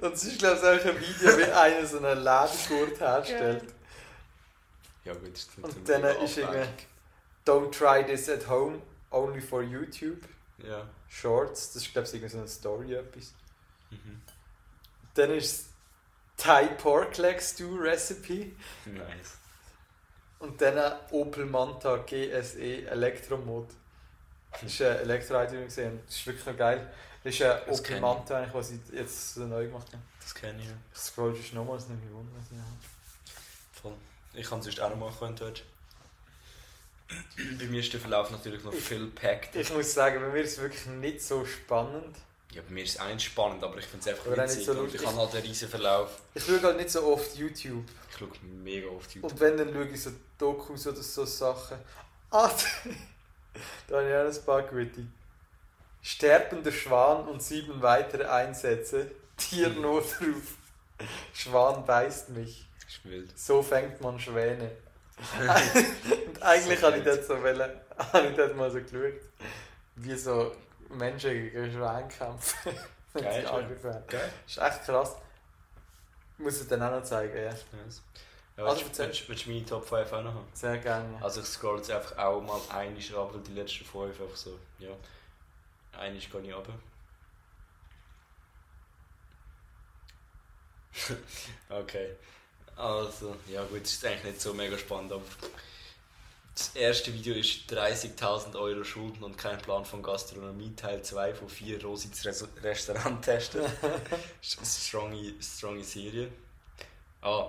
Und 0.00 0.14
es 0.14 0.24
ist, 0.24 0.38
glaube 0.38 0.56
ich, 0.56 0.62
auch 0.62 0.86
ein 0.86 1.00
Video, 1.00 1.38
wie 1.38 1.44
einer 1.52 1.86
so 1.86 1.98
einen 1.98 2.18
Ledergurt 2.18 3.00
herstellt. 3.00 3.74
ja 5.04 5.12
gut, 5.12 5.32
das 5.32 5.40
ist 5.40 5.58
Und 5.58 5.88
dann 5.88 6.04
ist 6.24 6.38
irgendwie. 6.38 6.68
Don't 7.46 7.70
try 7.70 8.04
this 8.04 8.28
at 8.28 8.48
home, 8.48 8.80
only 9.10 9.40
for 9.40 9.62
YouTube. 9.62 10.22
Ja. 10.58 10.86
Shorts, 11.08 11.72
das 11.72 11.82
ist, 11.82 11.92
glaube 11.92 12.06
ich, 12.06 12.14
irgendwie 12.14 12.32
so 12.32 12.38
eine 12.38 12.48
Story 12.48 12.94
etwas. 12.94 13.32
Mhm. 13.90 14.20
Dann 15.14 15.30
ist 15.30 15.52
es 15.52 15.66
Thai 16.36 16.66
Pork 16.66 17.16
Leg 17.18 17.40
Stew 17.40 17.76
Recipe. 17.76 18.52
Nice. 18.86 19.38
Und 20.38 20.60
dann 20.60 20.94
Opel 21.10 21.44
Manta 21.46 21.96
GSE 21.98 22.86
Elektromod. 22.86 23.68
Das 24.52 24.62
ist 24.62 24.82
ein 24.82 24.96
Elektroauto, 24.98 25.52
den 25.52 25.60
ich 25.60 25.66
gesehen 25.66 25.86
habe. 25.92 26.00
Das 26.06 26.16
ist 26.16 26.26
wirklich 26.26 26.46
noch 26.46 26.56
geil. 26.56 26.92
Das 27.22 27.34
ist 27.34 27.42
ein 27.42 27.60
Das 27.68 27.80
Opel. 27.80 28.00
Manta, 28.00 28.38
eigentlich, 28.38 28.54
was 28.54 28.70
ich 28.70 28.78
jetzt 28.92 29.34
so 29.34 29.40
neu 29.42 29.66
gemacht 29.66 29.86
habe. 29.88 30.02
Das 30.20 30.34
kenne 30.34 30.60
ich 30.60 30.68
ja. 30.68 30.74
Ich 30.92 30.98
scroll 31.00 31.36
schon 31.36 31.58
nochmals, 31.58 31.88
nicht 31.88 32.00
ich 32.02 32.10
habe. 32.14 32.26
Voll. 33.72 33.94
Ich 34.34 34.48
kann 34.48 34.58
es 34.60 34.64
sonst 34.66 34.80
auch 34.80 34.90
noch 34.90 34.96
machen, 34.96 35.16
wenn 35.20 35.36
du 35.36 35.44
willst. 35.46 35.62
Bei 37.58 37.64
mir 37.66 37.80
ist 37.80 37.92
der 37.92 38.00
Verlauf 38.00 38.30
natürlich 38.30 38.62
noch 38.62 38.72
viel 38.72 39.08
packed. 39.08 39.56
Ich 39.56 39.72
muss 39.72 39.92
sagen, 39.92 40.20
bei 40.20 40.28
mir 40.28 40.42
ist 40.42 40.52
es 40.52 40.58
wirklich 40.58 40.86
nicht 40.86 41.22
so 41.22 41.44
spannend. 41.44 42.16
Ja, 42.52 42.62
bei 42.62 42.74
mir 42.74 42.84
ist 42.84 42.94
es 42.96 43.00
auch 43.00 43.08
nicht 43.08 43.22
spannend, 43.22 43.62
aber 43.62 43.78
ich 43.78 43.86
finde 43.86 44.08
es 44.10 44.18
einfach 44.18 44.36
witzig. 44.36 44.64
so 44.64 44.72
und 44.72 44.94
ich 44.94 45.04
habe 45.06 45.16
halt 45.16 45.34
einen 45.34 45.42
riesen 45.46 45.68
Verlauf. 45.68 46.20
Ich 46.34 46.44
schaue 46.44 46.62
halt 46.62 46.76
nicht 46.76 46.90
so 46.90 47.04
oft 47.12 47.36
YouTube. 47.36 47.84
Ich 48.10 48.16
schaue 48.18 48.28
mega 48.42 48.88
oft 48.88 49.12
YouTube. 49.14 49.30
Und 49.32 49.40
wenn, 49.40 49.56
dann 49.56 49.72
schaue 49.72 49.86
ich 49.88 50.02
so 50.02 50.10
Dokus 50.38 50.86
oder 50.86 51.02
so 51.02 51.24
Sachen. 51.24 51.78
Ah, 52.30 52.50
da 53.86 53.98
habe 53.98 54.08
ich 54.08 54.14
auch 54.14 54.40
ein 54.40 54.46
paar 54.46 54.62
gute. 54.62 55.06
Sterbender 56.02 56.72
Schwan 56.72 57.28
und 57.28 57.42
sieben 57.42 57.82
weitere 57.82 58.24
Einsätze. 58.24 59.10
Tiernotruf. 59.36 60.56
Schwan 61.32 61.84
beißt 61.84 62.30
mich. 62.30 62.66
Das. 63.04 63.46
So 63.46 63.62
fängt 63.62 64.00
man 64.00 64.18
Schwäne. 64.18 64.70
und 66.26 66.42
eigentlich 66.42 66.80
So 66.80 66.86
habe 66.86 66.98
ich 66.98 67.04
dort 67.04 67.24
so 67.24 67.42
wollen, 67.42 67.70
habe 68.12 68.26
ich 68.28 68.36
dort 68.36 68.56
mal 68.56 68.70
so 68.70 68.80
geschaut, 68.80 69.20
wie 69.96 70.14
so 70.14 70.52
Menschen 70.88 71.30
gegen 71.30 71.72
Schweine 71.72 72.08
kämpfen. 72.08 72.72
Geil, 73.14 73.44
Geil. 74.06 74.30
Das 74.46 74.56
ist 74.56 74.58
echt 74.58 74.84
krass. 74.84 75.16
Muss 76.38 76.62
ich 76.62 76.68
dann 76.68 76.82
auch 76.82 76.92
noch 76.92 77.02
zeigen, 77.02 77.36
ja. 77.36 77.50
Yes. 77.50 78.02
Ja, 78.60 78.66
Also, 78.66 78.84
willst, 78.84 78.98
willst, 78.98 79.28
willst 79.28 79.46
du 79.46 79.50
meine 79.50 79.64
Top 79.64 79.88
5 79.88 80.12
auch 80.12 80.22
noch 80.22 80.34
haben? 80.34 80.48
Sehr 80.52 80.76
gerne. 80.76 81.18
Also 81.22 81.40
ich 81.40 81.46
scroll 81.46 81.78
jetzt 81.78 81.90
einfach 81.90 82.18
auch 82.18 82.42
mal 82.42 82.60
einiges 82.68 83.10
runter, 83.16 83.38
die 83.38 83.54
letzten 83.54 83.86
5 83.86 84.20
einfach 84.20 84.36
so, 84.36 84.58
ja. 84.78 84.90
Einiges 85.98 86.30
gehe 86.30 86.42
ich 86.42 86.54
runter. 86.54 86.74
okay. 91.70 92.16
Also, 92.76 93.34
ja 93.46 93.64
gut, 93.64 93.80
ist 93.80 94.04
eigentlich 94.04 94.24
nicht 94.24 94.42
so 94.42 94.52
mega 94.52 94.76
spannend, 94.76 95.12
aber 95.12 95.24
das 96.54 96.76
erste 96.76 97.14
Video 97.14 97.32
ist 97.34 97.72
30.000 97.72 98.60
Euro 98.60 98.84
Schulden 98.84 99.24
und 99.24 99.38
kein 99.38 99.56
Plan 99.56 99.86
von 99.86 100.02
Gastronomie, 100.02 100.74
Teil 100.76 101.00
2 101.02 101.34
von 101.34 101.48
4 101.48 101.82
Rosits 101.82 102.26
Res 102.26 102.46
Restaurant 102.62 103.24
testen. 103.24 103.62
das 103.62 104.52
ist 104.52 104.58
eine 104.58 104.66
stronge, 104.66 105.34
stronge 105.40 105.82
Serie. 105.84 106.30
Ah, 107.22 107.48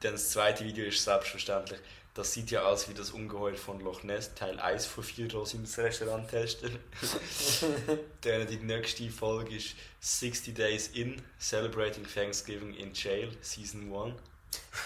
dann 0.00 0.12
das 0.12 0.30
zweite 0.30 0.64
Video 0.64 0.86
ist 0.86 1.04
selbstverständlich. 1.04 1.80
Das 2.14 2.32
sieht 2.32 2.50
ja 2.50 2.64
aus 2.64 2.88
wie 2.88 2.94
das 2.94 3.10
Ungeheuer 3.10 3.54
von 3.54 3.80
Loch 3.80 4.02
Ness, 4.02 4.34
Teil 4.34 4.58
1 4.58 4.86
von 4.86 5.04
4 5.04 5.32
Rosins 5.32 5.78
Restaurant 5.78 6.28
testen. 6.28 6.76
dann 8.22 8.46
die 8.48 8.56
nächste 8.56 9.08
Folge 9.10 9.56
ist 9.56 9.76
60 10.00 10.54
Days 10.54 10.88
In, 10.88 11.22
Celebrating 11.38 12.04
Thanksgiving 12.12 12.74
in 12.74 12.92
Jail, 12.94 13.30
Season 13.42 13.92
1. 13.94 14.14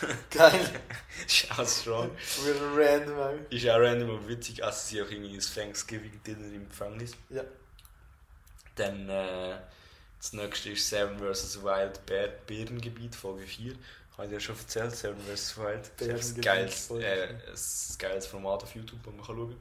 Geil. 0.30 0.80
ist 1.26 1.50
auch 1.50 1.66
strong. 1.66 2.10
Wieder 2.44 2.76
random 2.76 3.18
auch. 3.18 3.50
Ist 3.50 3.68
auch 3.68 3.78
random 3.78 4.10
und 4.10 4.28
witzig, 4.28 4.62
also 4.62 4.78
sie 4.86 5.00
auch 5.00 5.10
irgendwie 5.10 5.34
ein 5.34 5.40
Thanksgiving-Dinner 5.40 6.54
im 6.54 6.68
Gefängnis. 6.68 7.12
Ja. 7.30 7.44
Dann 8.74 9.08
äh, 9.08 9.56
das 10.18 10.32
nächste 10.32 10.70
ist 10.70 10.88
Seven 10.88 11.18
vs. 11.18 11.62
Wild 11.62 12.04
Bär 12.06 12.28
Bärengebiet, 12.28 13.14
Folge 13.14 13.46
4. 13.46 13.74
Habe 14.16 14.26
ich 14.26 14.32
dir 14.32 14.40
schon 14.40 14.56
erzählt, 14.56 14.94
Seven 14.94 15.20
vs. 15.20 15.56
Wild. 15.56 15.90
Das 15.96 16.08
ist 16.08 16.36
ein 16.36 16.40
geiles, 16.40 16.90
äh, 16.90 17.30
ein 17.30 17.98
geiles 17.98 18.26
Format 18.26 18.62
auf 18.62 18.74
YouTube, 18.74 19.02
das 19.02 19.12
man 19.12 19.26
kann 19.26 19.36
schauen 19.36 19.60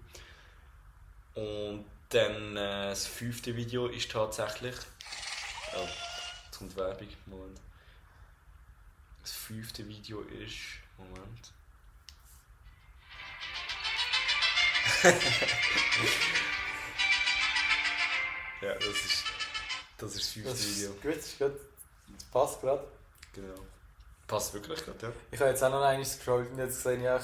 kann. 1.33 1.43
Und 1.43 1.85
dann 2.09 2.55
äh, 2.57 2.89
das 2.89 3.07
fünfte 3.07 3.55
Video 3.55 3.87
ist 3.87 4.11
tatsächlich. 4.11 4.75
Oh, 5.75 5.87
jetzt 6.45 6.57
kommt 6.59 6.75
Werbung. 6.75 7.07
Moment. 7.25 7.59
Das 9.23 9.31
fünfte 9.31 9.87
Video 9.87 10.21
ist. 10.21 10.55
Moment. 10.99 11.51
ja, 18.61 18.73
das 18.75 18.85
ist. 18.85 19.23
Das 19.97 20.15
ist 20.15 20.19
das 20.19 20.27
fünfte 20.29 20.51
Das 20.51 20.77
Video. 20.77 20.91
ist 20.91 21.01
gut, 21.01 21.15
das 21.15 21.25
ist 21.25 21.39
gut. 21.39 21.53
Das 22.15 22.23
passt 22.25 22.61
gerade. 22.61 22.87
Genau. 23.33 23.55
Passt 24.27 24.53
wirklich 24.53 24.83
gerade, 24.83 25.07
ja. 25.07 25.11
Ich 25.31 25.39
habe 25.39 25.49
jetzt 25.49 25.63
auch 25.63 25.69
noch 25.69 25.81
einmal 25.81 25.97
gescrollt 25.97 26.49
und 26.51 26.57
jetzt 26.57 26.81
sehe 26.81 26.97
ich 26.97 27.09
auch 27.09 27.21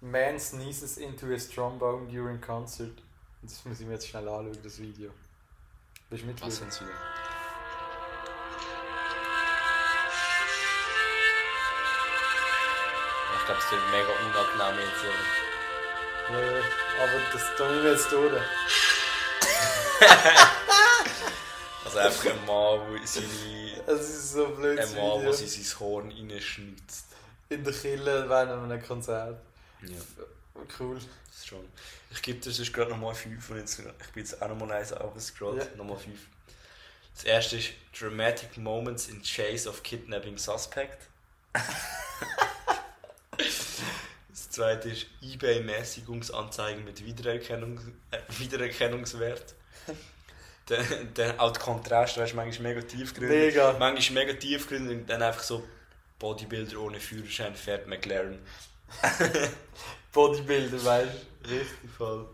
Man 0.00 0.38
sneezes 0.40 0.96
into 0.96 1.26
a 1.26 1.36
trombone 1.54 2.08
during 2.08 2.40
concert. 2.40 2.98
Und 3.40 3.50
das 3.50 3.64
muss 3.64 3.80
ich 3.80 3.86
mir 3.86 3.94
jetzt 3.94 4.08
schnell 4.08 4.28
anschauen, 4.28 4.58
das 4.62 4.78
Video. 4.78 5.10
Bist 6.10 6.22
du 6.22 6.26
mit 6.26 6.42
Was 6.44 6.56
sind's 6.56 6.80
wieder? 6.80 6.90
Ich 13.38 13.46
glaube, 13.46 13.60
es 13.60 13.72
wird 13.72 13.82
mega 13.90 14.12
unangenehm 14.26 14.88
jetzt. 14.88 15.04
Ja, 16.30 16.40
ja. 16.40 16.62
Aber 17.02 17.18
das 17.32 17.56
tun 17.56 17.82
wir 17.82 17.92
jetzt 17.92 18.12
durch. 18.12 18.42
Also 21.84 21.98
einfach 21.98 22.24
ein 22.24 22.46
Mann, 22.46 22.80
der 22.94 23.06
seine. 23.06 23.71
Es 23.86 24.00
ist 24.08 24.32
so 24.32 24.48
blödes 24.48 24.90
Ein 24.90 24.96
Mann, 24.96 25.20
Video. 25.20 25.30
der 25.32 25.48
sein 25.48 25.80
Horn 25.80 26.10
reinschnitzt. 26.12 27.06
In 27.48 27.64
der 27.64 27.72
Kille 27.72 28.28
während 28.28 28.52
einem 28.70 28.82
Konzert. 28.82 29.38
Ja, 29.82 29.98
Cool. 30.78 30.94
das 30.96 31.36
ist 31.38 31.46
schon. 31.48 31.66
Ich 32.10 32.22
gebe 32.22 32.38
dir 32.38 32.50
sonst 32.50 32.72
gerade 32.72 32.90
nochmal 32.90 33.14
5 33.14 33.50
und 33.50 33.58
jetzt, 33.58 33.78
ich 33.78 33.84
bin 34.12 34.22
jetzt 34.24 34.40
auch 34.40 34.48
nochmal 34.48 34.72
eins 34.72 34.92
abgescrollt. 34.92 35.62
Ja. 35.62 35.76
Nochmal 35.76 35.98
5. 35.98 36.18
Das 37.14 37.24
erste 37.24 37.56
ist 37.58 37.70
Dramatic 37.98 38.56
Moments 38.58 39.08
in 39.08 39.22
Chase 39.22 39.68
of 39.68 39.82
Kidnapping 39.82 40.38
Suspect. 40.38 40.98
das 43.36 44.50
zweite 44.50 44.90
ist 44.90 45.06
eBay-Mäßigungsanzeigen 45.22 46.84
mit 46.84 47.04
Wiedererkennung, 47.04 47.78
äh, 48.10 48.18
Wiedererkennungswert. 48.38 49.54
Dann, 50.66 51.14
dann 51.14 51.38
auch 51.38 51.52
der 51.52 51.62
Kontrast, 51.62 52.16
weißt 52.18 52.32
du, 52.32 52.36
manchmal 52.36 52.74
mega 52.74 52.86
tiefgründig. 52.86 53.54
Mega. 53.54 53.76
Manchmal 53.78 54.26
mega 54.26 54.38
tiefgründig 54.38 54.98
und 54.98 55.10
dann 55.10 55.22
einfach 55.22 55.42
so 55.42 55.66
Bodybuilder 56.18 56.78
ohne 56.78 57.00
Führerschein 57.00 57.54
fährt 57.54 57.86
McLaren. 57.86 58.38
Bodybuilder, 60.12 60.84
weißt 60.84 61.14
du? 61.42 61.48
Richtig. 61.50 61.90
Voll. 61.96 62.28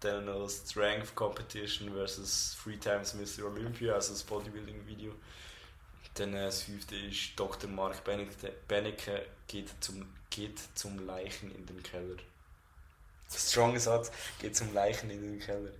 Dann 0.00 0.24
noch 0.24 0.48
Strength 0.48 1.14
Competition 1.14 1.92
versus 1.92 2.56
Three 2.62 2.76
Times 2.76 3.14
Mr. 3.14 3.46
Olympia, 3.46 3.94
also 3.94 4.12
das 4.12 4.22
Bodybuilding-Video. 4.22 5.12
Dann 6.14 6.34
äh, 6.34 6.46
das 6.46 6.62
fünfte 6.62 6.96
ist 6.96 7.32
Dr. 7.36 7.70
Mark 7.70 8.04
Benecke, 8.04 8.52
Benecke 8.68 9.26
geht, 9.46 9.70
zum, 9.80 10.12
geht 10.30 10.60
zum 10.74 11.06
Leichen 11.06 11.54
in 11.54 11.64
den 11.66 11.82
Keller. 11.82 12.16
Strong 13.30 13.78
Satz, 13.78 14.12
geht 14.38 14.56
zum 14.56 14.74
Leichen 14.74 15.10
in 15.10 15.22
den 15.22 15.40
Keller. 15.40 15.70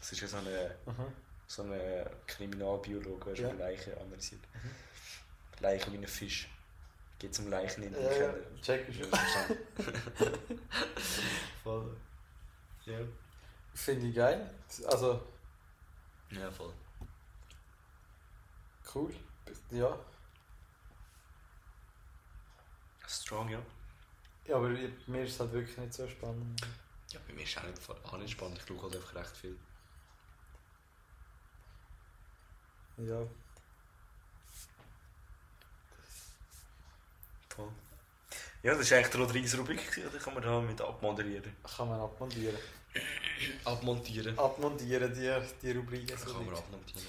Das 0.00 0.12
ist 0.12 0.20
ja 0.20 0.28
so 0.28 0.36
eine, 0.38 0.74
Mhm. 0.86 1.12
so 1.46 1.62
eine 1.62 2.10
Kriminalbiologe, 2.26 3.34
der 3.34 3.48
Ja. 3.48 3.54
Leichen 3.54 3.94
analysiert. 3.98 4.40
Leichen 5.60 5.92
wie 5.92 5.98
ein 5.98 6.06
Fisch. 6.06 6.48
Geht 7.18 7.34
zum 7.34 7.48
Leichen 7.50 7.82
in 7.82 7.92
den 7.92 8.02
ja, 8.02 8.08
Keller. 8.10 8.34
check 8.62 8.88
ich 8.88 8.96
schon. 8.98 9.08
Voll. 11.64 11.96
Ja. 12.84 12.98
Finde 13.74 14.06
ich 14.08 14.14
geil. 14.14 14.54
Also, 14.86 15.20
Ja, 16.30 16.50
voll. 16.50 16.72
cool. 18.94 19.14
Ja. 19.70 19.98
Strong, 23.06 23.48
ja. 23.48 23.62
Ja, 24.46 24.56
aber 24.56 24.68
mir 24.68 25.22
ist 25.24 25.34
es 25.34 25.40
halt 25.40 25.52
wirklich 25.52 25.76
nicht 25.78 25.92
so 25.94 26.06
spannend. 26.08 26.60
Ja, 27.10 27.20
bei 27.26 27.32
mir 27.32 27.42
ist 27.42 27.50
es 27.50 27.58
auch 27.58 27.64
nicht, 27.64 28.04
auch 28.04 28.18
nicht 28.18 28.30
spannend. 28.30 28.58
Ich 28.58 28.66
schaue 28.66 28.82
halt 28.82 28.96
einfach 28.96 29.14
recht 29.14 29.36
viel. 29.36 29.58
Ja. 32.98 33.26
Voll. 37.48 37.68
Ja, 38.62 38.74
das 38.74 38.90
war 38.90 38.98
eigentlich 38.98 39.12
die 39.12 39.18
Rodriguez-Rubrik, 39.18 39.90
gewesen, 39.90 40.08
oder 40.08 40.18
kann 40.18 40.34
man 40.34 40.42
da 40.42 40.60
mit 40.60 40.80
abmoderieren? 40.80 41.56
Kann 41.62 41.88
man 41.88 42.00
abmontieren. 42.00 42.58
Abmontieren? 43.64 44.38
Abmontieren, 44.38 45.14
die, 45.14 45.40
die 45.62 45.70
Rubrik. 45.70 46.08
Kann 46.08 46.44
man 46.44 46.56
abmontieren. 46.56 47.06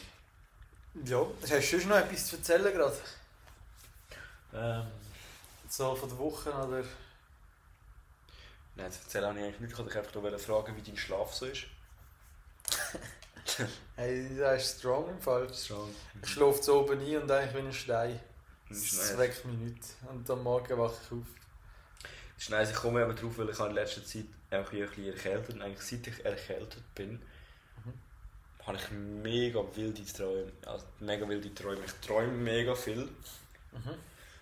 Ja, 1.05 1.25
hast 1.41 1.51
du 1.51 1.61
sonst 1.61 1.87
noch 1.87 1.97
etwas 1.97 2.27
zu 2.27 2.35
erzählen 2.37 2.71
gerade? 2.73 2.97
Ähm. 4.53 4.87
So 5.67 5.95
von 5.95 6.09
der 6.09 6.17
Woche 6.17 6.51
oder? 6.51 6.83
Nein, 8.75 8.85
das 8.87 8.99
erzähle 9.03 9.25
ich 9.31 9.37
eigentlich 9.43 9.59
nicht. 9.59 9.71
Ich 9.73 9.77
wollte 9.77 9.91
dich 9.91 9.99
einfach 9.99 10.13
nur 10.15 10.39
fragen, 10.39 10.75
wie 10.77 10.81
dein 10.81 10.97
Schlaf 10.97 11.33
so 11.33 11.45
ist. 11.45 11.63
Hey, 13.95 14.37
das 14.37 14.63
ist 14.63 14.79
strong 14.79 15.09
im 15.09 15.19
Fall. 15.19 15.51
Strong. 15.53 15.89
Ich 16.21 16.29
schlafe 16.29 16.61
so 16.61 16.81
oben 16.81 16.99
ein 17.01 17.21
und 17.23 17.31
eigentlich 17.31 17.55
wie 17.55 17.67
ein 17.67 17.73
Stein. 17.73 18.19
Das 18.69 18.91
Das 18.91 19.17
weckt 19.17 19.43
mich 19.45 19.57
nicht. 19.57 19.83
Und 20.07 20.29
am 20.29 20.43
Morgen 20.43 20.77
wache 20.77 20.95
ich 21.03 21.11
auf. 21.11 21.25
Das 22.35 22.43
ist 22.43 22.49
nice. 22.51 22.69
Ich 22.69 22.75
komme 22.75 23.03
aber 23.03 23.13
drauf, 23.15 23.37
weil 23.37 23.49
ich 23.49 23.59
in 23.59 23.71
letzter 23.73 24.05
Zeit 24.05 24.25
einfach 24.51 24.71
ein 24.73 24.79
bisschen 24.87 25.05
erkältet 25.07 25.55
und 25.55 25.61
eigentlich 25.63 25.81
seit 25.81 26.07
ich 26.07 26.23
erkältet 26.23 26.83
bin, 26.95 27.13
Mhm. 27.83 27.93
habe 28.67 28.77
ich 28.77 28.91
mega 28.91 29.63
wilde 29.75 30.05
Träume. 30.05 30.51
Also 30.65 30.85
mega 30.99 31.27
wilde 31.27 31.53
Träume. 31.53 31.81
Ich 31.85 31.93
träume 32.07 32.31
mega 32.31 32.75
viel. 32.75 33.05
Mhm. 33.71 33.95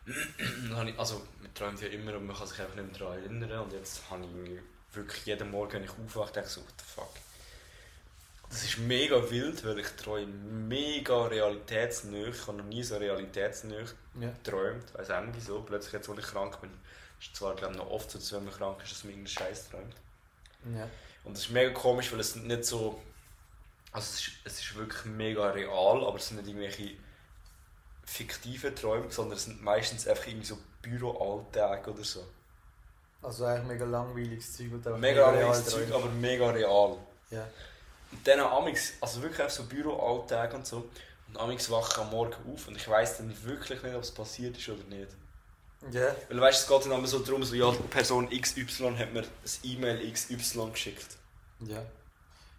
Also 0.97 1.21
man 1.41 1.53
träumt 1.53 1.81
ja 1.81 1.87
immer 1.89 2.15
und 2.15 2.27
man 2.27 2.35
kann 2.35 2.47
sich 2.47 2.59
einfach 2.59 2.75
nicht 2.75 2.89
mehr 2.91 2.99
daran 2.99 3.19
erinnern 3.19 3.59
und 3.61 3.73
jetzt 3.73 4.01
habe 4.09 4.23
ich 4.25 4.95
wirklich 4.95 5.25
jeden 5.25 5.51
Morgen, 5.51 5.73
wenn 5.73 5.83
ich 5.83 5.91
aufwache, 5.91 6.33
denke 6.33 6.47
ich 6.47 6.53
so, 6.53 6.61
what 6.61 6.73
the 6.77 6.85
fuck. 6.95 7.09
Das 8.49 8.63
ist 8.63 8.77
mega 8.77 9.29
wild, 9.29 9.65
weil 9.65 9.79
ich 9.79 9.87
träume 10.01 10.27
mega 10.27 11.25
realitätsnah. 11.25 12.27
Ich 12.27 12.47
habe 12.47 12.57
noch 12.57 12.65
nie 12.65 12.81
so 12.81 12.95
realitätsnah 12.97 13.83
Ja. 14.21 14.29
geträumt. 14.29 14.85
Ich 14.89 14.97
weiß 14.99 15.11
auch 15.11 15.21
nicht 15.21 15.35
wieso. 15.35 15.61
Plötzlich 15.63 15.93
jetzt, 15.93 16.07
wo 16.07 16.13
ich 16.13 16.25
krank 16.25 16.61
bin, 16.61 16.71
ist 17.19 17.35
zwar 17.35 17.55
glaube 17.55 17.73
ich 17.73 17.79
noch 17.79 17.89
oft 17.89 18.09
so, 18.09 18.17
dass 18.17 18.31
wenn 18.31 18.45
man 18.45 18.53
krank 18.53 18.81
ist, 18.83 18.91
dass 18.93 19.03
man 19.03 19.11
irgendeinen 19.13 19.33
Scheiß 19.35 19.69
träumt. 19.69 19.93
Ja. 20.73 20.89
Und 21.25 21.35
das 21.35 21.43
ist 21.43 21.49
mega 21.49 21.71
komisch, 21.71 22.11
weil 22.13 22.21
es 22.21 22.35
nicht 22.37 22.63
so. 22.63 23.01
Also 23.91 24.05
es 24.13 24.19
ist, 24.27 24.31
es 24.45 24.59
ist 24.61 24.75
wirklich 24.75 25.03
mega 25.05 25.49
real, 25.51 26.05
aber 26.05 26.15
es 26.15 26.27
sind 26.29 26.37
nicht 26.37 26.47
irgendwelche 26.47 26.91
fiktiven 28.07 28.75
Träume, 28.75 29.11
sondern 29.11 29.37
es 29.37 29.43
sind 29.45 29.61
meistens 29.61 30.07
einfach 30.07 30.25
irgendwie 30.27 30.47
so 30.47 30.57
Büroalltage 30.81 31.91
oder 31.91 32.03
so. 32.03 32.23
Also 33.21 33.45
eigentlich 33.45 33.67
mega 33.67 33.85
langweiliges 33.85 34.55
Zeug. 34.55 34.71
Und 34.71 34.87
einfach 34.87 34.99
Mega 34.99 35.29
real 35.29 35.41
langweiliges 35.43 35.71
Zeug, 35.71 35.91
aber 35.91 36.09
mega 36.11 36.49
real. 36.49 36.97
Ja. 37.29 37.47
Und 38.11 38.25
dann 38.25 38.39
amix, 38.39 38.93
also 39.01 39.21
wirklich 39.21 39.45
auch 39.45 39.49
so 39.49 39.63
Büroalltag 39.65 40.53
und 40.53 40.65
so. 40.65 40.89
Und 41.27 41.37
amix 41.37 41.69
wache 41.69 41.91
ich 41.91 41.97
am 41.97 42.09
Morgen 42.09 42.35
auf 42.53 42.67
und 42.67 42.77
ich 42.77 42.87
weiss 42.87 43.17
dann 43.17 43.35
wirklich 43.43 43.83
nicht, 43.83 43.95
ob 43.95 44.03
es 44.03 44.11
passiert 44.11 44.57
ist 44.57 44.69
oder 44.69 44.83
nicht. 44.83 45.09
Ja. 45.91 46.15
Weil 46.29 46.41
weißt, 46.41 46.61
es 46.63 46.67
geht 46.67 46.85
dann 46.85 46.93
immer 46.93 47.07
so 47.07 47.19
darum, 47.19 47.43
so, 47.43 47.53
ja, 47.53 47.69
Person 47.89 48.29
XY 48.29 48.95
hat 48.97 49.13
mir 49.13 49.21
ein 49.21 49.27
E-Mail 49.63 50.11
XY 50.11 50.71
geschickt. 50.71 51.17
Ja. 51.59 51.83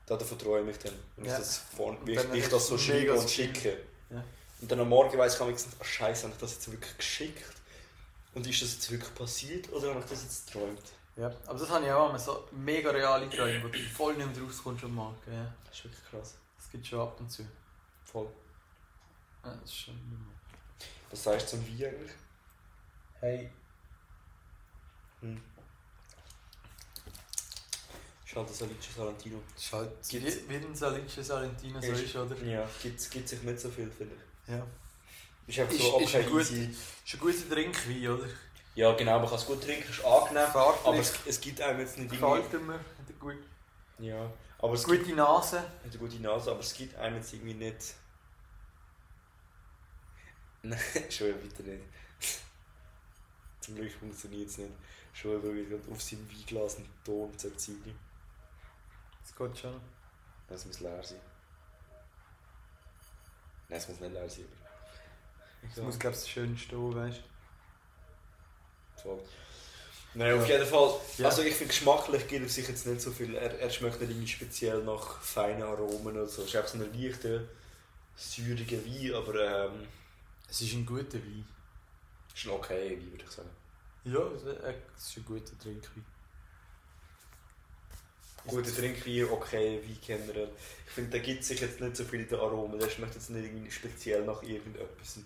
Da 0.06 0.16
davon 0.16 0.38
träume 0.38 0.70
ich 0.70 0.78
dann. 0.78 0.92
Wenn 1.16 1.26
Ja. 1.26 1.32
ich 1.32 1.38
das, 1.38 1.58
vor, 1.76 1.88
Und 1.88 2.06
wie 2.06 2.12
ich, 2.38 2.48
das 2.48 2.66
so 2.66 2.76
schreibe 2.78 3.00
mega 3.00 3.14
und 3.14 3.30
schicke. 3.30 3.78
Ja. 4.10 4.22
Und 4.60 4.70
dann 4.70 4.80
am 4.80 4.88
Morgen 4.88 5.16
weiss 5.16 5.34
ich 5.34 5.40
manchmal, 5.40 5.72
oh 5.80 5.84
Scheiße, 5.84 6.24
habe 6.24 6.34
ich 6.34 6.40
das 6.40 6.54
jetzt 6.54 6.70
wirklich 6.70 6.96
geschickt? 6.96 7.44
Und 8.34 8.46
ist 8.46 8.62
das 8.62 8.74
jetzt 8.74 8.90
wirklich 8.90 9.14
passiert 9.14 9.72
oder 9.72 9.90
habe 9.90 10.00
ich 10.00 10.06
das 10.06 10.22
jetzt 10.22 10.52
geträumt? 10.52 10.82
Ja. 11.16 11.32
Aber 11.46 11.58
das 11.58 11.68
habe 11.70 11.84
ich 11.84 11.90
auch 11.90 12.06
einmal 12.06 12.18
so 12.18 12.48
mega 12.52 12.90
reale 12.90 13.28
Träume, 13.28 13.64
wo 13.64 13.68
du 13.68 13.78
voll 13.78 14.14
nicht 14.14 14.36
mehr 14.36 14.44
rauskommst 14.44 14.84
am 14.84 14.94
Morgen. 14.94 15.16
Ja. 15.26 15.52
Das 15.64 15.76
ist 15.76 15.84
wirklich 15.84 16.04
krass. 16.10 16.38
Das 16.56 16.70
gibt 16.70 16.86
schon 16.86 17.00
ab 17.00 17.18
und 17.18 17.30
zu. 17.30 17.44
Voll. 18.04 18.28
Ja, 19.44 19.54
das 19.54 19.70
ist 19.70 19.76
schon 19.76 20.26
Was 21.10 21.22
sagst 21.22 21.52
du 21.52 21.56
zum 21.56 21.66
Wie 21.66 21.86
eigentlich? 21.86 22.12
Hey. 23.20 23.50
Hm. 25.20 25.42
Ist 28.24 28.36
halt 28.36 28.50
das 28.50 28.62
Alice 28.62 28.94
Salentino. 28.94 29.42
Ist 29.56 29.72
halt 29.72 29.90
wie 30.48 30.56
ein 30.56 30.74
Salice 30.76 31.26
Salentino 31.26 31.80
so 31.80 31.92
ist, 31.92 32.14
oder? 32.14 32.36
Ja, 32.44 32.68
gibt, 32.82 33.10
gibt 33.10 33.28
sich 33.28 33.42
nicht 33.42 33.58
so 33.58 33.70
viel, 33.70 33.90
finde 33.90 34.14
ich. 34.14 34.27
Ja. 34.48 34.66
Ist 35.46 35.58
einfach 35.58 35.74
Ist- 35.74 35.82
so 35.82 35.98
ist 36.00 36.14
okay, 36.14 36.24
gut. 36.24 36.40
Ist 36.40 36.52
ein 37.14 37.20
guter 37.20 37.48
Trinkwein, 37.50 38.08
oder? 38.08 38.28
Ja, 38.74 38.92
genau, 38.94 39.18
man 39.18 39.28
kann 39.28 39.38
es 39.38 39.46
gut 39.46 39.62
trinken, 39.62 39.88
ist 39.90 40.04
angenehm. 40.04 40.46
Farblich. 40.52 40.86
Aber 40.86 40.98
es, 40.98 41.12
es 41.26 41.40
gibt 41.40 41.60
einem 41.60 41.80
jetzt 41.80 41.98
nicht 41.98 42.10
Gefällt 42.10 42.52
mir. 42.64 42.74
Hat 42.74 42.82
eine 43.08 43.16
gute, 43.18 43.38
Ja, 43.98 44.30
aber 44.58 44.74
es 44.74 44.84
gibt 44.84 45.02
gute 45.04 45.16
Nase. 45.16 45.58
hat 45.60 45.66
eine 45.84 45.98
gute 45.98 46.20
Nase, 46.20 46.50
aber 46.50 46.60
es 46.60 46.74
gibt 46.74 46.94
einem 46.96 47.16
jetzt 47.16 47.32
irgendwie 47.32 47.54
nicht. 47.54 47.94
Nein, 50.62 50.78
schon 51.10 51.32
bitte 51.40 51.62
nicht. 51.62 51.84
Zum 53.60 53.74
Glück 53.76 53.92
funktioniert 53.92 54.48
es 54.48 54.58
nicht. 54.58 54.70
Schon 55.12 55.42
wieder 55.42 55.76
auf 55.92 56.00
seinem 56.02 56.28
Weinglas 56.30 56.76
einen 56.76 56.88
Ton 57.04 57.36
zu 57.36 57.48
erzielen. 57.48 57.98
Das 59.22 59.34
geht 59.36 59.58
schon. 59.58 59.80
Das 60.46 60.64
muss 60.66 60.80
leer 60.80 61.02
sein. 61.02 61.18
Nein, 63.68 63.78
es 63.78 63.88
muss 63.88 64.00
nicht 64.00 64.12
leer 64.12 64.28
sein. 64.28 64.44
Das 65.74 65.84
muss, 65.84 65.98
glaube 65.98 66.16
ich, 66.16 66.30
schön 66.30 66.56
stehen, 66.56 66.94
weißt 66.94 67.20
Voll. 69.02 69.20
Nein, 70.14 70.38
auf 70.38 70.48
jeden 70.48 70.66
Fall. 70.66 70.94
Ja. 71.18 71.26
Also 71.26 71.42
ich 71.42 71.54
finde 71.54 71.72
geschmacklich 71.72 72.26
gibt 72.26 72.46
es 72.46 72.54
sich 72.54 72.66
jetzt 72.66 72.86
nicht 72.86 73.00
so 73.00 73.10
viel. 73.12 73.34
Er, 73.34 73.58
er 73.58 73.70
schmeckt 73.70 74.00
nicht 74.00 74.10
irgendwie 74.10 74.26
speziell 74.26 74.82
nach 74.82 75.20
feinen 75.20 75.62
Aromen 75.62 76.16
oder 76.16 76.26
so. 76.26 76.42
Es 76.42 76.48
ist 76.48 76.56
einfach 76.56 76.70
so 76.70 76.78
ein 76.78 76.92
leichter, 76.92 77.42
säuriger 78.16 78.84
Wein, 78.84 79.14
aber 79.14 79.66
ähm, 79.66 79.86
Es 80.48 80.62
ist 80.62 80.72
ein 80.72 80.86
guter 80.86 81.18
Wein. 81.18 81.44
ist 82.34 82.46
ein 82.46 82.50
okay 82.50 82.96
Wein, 82.96 83.10
würde 83.12 83.24
ich 83.24 83.30
sagen. 83.30 83.50
Ja, 84.04 84.20
es 84.96 85.08
ist 85.08 85.16
ein 85.18 85.24
guter 85.24 85.58
Trinkwein. 85.58 86.04
Guter 88.48 88.74
Trinkwein, 88.74 89.24
okay 89.30 89.80
Wein 89.82 89.98
generell. 90.04 90.50
Ich 90.86 90.92
finde, 90.92 91.10
da 91.10 91.18
gibt 91.18 91.42
es 91.42 91.48
sich 91.48 91.60
jetzt 91.60 91.80
nicht 91.80 91.96
so 91.96 92.04
viel 92.04 92.20
in 92.20 92.28
den 92.28 92.38
Aromen. 92.38 92.78
Der 92.78 92.88
schmeckt 92.90 93.14
jetzt 93.14 93.30
nicht 93.30 93.44
irgendwie 93.44 93.70
speziell 93.70 94.24
nach 94.24 94.42
irgendetwas. 94.42 95.18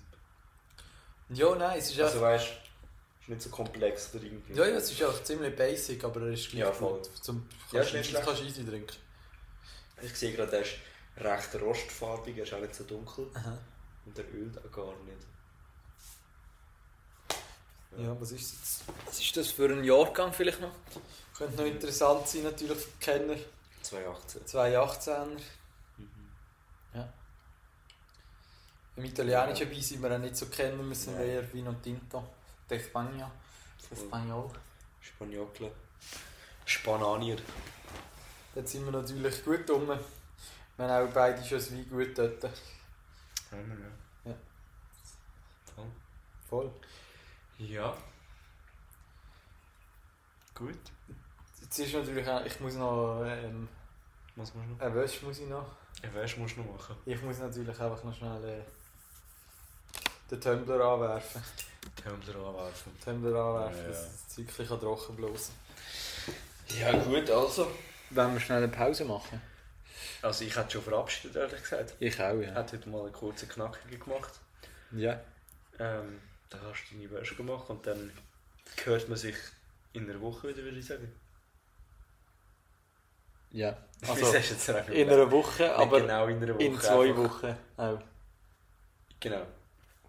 Ja, 1.31 1.55
nein, 1.55 1.79
es 1.79 1.91
ist 1.91 2.01
Also 2.01 2.18
einfach... 2.18 2.23
weißt 2.23 2.53
ist 3.23 3.29
nicht 3.29 3.43
so 3.43 3.51
komplex 3.51 4.12
oder 4.14 4.25
irgendwie. 4.25 4.53
Ja, 4.55 4.66
ja, 4.66 4.77
es 4.77 4.91
ist 4.91 5.03
auch 5.05 5.23
ziemlich 5.23 5.55
basic, 5.55 6.03
aber 6.05 6.23
er 6.23 6.33
ist 6.33 6.51
gleich 6.51 6.61
Ja, 6.61 6.73
voll. 6.73 6.99
gut. 6.99 7.11
Zum, 7.23 7.49
kannst, 7.70 7.95
nicht 7.95 8.12
kannst 8.12 8.41
du 8.41 8.45
easy 8.45 8.66
trinken. 8.66 8.97
Ich 10.03 10.16
sehe 10.16 10.33
gerade, 10.35 10.51
der 10.51 10.62
ist 10.62 10.73
recht 11.18 11.55
rostfarbig, 11.62 12.37
er 12.37 12.43
ist 12.43 12.53
auch 12.53 12.61
nicht 12.61 12.75
so 12.75 12.83
dunkel. 12.85 13.29
Aha. 13.35 13.57
Und 14.05 14.18
der 14.18 14.25
ölt 14.35 14.59
auch 14.59 14.73
gar 14.73 14.93
nicht. 15.05 15.27
Ja, 17.99 18.20
was 18.20 18.33
ist 18.33 18.53
jetzt? 18.53 18.83
Was 19.07 19.20
ist 19.20 19.37
das 19.37 19.51
für 19.51 19.66
ein 19.66 19.85
Jahrgang 19.85 20.33
vielleicht 20.33 20.61
noch? 20.61 20.73
Könnte 21.43 21.57
noch 21.57 21.66
interessant 21.66 22.28
sein, 22.28 22.45
natürlich 22.45 22.78
für 22.78 22.88
die 22.90 23.05
Kenner. 23.05 23.36
2018. 23.82 24.47
Zwei 24.47 24.78
18er. 24.78 25.40
Mhm. 25.99 27.05
Im 28.95 29.05
italienischen 29.05 29.68
Wein 29.72 29.82
sind 29.82 30.03
wir 30.03 30.14
auch 30.14 30.18
nicht 30.18 30.36
so 30.36 30.47
kennen, 30.47 30.88
wir 30.88 30.95
sind 30.95 31.16
Nein. 31.16 31.28
eher 31.28 31.53
Vino 31.53 31.72
Tinto. 31.82 32.22
De 32.70 32.78
España. 32.78 33.28
Voll. 33.76 33.99
Español. 33.99 34.51
Spaniokle. 35.01 35.72
Spananier. 36.64 37.38
Dort 38.55 38.68
sind 38.68 38.84
wir 38.84 38.93
natürlich 38.93 39.45
gut 39.45 39.68
rum. 39.68 39.88
Wir 39.88 39.99
haben 40.88 41.09
auch 41.09 41.12
beide 41.12 41.45
schon 41.45 41.59
das 41.59 41.72
Wein 41.72 41.88
gut 41.90 42.16
dort. 42.16 42.45
Haben 43.51 43.90
wir, 44.24 44.30
Ja. 44.30 44.38
Toll. 45.74 45.86
Voll. 46.49 46.70
Ja. 47.59 47.97
Gut. 50.55 50.78
Jetzt 51.75 51.87
ist 51.89 51.95
natürlich 51.95 52.29
auch, 52.29 52.45
ich 52.45 52.61
muss 52.61 52.75
noch, 52.75 53.25
ähm, 53.27 53.66
Was 54.37 54.53
musst 54.55 54.68
du 54.68 54.73
noch? 54.75 54.81
eine 54.81 54.95
Wäsche 54.95 55.25
muss 55.25 55.39
ich 55.39 55.49
noch. 55.49 55.64
Ein 56.03 56.14
Wäsch 56.14 56.37
musst 56.37 56.57
du 56.57 56.61
noch 56.61 56.73
machen. 56.79 56.97
Ich 57.07 57.23
muss 57.23 57.39
natürlich 57.39 57.81
einfach 57.81 58.05
noch 58.05 58.14
schnell 58.14 58.45
äh, 58.45 58.61
den 60.31 60.39
Tumbler 60.39 60.85
anwerfen. 60.85 61.43
Tumbler 61.97 62.47
anwerfen. 62.47 62.93
Den 62.95 63.01
Tumbler 63.23 63.39
anwerfen, 63.45 63.77
Ja, 63.79 63.83
ja. 63.85 63.89
dass 63.89 64.03
das 64.03 64.29
Zeug 64.29 64.49
ein 64.49 64.55
bisschen 64.59 64.81
trocken 64.81 65.16
bloßen 65.16 65.55
Ja 66.79 66.93
gut, 67.05 67.31
also. 67.31 67.70
Wenn 68.11 68.35
wir 68.35 68.41
schnell 68.41 68.59
eine 68.64 68.68
Pause 68.68 69.07
machen? 69.07 69.41
Also 70.20 70.45
ich 70.45 70.55
hätte 70.55 70.73
schon 70.73 70.83
verabschiedet, 70.83 71.37
ehrlich 71.37 71.62
gesagt. 71.62 71.95
Ich 72.01 72.20
auch, 72.23 72.35
Ich 72.39 72.49
hätte 72.49 72.77
heute 72.77 72.89
mal 72.91 73.05
einen 73.05 73.12
kurzen 73.12 73.49
Knackige 73.49 73.97
gemacht. 73.97 74.33
Ja. 74.91 75.18
Ähm, 75.79 76.20
dann 76.51 76.61
hast 76.70 76.85
du 76.91 76.97
deine 76.99 77.11
Wäsche 77.12 77.35
gemacht 77.35 77.70
und 77.70 77.87
dann 77.87 78.12
hört 78.85 79.09
man 79.09 79.16
sich 79.16 79.37
in 79.95 80.11
einer 80.11 80.20
Woche 80.20 80.49
wieder, 80.49 80.62
würde 80.64 80.79
ich 80.79 80.85
sagen. 80.87 81.11
Ja. 83.53 83.77
Wie 84.01 84.09
Also, 84.09 84.33
du 84.33 84.37
jetzt 84.39 84.69
in 84.69 85.09
einer 85.11 85.31
Woche, 85.31 85.63
Nicht 85.63 85.73
aber 85.73 86.01
genau 86.01 86.27
in 86.27 86.43
einer 86.43 86.55
Woche. 86.55 86.65
in 86.65 86.81
zwei 86.81 87.09
einfach. 87.11 87.43
Wochen 87.43 87.57
auch. 87.77 88.01
Genau, 89.21 89.47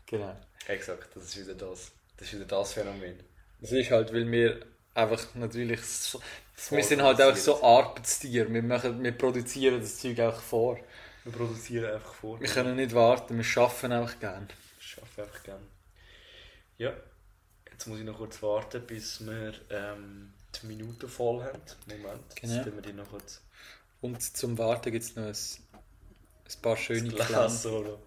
Genau. 0.07 0.35
exakt. 0.67 1.09
Das 1.15 1.23
ist 1.25 1.37
wieder 1.39 1.53
das. 1.53 1.91
Das 2.17 2.27
ist 2.27 2.33
wieder 2.35 2.45
das 2.45 2.73
Phänomen. 2.73 3.19
Das 3.61 3.71
ist 3.71 3.91
halt, 3.91 4.11
weil 4.13 4.29
wir 4.31 4.65
einfach 4.95 5.23
natürlich 5.35 5.81
so, 5.83 6.19
wir 6.69 6.83
sind 6.83 7.01
halt 7.01 7.21
auch 7.21 7.35
so 7.35 7.53
produziert. 7.53 7.63
Arbeitstiere. 7.63 8.53
Wir, 8.53 8.63
machen, 8.63 9.03
wir 9.03 9.11
produzieren 9.11 9.79
das 9.81 9.99
Zeug 9.99 10.19
auch 10.21 10.39
vor. 10.39 10.79
Wir 11.23 11.31
produzieren 11.31 11.93
einfach 11.93 12.13
vor. 12.13 12.39
Wir 12.39 12.49
können 12.49 12.75
nicht 12.75 12.93
warten, 12.93 13.37
wir 13.37 13.61
arbeiten 13.61 13.93
auch 13.93 14.19
gerne. 14.19 14.47
Ich 14.79 14.97
arbeite 14.97 15.21
einfach 15.23 15.43
gerne. 15.43 15.65
Ja, 16.77 16.93
jetzt 17.71 17.85
muss 17.87 17.99
ich 17.99 18.05
noch 18.05 18.17
kurz 18.17 18.41
warten, 18.41 18.85
bis 18.85 19.25
wir 19.25 19.53
ähm, 19.69 20.32
die 20.61 20.67
Minute 20.67 21.07
voll 21.07 21.43
haben. 21.43 21.61
Moment, 21.87 22.35
Genau. 22.35 22.53
jetzt 22.53 22.63
tun 22.63 22.75
wir 22.75 22.81
die 22.81 22.93
noch 22.93 23.09
kurz 23.09 23.41
Und 24.01 24.21
zum 24.21 24.57
Warten 24.57 24.91
gibt 24.91 25.03
es 25.03 25.15
noch 25.15 25.23
ein, 25.23 25.29
ein 25.31 26.61
paar 26.61 26.77
schöne. 26.77 27.09
Glas 27.09 27.63
solo. 27.63 27.99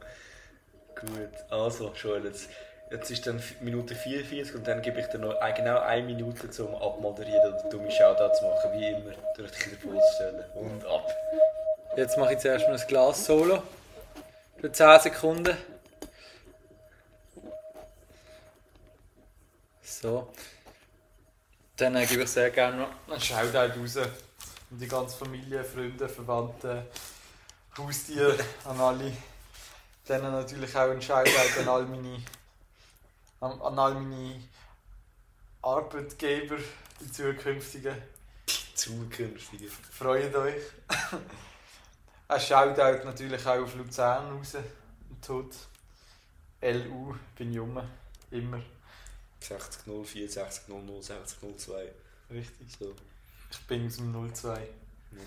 Gut, 1.01 1.51
also 1.51 1.92
Joel, 1.94 2.24
jetzt, 2.24 2.49
jetzt 2.90 3.11
ist 3.11 3.26
dann 3.26 3.42
Minute 3.61 3.94
44 3.94 4.55
und 4.55 4.66
dann 4.66 4.80
gebe 4.80 5.01
ich 5.01 5.07
dir 5.07 5.18
noch 5.18 5.34
genau 5.55 5.80
eine 5.80 6.03
Minute 6.07 6.51
zum 6.51 6.74
Abmoderieren 6.74 7.53
und 7.55 7.72
dumme 7.72 7.90
Shoutouts 7.90 8.40
machen, 8.42 8.72
wie 8.72 8.86
immer, 8.86 9.12
durch 9.36 9.51
dich 9.53 9.66
in 9.66 9.90
den 9.92 10.01
stellen 10.14 10.44
und 10.55 10.84
ab. 10.86 11.14
Jetzt 11.97 12.16
mache 12.18 12.34
ich 12.34 12.38
zuerst 12.38 12.66
mal 12.66 12.78
ein 12.78 12.86
Glas 12.86 13.24
Solo. 13.26 13.62
Für 14.59 14.72
10 14.72 15.01
Sekunden. 15.01 15.57
So. 19.82 20.28
Dann 21.76 21.94
äh, 21.96 22.06
gebe 22.06 22.22
ich 22.22 22.30
sehr 22.30 22.50
gerne 22.50 22.78
noch 22.78 22.90
einen 23.12 23.20
Shoutout 23.20 23.78
raus. 23.78 23.96
An 23.98 24.78
die 24.78 24.88
ganze 24.88 25.16
Familie, 25.16 25.62
Freunde, 25.62 26.08
Verwandte, 26.08 26.86
Haustiere, 27.76 28.38
an 28.64 28.80
alle. 28.80 29.12
Dann 30.06 30.22
natürlich 30.22 30.74
auch 30.74 30.90
einen 30.90 31.02
Shoutout 31.02 31.60
an 31.60 31.68
all 31.68 31.84
meine, 31.84 32.22
an, 33.40 33.60
an 33.60 33.78
all 33.78 33.94
meine 33.94 34.40
Arbeitgeber, 35.62 36.56
die 37.00 37.12
zukünftigen. 37.12 37.96
Zukünftige. 38.74 39.68
Freut 39.68 40.34
euch. 40.34 40.62
Ein 42.28 42.40
Shoutout 42.40 43.04
natürlich 43.04 43.46
auch 43.46 43.62
auf 43.62 43.74
Luzern 43.76 44.36
raus. 44.36 44.54
Und 45.10 45.24
tot. 45.24 45.54
LU, 46.62 47.14
bin 47.36 47.58
rum. 47.58 47.80
Immer. 48.30 48.62
6004, 49.41 50.28
6000, 50.30 51.05
6002. 51.05 51.93
Richtig. 52.30 52.66
So, 52.78 52.95
Ich 53.51 53.61
bin 53.66 53.89
dem 53.89 54.12
02. 54.34 54.68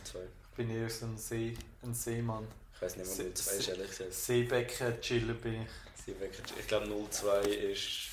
02. 0.03 0.19
Ich 0.51 0.57
bin 0.57 0.69
eher 0.69 0.89
so 0.89 1.05
ein, 1.05 1.17
See, 1.17 1.57
ein 1.83 1.93
Seemann. 1.93 2.47
Ich 2.75 2.81
weiß 2.81 2.95
nicht, 2.97 3.07
was 3.07 3.15
02 3.17 3.51
ist, 3.57 3.67
ehrlich 3.69 3.89
gesagt. 3.89 4.13
Seebecken 4.13 5.01
chillen 5.01 5.39
bin 5.41 5.61
ich. 5.63 5.69
Sie 6.05 6.19
wecken- 6.19 6.43
Ich 6.59 6.67
glaube 6.67 6.87
02 6.87 7.41
ist. 7.41 8.09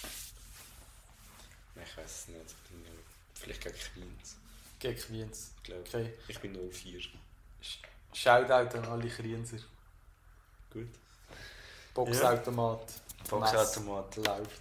Ich 1.76 1.96
weiß 1.96 2.04
es 2.22 2.28
nicht. 2.28 2.54
Vielleicht 3.34 3.62
gegen 3.62 3.76
Queens. 3.76 4.36
Gegen 4.78 5.02
Wiens. 5.10 5.50
Ich 5.58 5.62
glaube. 5.64 5.82
Okay. 5.88 6.12
Ich 6.28 6.38
bin 6.40 6.52
04. 6.70 7.00
Shoutout 8.12 8.76
an 8.78 8.84
alle 8.86 9.08
Krienser. 9.08 9.58
Gut. 10.72 10.88
Boxautomat. 11.94 12.92
Boxautomat. 13.28 14.16
Läuft. 14.16 14.60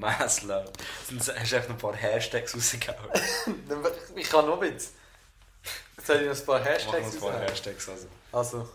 Läuft. 0.00 0.72
Sonst 1.08 1.34
hast 1.38 1.52
du 1.52 1.56
einfach 1.56 1.68
noch 1.68 1.76
ein 1.76 1.78
paar 1.78 1.96
Hashtags 1.96 2.54
rausgehauen. 2.54 2.98
ich 4.16 4.30
kann 4.30 4.46
noch 4.46 4.60
ein 4.60 4.72
bisschen. 4.72 4.92
Jetzt 5.96 6.06
soll 6.06 6.16
ich 6.16 6.28
noch 6.28 6.38
ein 6.38 6.46
paar 6.46 6.64
Hashtags 6.64 7.14
ein 7.14 7.20
paar. 7.20 7.40
Hashtags 7.40 7.88
also. 7.88 8.06
Also, 8.32 8.68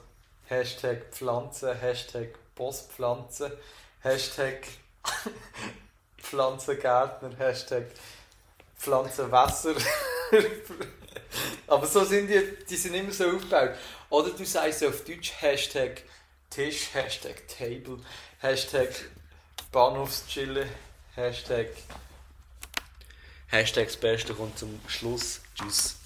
Hashtag 0.45 1.11
Pflanze, 1.11 1.73
Hashtag 1.75 2.35
Postpflanze, 2.55 3.57
Hashtag 4.01 4.67
Pflanzengärtner, 6.17 7.31
Hashtag 7.37 7.85
Pflanzenwässer. 8.77 9.75
Aber 11.67 11.87
so 11.87 12.03
sind 12.03 12.27
die, 12.27 12.57
die 12.69 12.75
sind 12.75 12.95
immer 12.95 13.11
so 13.11 13.25
aufgebaut. 13.27 13.75
Oder 14.09 14.31
du 14.31 14.45
sagst 14.45 14.83
auf 14.83 15.05
Deutsch 15.05 15.31
Hashtag 15.39 16.03
Tisch, 16.49 16.93
Hashtag 16.93 17.47
Table, 17.47 17.99
Hashtag 18.39 18.89
Bahnhofschille, 19.71 20.67
Hashtag 21.15 21.67
Hashtag 23.47 23.87
das 23.87 23.97
Beste 23.97 24.33
kommt 24.33 24.57
zum 24.57 24.79
Schluss. 24.87 25.41
Tschüss. 25.55 26.00